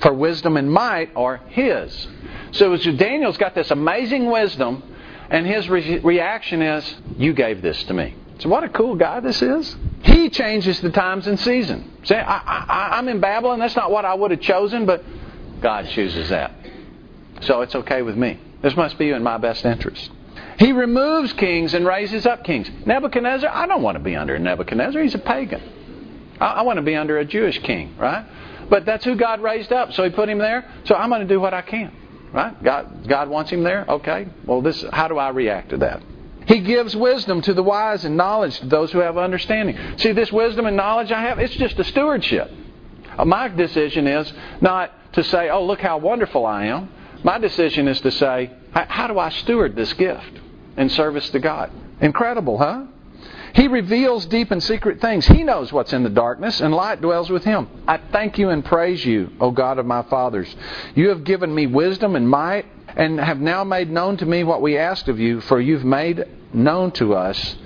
For 0.00 0.12
wisdom 0.12 0.56
and 0.56 0.70
might 0.72 1.10
are 1.14 1.36
his. 1.48 2.08
So 2.52 2.76
Daniel's 2.76 3.36
got 3.36 3.54
this 3.54 3.70
amazing 3.70 4.26
wisdom, 4.26 4.82
and 5.30 5.46
his 5.46 5.68
re- 5.68 5.98
reaction 6.00 6.60
is, 6.62 6.96
You 7.16 7.32
gave 7.32 7.62
this 7.62 7.82
to 7.84 7.94
me. 7.94 8.16
So 8.40 8.48
what 8.48 8.64
a 8.64 8.68
cool 8.70 8.96
guy 8.96 9.20
this 9.20 9.40
is. 9.42 9.76
He 10.02 10.30
changes 10.30 10.80
the 10.80 10.90
times 10.90 11.26
and 11.26 11.38
season. 11.38 11.98
See, 12.04 12.14
I, 12.14 12.98
I'm 12.98 13.06
in 13.08 13.20
Babylon. 13.20 13.58
That's 13.58 13.76
not 13.76 13.90
what 13.90 14.04
I 14.04 14.14
would 14.14 14.30
have 14.30 14.40
chosen, 14.40 14.86
but 14.86 15.04
God 15.60 15.86
chooses 15.90 16.30
that. 16.30 16.52
So 17.42 17.60
it's 17.60 17.74
okay 17.74 18.02
with 18.02 18.16
me. 18.16 18.40
This 18.62 18.76
must 18.76 18.98
be 18.98 19.10
in 19.10 19.22
my 19.22 19.38
best 19.38 19.64
interest. 19.64 20.10
He 20.58 20.72
removes 20.72 21.32
kings 21.32 21.72
and 21.74 21.86
raises 21.86 22.26
up 22.26 22.44
kings. 22.44 22.70
Nebuchadnezzar, 22.84 23.50
I 23.50 23.66
don't 23.66 23.82
want 23.82 23.96
to 23.96 24.02
be 24.02 24.14
under 24.14 24.38
Nebuchadnezzar. 24.38 25.02
He's 25.02 25.14
a 25.14 25.18
pagan. 25.18 25.62
I, 26.40 26.62
want 26.62 26.78
to 26.78 26.82
be 26.82 26.96
under 26.96 27.18
a 27.18 27.24
Jewish 27.24 27.58
king, 27.60 27.96
right? 27.98 28.24
But 28.68 28.86
that's 28.86 29.04
who 29.04 29.14
God 29.14 29.42
raised 29.42 29.72
up, 29.72 29.92
so 29.92 30.04
He 30.04 30.10
put 30.10 30.28
him 30.28 30.38
there. 30.38 30.70
So 30.84 30.94
I'm 30.94 31.10
going 31.10 31.20
to 31.20 31.26
do 31.26 31.40
what 31.40 31.52
I 31.52 31.62
can, 31.62 31.92
right? 32.32 32.62
God, 32.62 33.06
God 33.06 33.28
wants 33.28 33.50
him 33.50 33.62
there. 33.62 33.84
Okay. 33.88 34.28
Well, 34.46 34.62
this. 34.62 34.84
How 34.92 35.08
do 35.08 35.18
I 35.18 35.30
react 35.30 35.70
to 35.70 35.78
that? 35.78 36.02
He 36.46 36.60
gives 36.60 36.96
wisdom 36.96 37.42
to 37.42 37.54
the 37.54 37.62
wise 37.62 38.04
and 38.04 38.16
knowledge 38.16 38.58
to 38.60 38.66
those 38.66 38.90
who 38.90 39.00
have 39.00 39.18
understanding. 39.18 39.76
See, 39.98 40.12
this 40.12 40.32
wisdom 40.32 40.66
and 40.66 40.76
knowledge 40.76 41.12
I 41.12 41.20
have, 41.20 41.38
it's 41.38 41.54
just 41.54 41.78
a 41.78 41.84
stewardship. 41.84 42.50
Uh, 43.18 43.24
my 43.24 43.48
decision 43.48 44.06
is 44.06 44.32
not 44.60 45.12
to 45.12 45.24
say, 45.24 45.50
"Oh, 45.50 45.64
look 45.64 45.80
how 45.80 45.98
wonderful 45.98 46.46
I 46.46 46.66
am." 46.66 46.88
My 47.22 47.38
decision 47.38 47.88
is 47.88 48.00
to 48.00 48.10
say, 48.10 48.50
how 48.72 49.06
do 49.06 49.18
I 49.18 49.30
steward 49.30 49.76
this 49.76 49.92
gift 49.92 50.40
in 50.76 50.88
service 50.88 51.28
to 51.30 51.38
God? 51.38 51.70
Incredible, 52.00 52.58
huh? 52.58 52.84
He 53.54 53.66
reveals 53.66 54.26
deep 54.26 54.52
and 54.52 54.62
secret 54.62 55.00
things. 55.00 55.26
He 55.26 55.42
knows 55.42 55.72
what's 55.72 55.92
in 55.92 56.04
the 56.04 56.10
darkness, 56.10 56.60
and 56.60 56.72
light 56.72 57.00
dwells 57.00 57.28
with 57.28 57.44
him. 57.44 57.68
I 57.86 57.98
thank 58.12 58.38
you 58.38 58.50
and 58.50 58.64
praise 58.64 59.04
you, 59.04 59.30
O 59.40 59.50
God 59.50 59.78
of 59.78 59.86
my 59.86 60.02
fathers. 60.02 60.54
You 60.94 61.08
have 61.08 61.24
given 61.24 61.52
me 61.54 61.66
wisdom 61.66 62.14
and 62.14 62.28
might, 62.28 62.66
and 62.96 63.18
have 63.18 63.40
now 63.40 63.64
made 63.64 63.90
known 63.90 64.16
to 64.18 64.26
me 64.26 64.44
what 64.44 64.62
we 64.62 64.78
asked 64.78 65.08
of 65.08 65.18
you, 65.18 65.40
for 65.42 65.60
you've 65.60 65.84
made 65.84 66.24
known 66.52 66.92
to 66.92 67.14
us 67.14 67.56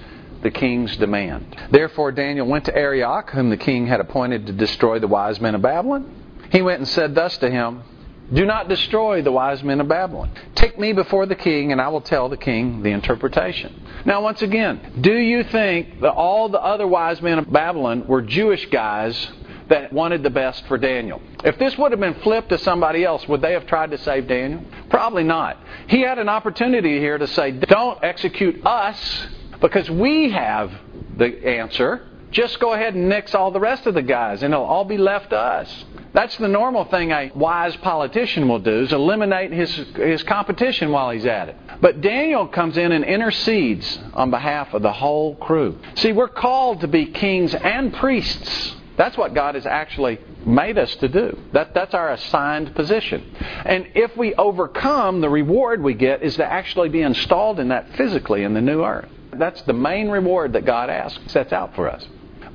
the 0.43 0.51
king's 0.51 0.97
demand. 0.97 1.57
Therefore 1.71 2.12
Daniel 2.12 2.47
went 2.47 2.64
to 2.64 2.77
Arioch, 2.77 3.31
whom 3.31 3.51
the 3.51 3.57
king 3.57 3.87
had 3.87 4.01
appointed 4.01 4.47
to 4.47 4.53
destroy 4.53 4.99
the 4.99 5.07
wise 5.07 5.40
men 5.40 5.55
of 5.55 5.62
Babylon. 5.62 6.11
He 6.51 6.62
went 6.62 6.81
and 6.81 6.88
said 6.88 7.14
thus 7.14 7.37
to 7.38 7.51
him, 7.51 7.83
do 8.32 8.46
not 8.46 8.68
destroy 8.68 9.22
the 9.22 9.32
wise 9.32 9.62
men 9.62 9.80
of 9.80 9.88
Babylon. 9.88 10.30
Take 10.54 10.78
me 10.78 10.92
before 10.92 11.26
the 11.26 11.34
king, 11.34 11.72
and 11.72 11.80
I 11.80 11.88
will 11.88 12.00
tell 12.00 12.28
the 12.28 12.37
king 12.37 12.82
the 12.82 12.90
interpretation. 12.90 13.82
Now, 14.04 14.22
once 14.22 14.42
again, 14.42 14.80
do 15.00 15.14
you 15.14 15.44
think 15.44 16.00
that 16.00 16.12
all 16.12 16.48
the 16.48 16.60
other 16.60 16.87
wise 16.87 17.20
men 17.20 17.38
of 17.38 17.52
Babylon 17.52 18.06
were 18.06 18.22
Jewish 18.22 18.66
guys 18.66 19.30
that 19.68 19.92
wanted 19.92 20.22
the 20.22 20.30
best 20.30 20.66
for 20.66 20.78
Daniel? 20.78 21.20
If 21.44 21.58
this 21.58 21.76
would 21.76 21.92
have 21.92 22.00
been 22.00 22.20
flipped 22.22 22.48
to 22.48 22.58
somebody 22.58 23.04
else, 23.04 23.26
would 23.28 23.42
they 23.42 23.52
have 23.52 23.66
tried 23.66 23.90
to 23.90 23.98
save 23.98 24.26
Daniel? 24.26 24.62
Probably 24.88 25.24
not. 25.24 25.58
He 25.88 26.00
had 26.00 26.18
an 26.18 26.28
opportunity 26.28 26.98
here 26.98 27.18
to 27.18 27.26
say, 27.26 27.50
don't 27.50 28.02
execute 28.02 28.64
us 28.66 29.26
because 29.60 29.88
we 29.90 30.30
have 30.30 30.72
the 31.16 31.46
answer. 31.46 32.08
Just 32.30 32.58
go 32.58 32.72
ahead 32.72 32.94
and 32.94 33.08
nix 33.08 33.34
all 33.34 33.50
the 33.50 33.60
rest 33.60 33.87
of 33.87 33.94
the 33.94 34.02
guys, 34.02 34.42
and 34.42 34.52
it'll 34.52 34.66
all 34.66 34.84
be 34.84 34.98
left 34.98 35.30
to 35.30 35.38
us. 35.38 35.84
That's 36.14 36.37
the 36.37 36.46
normal 36.46 36.85
thing 36.85 37.11
a 37.11 37.33
wise 37.35 37.74
politician 37.79 38.48
will 38.48 38.61
do 38.61 38.83
is 38.83 38.92
eliminate 38.92 39.50
his, 39.50 39.74
his 39.96 40.22
competition 40.22 40.92
while 40.92 41.11
he's 41.11 41.27
at 41.27 41.48
it. 41.48 41.57
But 41.81 42.00
Daniel 42.00 42.46
comes 42.46 42.79
in 42.79 42.92
and 42.92 43.05
intercedes 43.05 43.98
on 44.12 44.31
behalf 44.31 44.72
of 44.74 44.83
the 44.83 44.92
whole 44.92 45.35
crew. 45.35 45.77
See, 45.96 46.12
we're 46.12 46.29
called 46.29 46.83
to 46.83 46.88
be 46.88 47.07
kings 47.07 47.53
and 47.53 47.92
priests. 47.94 48.77
That's 48.96 49.18
what 49.18 49.35
God 49.35 49.57
has 49.57 49.66
actually 49.66 50.20
made 50.46 50.79
us 50.79 50.94
to 50.96 51.09
do. 51.09 51.37
That, 51.53 51.74
that's 51.74 51.94
our 51.94 52.12
assigned 52.12 52.77
position. 52.77 53.35
And 53.64 53.88
if 53.96 54.16
we 54.16 54.35
overcome, 54.35 55.20
the 55.20 55.29
reward 55.29 55.83
we 55.83 55.94
get 55.94 56.22
is 56.22 56.37
to 56.37 56.44
actually 56.44 56.90
be 56.90 57.03
installed 57.03 57.59
in 57.59 57.68
that 57.68 57.96
physically 57.96 58.44
in 58.44 58.55
the 58.55 58.61
new 58.61 58.85
earth. 58.85 59.09
That's 59.33 59.61
the 59.62 59.72
main 59.72 60.11
reward 60.11 60.53
that 60.53 60.64
God 60.64 60.90
asks, 60.90 61.33
sets 61.33 61.53
out 61.53 61.74
for 61.74 61.90
us. 61.90 62.07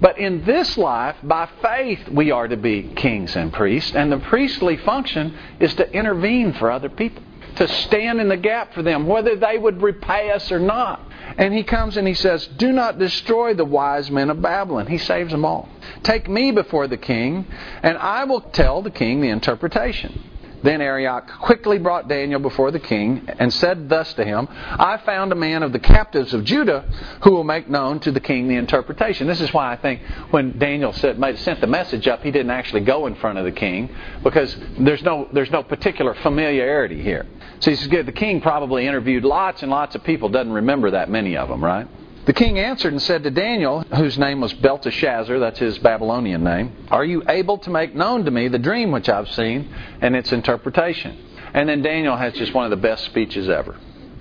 But 0.01 0.17
in 0.17 0.45
this 0.45 0.77
life, 0.77 1.17
by 1.23 1.49
faith, 1.61 2.07
we 2.09 2.31
are 2.31 2.47
to 2.47 2.57
be 2.57 2.83
kings 2.95 3.35
and 3.35 3.51
priests. 3.51 3.93
And 3.93 4.11
the 4.11 4.17
priestly 4.17 4.77
function 4.77 5.37
is 5.59 5.73
to 5.75 5.91
intervene 5.91 6.53
for 6.53 6.71
other 6.71 6.89
people, 6.89 7.21
to 7.55 7.67
stand 7.67 8.21
in 8.21 8.29
the 8.29 8.37
gap 8.37 8.73
for 8.73 8.81
them, 8.81 9.07
whether 9.07 9.35
they 9.35 9.57
would 9.57 9.81
repay 9.81 10.31
us 10.31 10.51
or 10.51 10.59
not. 10.59 11.05
And 11.37 11.53
he 11.53 11.63
comes 11.63 11.97
and 11.97 12.07
he 12.07 12.13
says, 12.13 12.47
Do 12.47 12.71
not 12.71 12.97
destroy 12.97 13.53
the 13.53 13.65
wise 13.65 14.09
men 14.09 14.29
of 14.29 14.41
Babylon. 14.41 14.87
He 14.87 14.97
saves 14.97 15.31
them 15.31 15.45
all. 15.45 15.67
Take 16.03 16.29
me 16.29 16.51
before 16.51 16.87
the 16.87 16.97
king, 16.97 17.45
and 17.83 17.97
I 17.97 18.23
will 18.23 18.41
tell 18.41 18.81
the 18.81 18.91
king 18.91 19.21
the 19.21 19.29
interpretation. 19.29 20.23
Then 20.61 20.81
Arioch 20.81 21.27
quickly 21.39 21.77
brought 21.77 22.07
Daniel 22.07 22.39
before 22.39 22.71
the 22.71 22.79
king 22.79 23.27
and 23.39 23.53
said 23.53 23.89
thus 23.89 24.13
to 24.15 24.25
him, 24.25 24.47
I 24.49 24.97
found 25.05 25.31
a 25.31 25.35
man 25.35 25.63
of 25.63 25.71
the 25.71 25.79
captives 25.79 26.33
of 26.33 26.43
Judah 26.43 26.85
who 27.23 27.31
will 27.31 27.43
make 27.43 27.69
known 27.69 27.99
to 28.01 28.11
the 28.11 28.19
king 28.19 28.47
the 28.47 28.55
interpretation. 28.55 29.27
This 29.27 29.41
is 29.41 29.53
why 29.53 29.71
I 29.71 29.77
think 29.77 30.01
when 30.31 30.57
Daniel 30.57 30.93
sent 30.93 31.19
the 31.19 31.67
message 31.67 32.07
up, 32.07 32.23
he 32.23 32.31
didn't 32.31 32.51
actually 32.51 32.81
go 32.81 33.07
in 33.07 33.15
front 33.15 33.37
of 33.37 33.45
the 33.45 33.51
king 33.51 33.89
because 34.23 34.55
there's 34.77 35.03
no, 35.03 35.29
there's 35.31 35.51
no 35.51 35.63
particular 35.63 36.13
familiarity 36.15 37.01
here. 37.01 37.25
So 37.59 37.71
he 37.71 37.77
says, 37.77 37.89
the 37.89 38.11
king 38.11 38.41
probably 38.41 38.87
interviewed 38.87 39.23
lots 39.23 39.61
and 39.61 39.71
lots 39.71 39.95
of 39.95 40.03
people, 40.03 40.29
doesn't 40.29 40.51
remember 40.51 40.91
that 40.91 41.09
many 41.09 41.37
of 41.37 41.49
them, 41.49 41.63
right? 41.63 41.87
The 42.29 42.33
king 42.33 42.59
answered 42.59 42.93
and 42.93 43.01
said 43.01 43.23
to 43.23 43.31
Daniel, 43.31 43.81
whose 43.81 44.19
name 44.19 44.39
was 44.39 44.53
Belteshazzar, 44.53 45.39
that's 45.39 45.57
his 45.57 45.79
Babylonian 45.79 46.43
name, 46.43 46.85
Are 46.91 47.03
you 47.03 47.23
able 47.27 47.57
to 47.57 47.71
make 47.71 47.95
known 47.95 48.25
to 48.25 48.29
me 48.29 48.49
the 48.49 48.59
dream 48.59 48.91
which 48.91 49.09
I've 49.09 49.31
seen 49.31 49.67
and 49.99 50.15
its 50.15 50.31
interpretation? 50.31 51.17
And 51.55 51.67
then 51.67 51.81
Daniel 51.81 52.15
has 52.15 52.33
just 52.33 52.53
one 52.53 52.65
of 52.65 52.69
the 52.69 52.77
best 52.77 53.05
speeches 53.05 53.49
ever. 53.49 53.75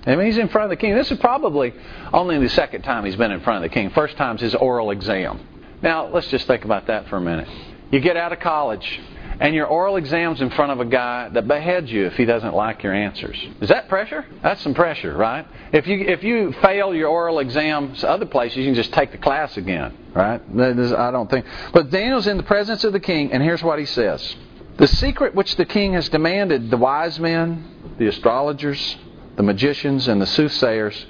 I 0.07 0.15
mean, 0.15 0.25
he's 0.25 0.39
in 0.39 0.49
front 0.49 0.63
of 0.63 0.69
the 0.71 0.81
king. 0.81 0.95
This 0.95 1.11
is 1.11 1.19
probably 1.19 1.71
only 2.11 2.39
the 2.39 2.49
second 2.49 2.81
time 2.81 3.05
he's 3.05 3.15
been 3.15 3.29
in 3.29 3.41
front 3.41 3.63
of 3.63 3.69
the 3.69 3.71
king. 3.71 3.91
First 3.91 4.17
time's 4.17 4.41
his 4.41 4.55
oral 4.55 4.89
exam. 4.89 5.39
Now, 5.83 6.07
let's 6.07 6.29
just 6.29 6.47
think 6.47 6.65
about 6.65 6.87
that 6.87 7.09
for 7.09 7.17
a 7.17 7.21
minute. 7.21 7.47
You 7.91 7.99
get 7.99 8.17
out 8.17 8.33
of 8.33 8.39
college, 8.39 8.99
and 9.39 9.55
your 9.55 9.67
oral 9.67 9.95
exam's 9.95 10.41
in 10.41 10.49
front 10.51 10.71
of 10.71 10.79
a 10.79 10.85
guy 10.85 11.29
that 11.29 11.47
beheads 11.47 11.89
you 11.91 12.05
if 12.05 12.13
he 12.15 12.25
doesn't 12.25 12.53
like 12.53 12.83
your 12.83 12.93
answers. 12.93 13.37
Is 13.61 13.69
that 13.69 13.87
pressure? 13.87 14.25
That's 14.43 14.61
some 14.61 14.73
pressure, 14.73 15.15
right? 15.15 15.47
If 15.71 15.87
you 15.87 15.99
if 15.99 16.23
you 16.23 16.53
fail 16.61 16.93
your 16.93 17.07
oral 17.07 17.39
exams 17.39 18.03
other 18.03 18.25
places, 18.25 18.57
you 18.57 18.65
can 18.65 18.75
just 18.75 18.91
take 18.93 19.11
the 19.11 19.17
class 19.17 19.55
again, 19.55 19.97
right? 20.13 20.41
I 20.41 21.11
don't 21.11 21.29
think. 21.29 21.45
But 21.73 21.89
Daniel's 21.89 22.27
in 22.27 22.37
the 22.37 22.43
presence 22.43 22.83
of 22.83 22.91
the 22.91 22.99
king, 22.99 23.31
and 23.31 23.41
here's 23.41 23.63
what 23.63 23.79
he 23.79 23.85
says: 23.85 24.35
The 24.77 24.87
secret 24.87 25.33
which 25.33 25.55
the 25.55 25.65
king 25.65 25.93
has 25.93 26.09
demanded, 26.09 26.69
the 26.69 26.77
wise 26.77 27.19
men, 27.19 27.95
the 27.97 28.07
astrologers, 28.07 28.97
the 29.37 29.43
magicians, 29.43 30.07
and 30.09 30.21
the 30.21 30.27
soothsayers 30.27 31.05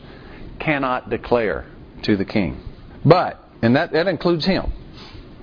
cannot 0.60 1.10
declare 1.10 1.66
to 2.04 2.16
the 2.16 2.26
king. 2.26 2.62
But, 3.04 3.44
and 3.62 3.76
that, 3.76 3.92
that 3.94 4.08
includes 4.08 4.46
him. 4.46 4.72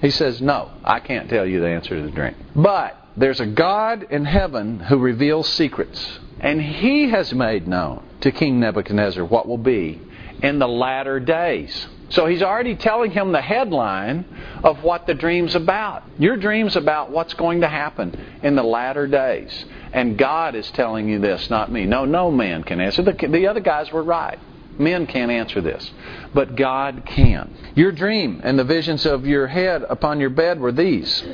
He 0.01 0.11
says, 0.11 0.41
No, 0.41 0.71
I 0.85 1.01
can't 1.01 1.29
tell 1.29 1.47
you 1.47 1.61
the 1.61 1.69
answer 1.69 1.97
to 1.97 2.03
the 2.03 2.11
dream. 2.11 2.35
But 2.55 2.97
there's 3.17 3.41
a 3.41 3.47
God 3.47 4.07
in 4.11 4.25
heaven 4.25 4.81
who 4.81 4.99
reveals 4.99 5.49
secrets. 5.49 6.21
And 6.39 6.61
he 6.61 7.09
has 7.11 7.33
made 7.33 7.67
known 7.67 8.03
to 8.21 8.31
King 8.31 8.61
Nebuchadnezzar 8.61 9.25
what 9.25 9.49
will 9.49 9.59
be 9.59 10.01
in 10.43 10.59
the 10.59 10.69
latter 10.69 11.19
days. 11.19 11.87
So 12.09 12.27
he's 12.27 12.43
already 12.43 12.77
telling 12.77 13.11
him 13.11 13.33
the 13.33 13.41
headline 13.41 14.25
of 14.63 14.83
what 14.85 15.07
the 15.07 15.15
dream's 15.15 15.55
about. 15.55 16.05
Your 16.19 16.37
dream's 16.37 16.77
about 16.77 17.11
what's 17.11 17.35
going 17.35 17.63
to 17.63 17.69
happen 17.69 18.39
in 18.43 18.55
the 18.55 18.63
latter 18.63 19.07
days. 19.07 19.65
And 19.93 20.17
God 20.17 20.55
is 20.55 20.71
telling 20.73 21.09
you 21.09 21.19
this, 21.19 21.51
not 21.51 21.73
me. 21.73 21.87
No, 21.87 22.05
no 22.05 22.31
man 22.31 22.63
can 22.63 22.81
answer. 22.81 23.03
The, 23.03 23.13
the 23.13 23.49
other 23.49 23.61
guys 23.61 23.91
were 23.91 24.05
right. 24.05 24.39
Men 24.79 25.07
can't 25.07 25.31
answer 25.31 25.61
this, 25.61 25.91
but 26.35 26.57
God 26.57 27.05
can. 27.07 27.55
Your 27.75 27.93
dream 27.93 28.41
and 28.45 28.59
the 28.59 28.65
visions 28.65 29.07
of 29.07 29.27
your 29.27 29.47
head 29.47 29.85
upon 29.89 30.21
your 30.21 30.31
bed 30.31 30.61
were 30.61 30.73
these. 30.73 31.25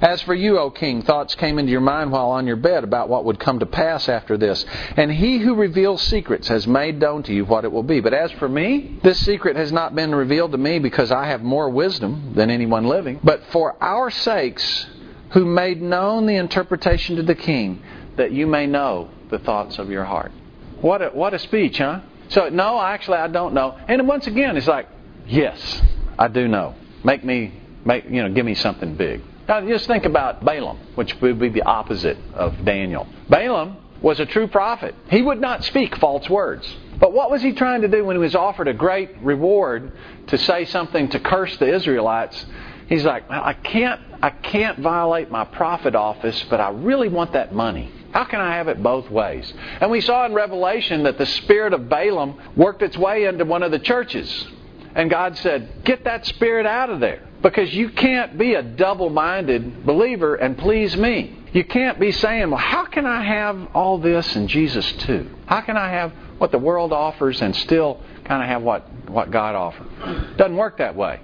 As 0.00 0.22
for 0.22 0.34
you, 0.34 0.58
O 0.58 0.70
king, 0.70 1.02
thoughts 1.02 1.34
came 1.34 1.58
into 1.58 1.70
your 1.70 1.82
mind 1.82 2.10
while 2.10 2.30
on 2.30 2.46
your 2.46 2.56
bed 2.56 2.84
about 2.84 3.10
what 3.10 3.26
would 3.26 3.38
come 3.38 3.58
to 3.58 3.66
pass 3.66 4.08
after 4.08 4.38
this. 4.38 4.64
And 4.96 5.12
he 5.12 5.38
who 5.38 5.54
reveals 5.54 6.00
secrets 6.00 6.48
has 6.48 6.66
made 6.66 6.98
known 6.98 7.22
to 7.24 7.34
you 7.34 7.44
what 7.44 7.64
it 7.64 7.72
will 7.72 7.82
be. 7.82 8.00
But 8.00 8.14
as 8.14 8.32
for 8.32 8.48
me, 8.48 8.98
this 9.02 9.18
secret 9.20 9.56
has 9.56 9.72
not 9.72 9.94
been 9.94 10.14
revealed 10.14 10.52
to 10.52 10.58
me 10.58 10.78
because 10.78 11.12
I 11.12 11.26
have 11.26 11.42
more 11.42 11.68
wisdom 11.68 12.32
than 12.34 12.50
anyone 12.50 12.86
living, 12.86 13.20
but 13.22 13.44
for 13.50 13.76
our 13.82 14.10
sakes 14.10 14.86
who 15.32 15.44
made 15.44 15.82
known 15.82 16.24
the 16.24 16.36
interpretation 16.36 17.16
to 17.16 17.22
the 17.22 17.34
king, 17.34 17.82
that 18.16 18.32
you 18.32 18.46
may 18.46 18.66
know 18.66 19.10
the 19.28 19.38
thoughts 19.38 19.78
of 19.78 19.90
your 19.90 20.04
heart. 20.04 20.32
What 20.80 21.02
a, 21.02 21.08
what 21.10 21.34
a 21.34 21.38
speech, 21.38 21.76
huh? 21.76 22.00
So, 22.30 22.48
no, 22.48 22.80
actually, 22.80 23.18
I 23.18 23.28
don't 23.28 23.54
know. 23.54 23.78
And 23.88 24.06
once 24.08 24.26
again, 24.26 24.56
it's 24.56 24.68
like, 24.68 24.88
yes, 25.26 25.82
I 26.18 26.28
do 26.28 26.48
know. 26.48 26.74
Make 27.04 27.24
me, 27.24 27.52
make, 27.84 28.04
you 28.04 28.22
know, 28.22 28.32
give 28.32 28.46
me 28.46 28.54
something 28.54 28.96
big. 28.96 29.22
Now, 29.48 29.60
just 29.66 29.86
think 29.86 30.04
about 30.04 30.44
Balaam, 30.44 30.78
which 30.94 31.20
would 31.20 31.40
be 31.40 31.48
the 31.48 31.62
opposite 31.62 32.16
of 32.34 32.64
Daniel. 32.64 33.06
Balaam 33.28 33.76
was 34.00 34.20
a 34.20 34.26
true 34.26 34.46
prophet. 34.46 34.94
He 35.10 35.22
would 35.22 35.40
not 35.40 35.64
speak 35.64 35.96
false 35.96 36.30
words. 36.30 36.66
But 37.00 37.12
what 37.12 37.30
was 37.30 37.42
he 37.42 37.52
trying 37.52 37.80
to 37.82 37.88
do 37.88 38.04
when 38.04 38.14
he 38.14 38.20
was 38.20 38.34
offered 38.34 38.68
a 38.68 38.74
great 38.74 39.10
reward 39.22 39.92
to 40.28 40.38
say 40.38 40.66
something 40.66 41.08
to 41.08 41.18
curse 41.18 41.56
the 41.56 41.74
Israelites? 41.74 42.46
He's 42.88 43.04
like, 43.04 43.28
I 43.30 43.54
can't, 43.54 44.00
I 44.22 44.30
can't 44.30 44.78
violate 44.78 45.30
my 45.30 45.44
prophet 45.44 45.94
office, 45.94 46.44
but 46.48 46.60
I 46.60 46.70
really 46.70 47.08
want 47.08 47.32
that 47.32 47.54
money. 47.54 47.90
How 48.12 48.24
can 48.24 48.40
I 48.40 48.56
have 48.56 48.68
it 48.68 48.82
both 48.82 49.10
ways? 49.10 49.52
And 49.80 49.90
we 49.90 50.00
saw 50.00 50.26
in 50.26 50.34
Revelation 50.34 51.04
that 51.04 51.18
the 51.18 51.26
spirit 51.26 51.72
of 51.72 51.88
Balaam 51.88 52.38
worked 52.56 52.82
its 52.82 52.96
way 52.96 53.24
into 53.24 53.44
one 53.44 53.62
of 53.62 53.70
the 53.70 53.78
churches. 53.78 54.46
And 54.94 55.08
God 55.08 55.36
said, 55.38 55.84
Get 55.84 56.04
that 56.04 56.26
spirit 56.26 56.66
out 56.66 56.90
of 56.90 57.00
there. 57.00 57.26
Because 57.42 57.72
you 57.72 57.90
can't 57.90 58.36
be 58.36 58.54
a 58.54 58.62
double 58.62 59.08
minded 59.10 59.86
believer 59.86 60.34
and 60.34 60.58
please 60.58 60.96
me. 60.96 61.36
You 61.52 61.64
can't 61.64 61.98
be 61.98 62.12
saying, 62.12 62.50
Well, 62.50 62.58
how 62.58 62.84
can 62.86 63.06
I 63.06 63.22
have 63.22 63.68
all 63.74 63.98
this 63.98 64.34
and 64.34 64.48
Jesus 64.48 64.90
too? 64.92 65.30
How 65.46 65.60
can 65.60 65.76
I 65.76 65.90
have 65.90 66.12
what 66.38 66.50
the 66.50 66.58
world 66.58 66.92
offers 66.92 67.40
and 67.40 67.54
still 67.54 68.00
kind 68.24 68.42
of 68.42 68.48
have 68.48 68.62
what, 68.62 69.08
what 69.08 69.30
God 69.30 69.54
offers? 69.54 70.36
Doesn't 70.36 70.56
work 70.56 70.78
that 70.78 70.96
way. 70.96 71.20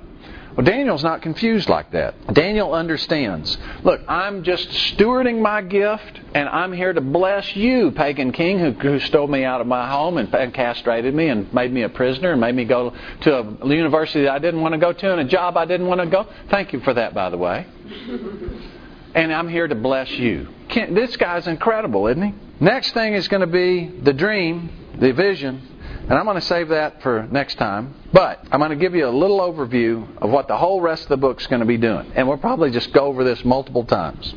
Well, 0.56 0.64
Daniel's 0.64 1.04
not 1.04 1.20
confused 1.20 1.68
like 1.68 1.90
that. 1.90 2.32
Daniel 2.32 2.72
understands. 2.72 3.58
Look, 3.84 4.00
I'm 4.08 4.42
just 4.42 4.70
stewarding 4.70 5.42
my 5.42 5.60
gift, 5.60 6.18
and 6.34 6.48
I'm 6.48 6.72
here 6.72 6.94
to 6.94 7.00
bless 7.02 7.54
you, 7.54 7.90
pagan 7.90 8.32
king, 8.32 8.58
who, 8.58 8.70
who 8.70 8.98
stole 9.00 9.26
me 9.26 9.44
out 9.44 9.60
of 9.60 9.66
my 9.66 9.86
home 9.86 10.16
and, 10.16 10.34
and 10.34 10.54
castrated 10.54 11.14
me 11.14 11.28
and 11.28 11.52
made 11.52 11.70
me 11.70 11.82
a 11.82 11.90
prisoner 11.90 12.32
and 12.32 12.40
made 12.40 12.54
me 12.54 12.64
go 12.64 12.94
to 13.20 13.38
a 13.38 13.68
university 13.68 14.22
that 14.22 14.32
I 14.32 14.38
didn't 14.38 14.62
want 14.62 14.72
to 14.72 14.78
go 14.78 14.94
to 14.94 15.12
and 15.12 15.20
a 15.20 15.24
job 15.24 15.58
I 15.58 15.66
didn't 15.66 15.88
want 15.88 16.00
to 16.00 16.06
go. 16.06 16.26
Thank 16.48 16.72
you 16.72 16.80
for 16.80 16.94
that, 16.94 17.12
by 17.12 17.28
the 17.28 17.36
way. 17.36 17.66
and 19.14 19.34
I'm 19.34 19.50
here 19.50 19.68
to 19.68 19.74
bless 19.74 20.10
you. 20.10 20.48
Can't, 20.70 20.94
this 20.94 21.18
guy's 21.18 21.46
incredible, 21.46 22.06
isn't 22.06 22.22
he? 22.22 22.34
Next 22.60 22.92
thing 22.92 23.12
is 23.12 23.28
going 23.28 23.42
to 23.42 23.46
be 23.46 23.88
the 23.88 24.14
dream, 24.14 24.70
the 24.98 25.12
vision, 25.12 25.75
and 26.08 26.16
I'm 26.16 26.24
going 26.24 26.36
to 26.36 26.46
save 26.46 26.68
that 26.68 27.02
for 27.02 27.26
next 27.32 27.56
time. 27.56 27.92
But 28.12 28.46
I'm 28.52 28.60
going 28.60 28.70
to 28.70 28.76
give 28.76 28.94
you 28.94 29.08
a 29.08 29.10
little 29.10 29.40
overview 29.40 30.06
of 30.18 30.30
what 30.30 30.46
the 30.46 30.56
whole 30.56 30.80
rest 30.80 31.02
of 31.02 31.08
the 31.08 31.16
book's 31.16 31.48
going 31.48 31.60
to 31.60 31.66
be 31.66 31.78
doing. 31.78 32.12
And 32.14 32.28
we'll 32.28 32.36
probably 32.36 32.70
just 32.70 32.92
go 32.92 33.06
over 33.06 33.24
this 33.24 33.44
multiple 33.44 33.84
times. 33.84 34.32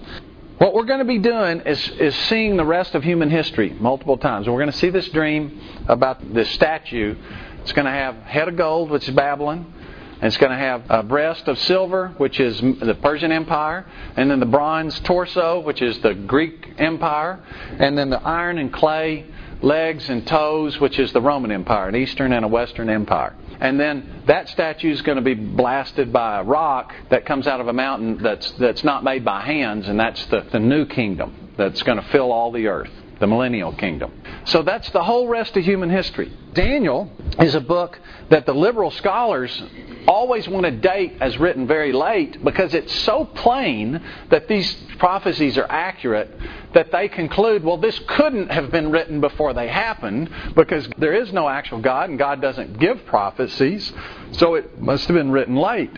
What 0.57 0.73
we're 0.73 0.85
going 0.85 0.99
to 0.99 1.05
be 1.05 1.19
doing 1.19 1.61
is, 1.61 1.89
is 1.91 2.15
seeing 2.27 2.57
the 2.57 2.65
rest 2.65 2.95
of 2.95 3.03
human 3.03 3.29
history 3.29 3.69
multiple 3.79 4.17
times. 4.17 4.47
We're 4.47 4.57
going 4.57 4.71
to 4.71 4.77
see 4.77 4.89
this 4.89 5.07
dream 5.09 5.61
about 5.87 6.33
this 6.33 6.49
statue. 6.51 7.15
It's 7.61 7.71
going 7.73 7.85
to 7.85 7.91
have 7.91 8.15
head 8.23 8.47
of 8.47 8.57
gold, 8.57 8.89
which 8.89 9.07
is 9.07 9.13
Babylon. 9.13 9.71
And 10.15 10.23
it's 10.23 10.37
going 10.37 10.51
to 10.51 10.57
have 10.57 10.83
a 10.89 11.03
breast 11.03 11.47
of 11.47 11.59
silver, 11.59 12.09
which 12.17 12.39
is 12.39 12.59
the 12.59 12.97
Persian 13.01 13.31
Empire, 13.31 13.85
and 14.17 14.29
then 14.29 14.39
the 14.41 14.45
bronze 14.45 14.99
torso, 15.01 15.61
which 15.61 15.81
is 15.81 15.97
the 15.99 16.13
Greek 16.13 16.73
Empire, 16.77 17.39
and 17.77 17.97
then 17.97 18.09
the 18.09 18.21
iron 18.21 18.57
and 18.57 18.73
clay 18.73 19.25
legs 19.61 20.09
and 20.09 20.25
toes, 20.25 20.79
which 20.79 20.99
is 20.99 21.11
the 21.13 21.21
Roman 21.21 21.51
Empire, 21.51 21.89
an 21.89 21.95
Eastern 21.95 22.33
and 22.33 22.45
a 22.45 22.47
Western 22.47 22.89
Empire. 22.89 23.35
And 23.59 23.79
then 23.79 24.23
that 24.25 24.47
statue 24.49 24.91
is 24.91 25.01
going 25.01 25.17
to 25.17 25.21
be 25.21 25.33
blasted 25.33 26.13
by 26.13 26.39
a 26.39 26.43
rock 26.43 26.93
that 27.09 27.25
comes 27.25 27.45
out 27.47 27.59
of 27.59 27.67
a 27.67 27.73
mountain 27.73 28.21
that's, 28.23 28.51
that's 28.51 28.83
not 28.83 29.03
made 29.03 29.25
by 29.25 29.41
hands, 29.41 29.89
and 29.89 29.99
that's 29.99 30.25
the, 30.27 30.41
the 30.51 30.59
new 30.59 30.85
kingdom 30.85 31.49
that's 31.57 31.83
going 31.83 31.97
to 31.97 32.07
fill 32.09 32.31
all 32.31 32.51
the 32.51 32.67
earth 32.67 32.91
the 33.19 33.27
millennial 33.27 33.73
kingdom. 33.73 34.11
So 34.45 34.63
that's 34.63 34.89
the 34.91 35.03
whole 35.03 35.27
rest 35.27 35.55
of 35.57 35.63
human 35.63 35.89
history. 35.89 36.31
Daniel 36.53 37.11
is 37.39 37.55
a 37.55 37.61
book 37.61 37.99
that 38.29 38.45
the 38.45 38.53
liberal 38.53 38.91
scholars 38.91 39.61
always 40.07 40.47
want 40.47 40.65
to 40.65 40.71
date 40.71 41.17
as 41.21 41.37
written 41.37 41.67
very 41.67 41.91
late 41.91 42.43
because 42.43 42.73
it's 42.73 42.93
so 43.01 43.25
plain 43.25 44.01
that 44.29 44.47
these 44.47 44.73
prophecies 44.97 45.57
are 45.57 45.69
accurate 45.69 46.29
that 46.73 46.91
they 46.91 47.07
conclude, 47.07 47.63
well, 47.63 47.77
this 47.77 47.99
couldn't 48.07 48.49
have 48.49 48.71
been 48.71 48.91
written 48.91 49.21
before 49.21 49.53
they 49.53 49.67
happened 49.67 50.29
because 50.55 50.87
there 50.97 51.13
is 51.13 51.31
no 51.33 51.47
actual 51.47 51.79
God 51.79 52.09
and 52.09 52.17
God 52.17 52.41
doesn't 52.41 52.79
give 52.79 53.05
prophecies, 53.05 53.91
so 54.33 54.55
it 54.55 54.79
must 54.79 55.07
have 55.07 55.15
been 55.15 55.31
written 55.31 55.55
late. 55.55 55.91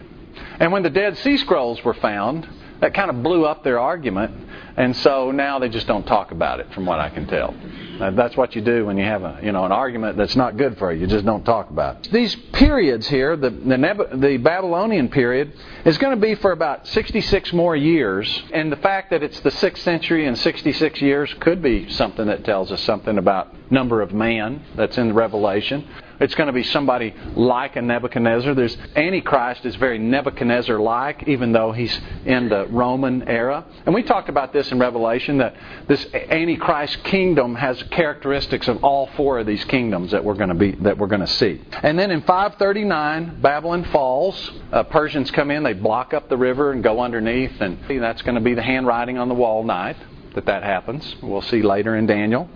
And 0.59 0.71
when 0.71 0.83
the 0.83 0.89
Dead 0.89 1.17
Sea 1.17 1.37
Scrolls 1.37 1.83
were 1.83 1.93
found, 1.93 2.47
that 2.81 2.93
kind 2.93 3.09
of 3.09 3.23
blew 3.23 3.45
up 3.45 3.63
their 3.63 3.79
argument 3.79 4.33
and 4.77 4.95
so 4.97 5.31
now 5.31 5.59
they 5.59 5.69
just 5.69 5.87
don't 5.87 6.05
talk 6.05 6.31
about 6.31 6.59
it, 6.59 6.73
from 6.73 6.85
what 6.85 6.99
I 6.99 7.09
can 7.09 7.27
tell. 7.27 7.53
Uh, 7.99 8.11
that's 8.11 8.37
what 8.37 8.55
you 8.55 8.61
do 8.61 8.85
when 8.85 8.97
you 8.97 9.03
have 9.03 9.23
a 9.23 9.39
you 9.43 9.51
know 9.51 9.65
an 9.65 9.71
argument 9.71 10.17
that's 10.17 10.35
not 10.35 10.57
good 10.57 10.77
for 10.77 10.91
you. 10.91 11.01
You 11.01 11.07
just 11.07 11.25
don't 11.25 11.43
talk 11.43 11.69
about 11.69 12.07
it. 12.07 12.11
These 12.11 12.35
periods 12.53 13.07
here, 13.07 13.35
the 13.35 13.49
the, 13.49 14.09
the 14.15 14.37
Babylonian 14.37 15.09
period, 15.09 15.53
is 15.85 15.97
going 15.97 16.15
to 16.15 16.21
be 16.21 16.35
for 16.35 16.51
about 16.51 16.87
66 16.87 17.53
more 17.53 17.75
years, 17.75 18.43
and 18.53 18.71
the 18.71 18.77
fact 18.77 19.11
that 19.11 19.23
it's 19.23 19.39
the 19.41 19.51
sixth 19.51 19.83
century 19.83 20.25
and 20.25 20.37
66 20.37 21.01
years 21.01 21.33
could 21.41 21.61
be 21.61 21.89
something 21.91 22.27
that 22.27 22.45
tells 22.45 22.71
us 22.71 22.81
something 22.81 23.17
about 23.17 23.53
number 23.71 24.01
of 24.01 24.13
man 24.13 24.63
that's 24.75 24.97
in 24.97 25.13
Revelation. 25.13 25.87
It's 26.21 26.35
going 26.35 26.47
to 26.47 26.53
be 26.53 26.63
somebody 26.63 27.15
like 27.35 27.75
a 27.75 27.81
Nebuchadnezzar. 27.81 28.53
There's 28.53 28.77
Antichrist 28.95 29.65
is 29.65 29.75
very 29.75 29.97
Nebuchadnezzar-like, 29.97 31.27
even 31.27 31.51
though 31.51 31.71
he's 31.71 31.99
in 32.25 32.47
the 32.47 32.67
Roman 32.67 33.27
era. 33.27 33.65
And 33.87 33.95
we 33.95 34.03
talked 34.03 34.29
about 34.29 34.53
this 34.53 34.71
in 34.71 34.77
Revelation 34.77 35.39
that 35.39 35.55
this 35.87 36.05
Antichrist 36.13 37.03
kingdom 37.05 37.55
has 37.55 37.81
characteristics 37.89 38.67
of 38.67 38.83
all 38.83 39.07
four 39.17 39.39
of 39.39 39.47
these 39.47 39.63
kingdoms 39.65 40.11
that 40.11 40.23
we're 40.23 40.35
going 40.35 40.49
to 40.49 40.55
be 40.55 40.73
that 40.83 40.99
we're 40.99 41.07
going 41.07 41.21
to 41.21 41.27
see. 41.27 41.59
And 41.81 41.97
then 41.97 42.11
in 42.11 42.21
539, 42.21 43.41
Babylon 43.41 43.83
falls. 43.85 44.51
Uh, 44.71 44.83
Persians 44.83 45.31
come 45.31 45.49
in, 45.49 45.63
they 45.63 45.73
block 45.73 46.13
up 46.13 46.29
the 46.29 46.37
river 46.37 46.71
and 46.71 46.83
go 46.83 47.01
underneath, 47.01 47.59
and 47.59 47.79
that's 47.87 48.21
going 48.21 48.35
to 48.35 48.41
be 48.41 48.53
the 48.53 48.61
handwriting 48.61 49.17
on 49.17 49.27
the 49.27 49.35
wall 49.35 49.63
night 49.63 49.97
that 50.35 50.45
that 50.45 50.63
happens. 50.63 51.15
We'll 51.21 51.41
see 51.41 51.63
later 51.63 51.95
in 51.95 52.05
Daniel. 52.05 52.47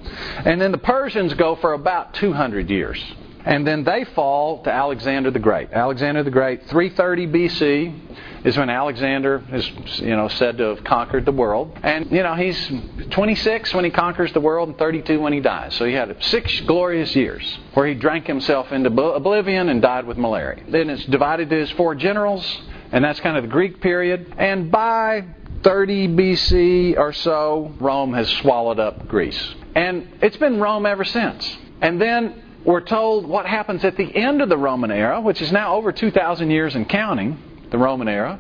And 0.46 0.62
then 0.62 0.72
the 0.72 0.78
Persians 0.78 1.34
go 1.34 1.56
for 1.56 1.74
about 1.74 2.14
200 2.14 2.70
years. 2.70 3.04
And 3.46 3.66
then 3.66 3.84
they 3.84 4.06
fall 4.16 4.64
to 4.64 4.72
Alexander 4.72 5.30
the 5.30 5.40
Great. 5.40 5.72
Alexander 5.72 6.24
the 6.24 6.32
Great, 6.32 6.68
330 6.68 7.28
BC, 7.28 8.00
is 8.44 8.58
when 8.58 8.70
Alexander 8.70 9.44
is 9.52 9.70
you 10.00 10.16
know 10.16 10.28
said 10.28 10.58
to 10.58 10.76
have 10.76 10.84
conquered 10.84 11.26
the 11.26 11.32
world. 11.32 11.78
And 11.84 12.12
you 12.12 12.24
know 12.24 12.34
he's 12.34 12.72
26 13.12 13.74
when 13.76 13.86
he 13.86 13.92
conquers 13.92 14.34
the 14.34 14.40
world 14.40 14.70
and 14.70 14.78
32 14.78 15.20
when 15.20 15.32
he 15.32 15.42
dies. 15.42 15.76
So 15.76 15.86
he 15.86 15.94
had 15.94 16.16
six 16.24 16.60
glorious 16.62 17.16
years 17.16 17.60
where 17.76 17.86
he 17.86 17.94
drank 17.94 18.26
himself 18.26 18.72
into 18.72 18.90
oblivion 18.90 19.70
and 19.70 19.80
died 19.82 20.08
with 20.08 20.18
malaria. 20.18 20.64
Then 20.68 20.90
it's 20.90 21.06
divided 21.06 21.50
to 21.52 21.56
his 21.56 21.70
four 21.72 21.94
generals, 21.94 22.62
and 22.92 23.04
that's 23.04 23.20
kind 23.20 23.38
of 23.38 23.44
the 23.44 23.50
Greek 23.50 23.80
period. 23.80 24.34
And 24.38 24.72
by 24.72 25.24
30 25.64 26.08
BC 26.10 26.98
or 26.98 27.14
so, 27.14 27.74
Rome 27.80 28.14
has 28.14 28.30
swallowed 28.38 28.80
up 28.80 29.08
Greece. 29.08 29.56
And 29.76 30.08
it's 30.22 30.38
been 30.38 30.60
Rome 30.60 30.86
ever 30.86 31.04
since. 31.04 31.58
And 31.82 32.00
then 32.02 32.42
we're 32.66 32.82
told 32.82 33.28
what 33.28 33.46
happens 33.46 33.86
at 33.86 33.96
the 33.96 34.16
end 34.16 34.42
of 34.42 34.50
the 34.50 34.58
Roman 34.58 34.92
era, 34.92 35.22
which 35.22 35.42
is 35.42 35.52
now 35.52 35.76
over 35.76 35.92
2,000 35.92 36.50
years 36.50 36.76
and 36.76 36.90
counting, 36.90 37.38
the 37.72 37.78
Roman 37.78 38.08
era. 38.08 38.40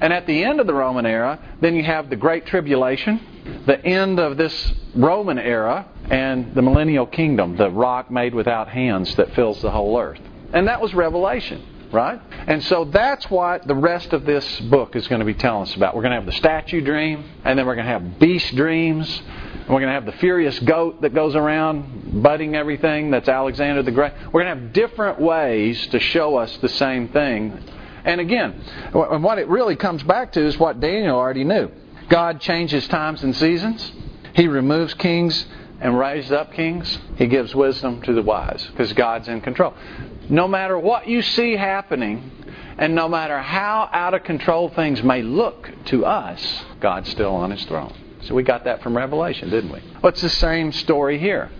And 0.00 0.12
at 0.12 0.26
the 0.26 0.44
end 0.44 0.60
of 0.60 0.66
the 0.66 0.74
Roman 0.74 1.06
era, 1.06 1.40
then 1.60 1.74
you 1.74 1.82
have 1.82 2.08
the 2.10 2.16
Great 2.16 2.46
Tribulation, 2.46 3.62
the 3.66 3.84
end 3.84 4.20
of 4.20 4.36
this 4.36 4.72
Roman 4.94 5.38
era, 5.38 5.86
and 6.08 6.54
the 6.54 6.62
millennial 6.62 7.06
kingdom, 7.06 7.56
the 7.56 7.70
rock 7.70 8.10
made 8.10 8.34
without 8.34 8.68
hands 8.68 9.14
that 9.16 9.34
fills 9.34 9.60
the 9.62 9.70
whole 9.70 9.98
earth. 9.98 10.20
And 10.52 10.68
that 10.68 10.80
was 10.80 10.94
Revelation 10.94 11.64
right? 11.94 12.20
And 12.48 12.62
so 12.64 12.84
that's 12.86 13.30
what 13.30 13.66
the 13.68 13.74
rest 13.74 14.12
of 14.12 14.24
this 14.24 14.60
book 14.62 14.96
is 14.96 15.06
going 15.06 15.20
to 15.20 15.24
be 15.24 15.34
telling 15.34 15.62
us 15.62 15.74
about. 15.76 15.94
We're 15.94 16.02
going 16.02 16.10
to 16.10 16.16
have 16.16 16.26
the 16.26 16.32
statue 16.32 16.80
dream, 16.80 17.24
and 17.44 17.56
then 17.56 17.66
we're 17.66 17.76
going 17.76 17.86
to 17.86 17.92
have 17.92 18.18
beast 18.18 18.54
dreams, 18.56 19.22
we're 19.68 19.80
going 19.80 19.88
to 19.88 19.94
have 19.94 20.04
the 20.04 20.12
furious 20.12 20.58
goat 20.60 21.00
that 21.02 21.14
goes 21.14 21.34
around 21.34 22.22
butting 22.22 22.54
everything. 22.54 23.10
That's 23.10 23.28
Alexander 23.28 23.82
the 23.82 23.92
Great. 23.92 24.12
We're 24.30 24.42
going 24.44 24.56
to 24.56 24.62
have 24.62 24.72
different 24.74 25.20
ways 25.20 25.86
to 25.88 25.98
show 25.98 26.36
us 26.36 26.54
the 26.58 26.68
same 26.68 27.08
thing. 27.08 27.58
And 28.04 28.20
again, 28.20 28.62
what 28.92 29.38
it 29.38 29.48
really 29.48 29.76
comes 29.76 30.02
back 30.02 30.32
to 30.32 30.44
is 30.44 30.58
what 30.58 30.80
Daniel 30.80 31.16
already 31.16 31.44
knew. 31.44 31.70
God 32.10 32.40
changes 32.40 32.86
times 32.88 33.22
and 33.22 33.34
seasons. 33.34 33.90
He 34.34 34.48
removes 34.48 34.92
kings 34.94 35.46
and 35.80 35.98
raises 35.98 36.30
up 36.30 36.52
kings. 36.52 36.98
He 37.16 37.26
gives 37.26 37.54
wisdom 37.54 38.02
to 38.02 38.12
the 38.12 38.22
wise 38.22 38.66
because 38.66 38.92
God's 38.92 39.28
in 39.28 39.40
control. 39.40 39.72
No 40.28 40.46
matter 40.46 40.78
what 40.78 41.08
you 41.08 41.22
see 41.22 41.56
happening, 41.56 42.30
and 42.76 42.94
no 42.94 43.08
matter 43.08 43.38
how 43.40 43.88
out 43.92 44.12
of 44.12 44.24
control 44.24 44.68
things 44.68 45.02
may 45.02 45.22
look 45.22 45.70
to 45.86 46.04
us, 46.04 46.64
God's 46.80 47.08
still 47.08 47.34
on 47.34 47.50
his 47.50 47.64
throne. 47.64 47.94
So 48.26 48.34
we 48.34 48.42
got 48.42 48.64
that 48.64 48.82
from 48.82 48.96
Revelation, 48.96 49.50
didn't 49.50 49.72
we? 49.72 49.80
Well, 50.02 50.10
it's 50.10 50.22
the 50.22 50.28
same 50.28 50.72
story 50.72 51.18
here. 51.18 51.50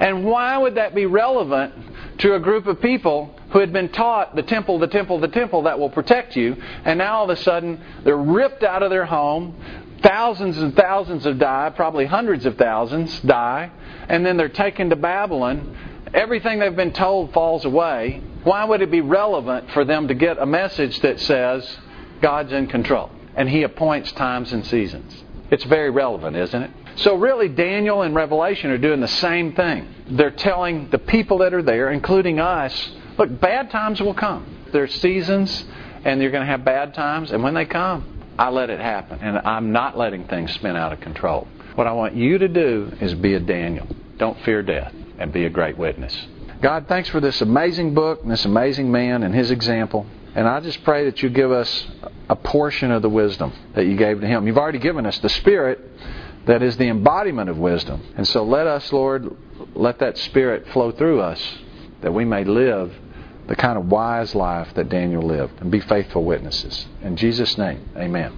And 0.00 0.24
why 0.24 0.56
would 0.58 0.76
that 0.76 0.94
be 0.94 1.06
relevant 1.06 1.74
to 2.18 2.34
a 2.34 2.40
group 2.40 2.66
of 2.66 2.80
people 2.80 3.34
who 3.50 3.58
had 3.58 3.72
been 3.72 3.88
taught 3.90 4.34
the 4.34 4.42
temple, 4.42 4.78
the 4.78 4.86
temple, 4.86 5.20
the 5.20 5.28
temple 5.28 5.62
that 5.62 5.78
will 5.78 5.90
protect 5.90 6.36
you, 6.36 6.56
and 6.84 6.98
now 6.98 7.18
all 7.18 7.24
of 7.24 7.30
a 7.30 7.42
sudden 7.42 7.80
they're 8.04 8.16
ripped 8.16 8.62
out 8.62 8.82
of 8.82 8.90
their 8.90 9.04
home, 9.04 9.54
thousands 10.02 10.58
and 10.58 10.74
thousands 10.74 11.24
have 11.24 11.38
died, 11.38 11.76
probably 11.76 12.06
hundreds 12.06 12.46
of 12.46 12.56
thousands 12.56 13.20
die, 13.20 13.70
and 14.08 14.24
then 14.24 14.36
they're 14.36 14.48
taken 14.48 14.90
to 14.90 14.96
Babylon 14.96 15.76
everything 16.14 16.58
they've 16.58 16.76
been 16.76 16.92
told 16.92 17.32
falls 17.32 17.64
away, 17.64 18.22
why 18.44 18.64
would 18.64 18.82
it 18.82 18.90
be 18.90 19.00
relevant 19.00 19.70
for 19.70 19.84
them 19.84 20.08
to 20.08 20.14
get 20.14 20.38
a 20.38 20.46
message 20.46 21.00
that 21.00 21.20
says 21.20 21.78
God's 22.20 22.52
in 22.52 22.66
control 22.66 23.10
and 23.34 23.48
He 23.48 23.62
appoints 23.62 24.12
times 24.12 24.52
and 24.52 24.66
seasons? 24.66 25.24
It's 25.52 25.64
very 25.64 25.90
relevant, 25.90 26.34
isn't 26.34 26.62
it? 26.62 26.70
So, 26.96 27.14
really, 27.14 27.48
Daniel 27.48 28.00
and 28.00 28.14
Revelation 28.14 28.70
are 28.70 28.78
doing 28.78 29.00
the 29.00 29.06
same 29.06 29.52
thing. 29.52 29.86
They're 30.08 30.30
telling 30.30 30.88
the 30.88 30.98
people 30.98 31.38
that 31.38 31.52
are 31.52 31.62
there, 31.62 31.90
including 31.90 32.40
us, 32.40 32.90
look, 33.18 33.38
bad 33.38 33.70
times 33.70 34.00
will 34.00 34.14
come. 34.14 34.46
There's 34.72 34.94
seasons, 34.94 35.64
and 36.06 36.22
you're 36.22 36.30
going 36.30 36.46
to 36.46 36.50
have 36.50 36.64
bad 36.64 36.94
times, 36.94 37.32
and 37.32 37.42
when 37.42 37.52
they 37.52 37.66
come, 37.66 38.24
I 38.38 38.48
let 38.48 38.70
it 38.70 38.80
happen, 38.80 39.18
and 39.20 39.38
I'm 39.38 39.72
not 39.72 39.96
letting 39.96 40.26
things 40.26 40.54
spin 40.54 40.74
out 40.74 40.94
of 40.94 41.00
control. 41.00 41.46
What 41.74 41.86
I 41.86 41.92
want 41.92 42.16
you 42.16 42.38
to 42.38 42.48
do 42.48 42.90
is 43.02 43.12
be 43.12 43.34
a 43.34 43.40
Daniel. 43.40 43.86
Don't 44.16 44.40
fear 44.44 44.62
death, 44.62 44.94
and 45.18 45.34
be 45.34 45.44
a 45.44 45.50
great 45.50 45.76
witness. 45.76 46.16
God, 46.62 46.88
thanks 46.88 47.10
for 47.10 47.20
this 47.20 47.42
amazing 47.42 47.92
book 47.92 48.22
and 48.22 48.30
this 48.30 48.46
amazing 48.46 48.90
man 48.90 49.22
and 49.22 49.34
his 49.34 49.50
example. 49.50 50.06
And 50.34 50.48
I 50.48 50.60
just 50.60 50.82
pray 50.84 51.04
that 51.06 51.22
you 51.22 51.28
give 51.28 51.52
us 51.52 51.86
a 52.28 52.36
portion 52.36 52.90
of 52.90 53.02
the 53.02 53.08
wisdom 53.08 53.52
that 53.74 53.84
you 53.84 53.96
gave 53.96 54.20
to 54.20 54.26
him. 54.26 54.46
You've 54.46 54.58
already 54.58 54.78
given 54.78 55.04
us 55.04 55.18
the 55.18 55.28
Spirit 55.28 55.78
that 56.46 56.62
is 56.62 56.76
the 56.76 56.88
embodiment 56.88 57.50
of 57.50 57.58
wisdom. 57.58 58.02
And 58.16 58.26
so 58.26 58.42
let 58.44 58.66
us, 58.66 58.92
Lord, 58.92 59.36
let 59.74 59.98
that 59.98 60.16
Spirit 60.18 60.68
flow 60.68 60.90
through 60.90 61.20
us 61.20 61.58
that 62.00 62.12
we 62.12 62.24
may 62.24 62.44
live 62.44 62.92
the 63.46 63.56
kind 63.56 63.78
of 63.78 63.90
wise 63.90 64.34
life 64.34 64.72
that 64.74 64.88
Daniel 64.88 65.22
lived 65.22 65.60
and 65.60 65.70
be 65.70 65.80
faithful 65.80 66.24
witnesses. 66.24 66.86
In 67.02 67.16
Jesus' 67.16 67.58
name, 67.58 67.88
amen. 67.96 68.32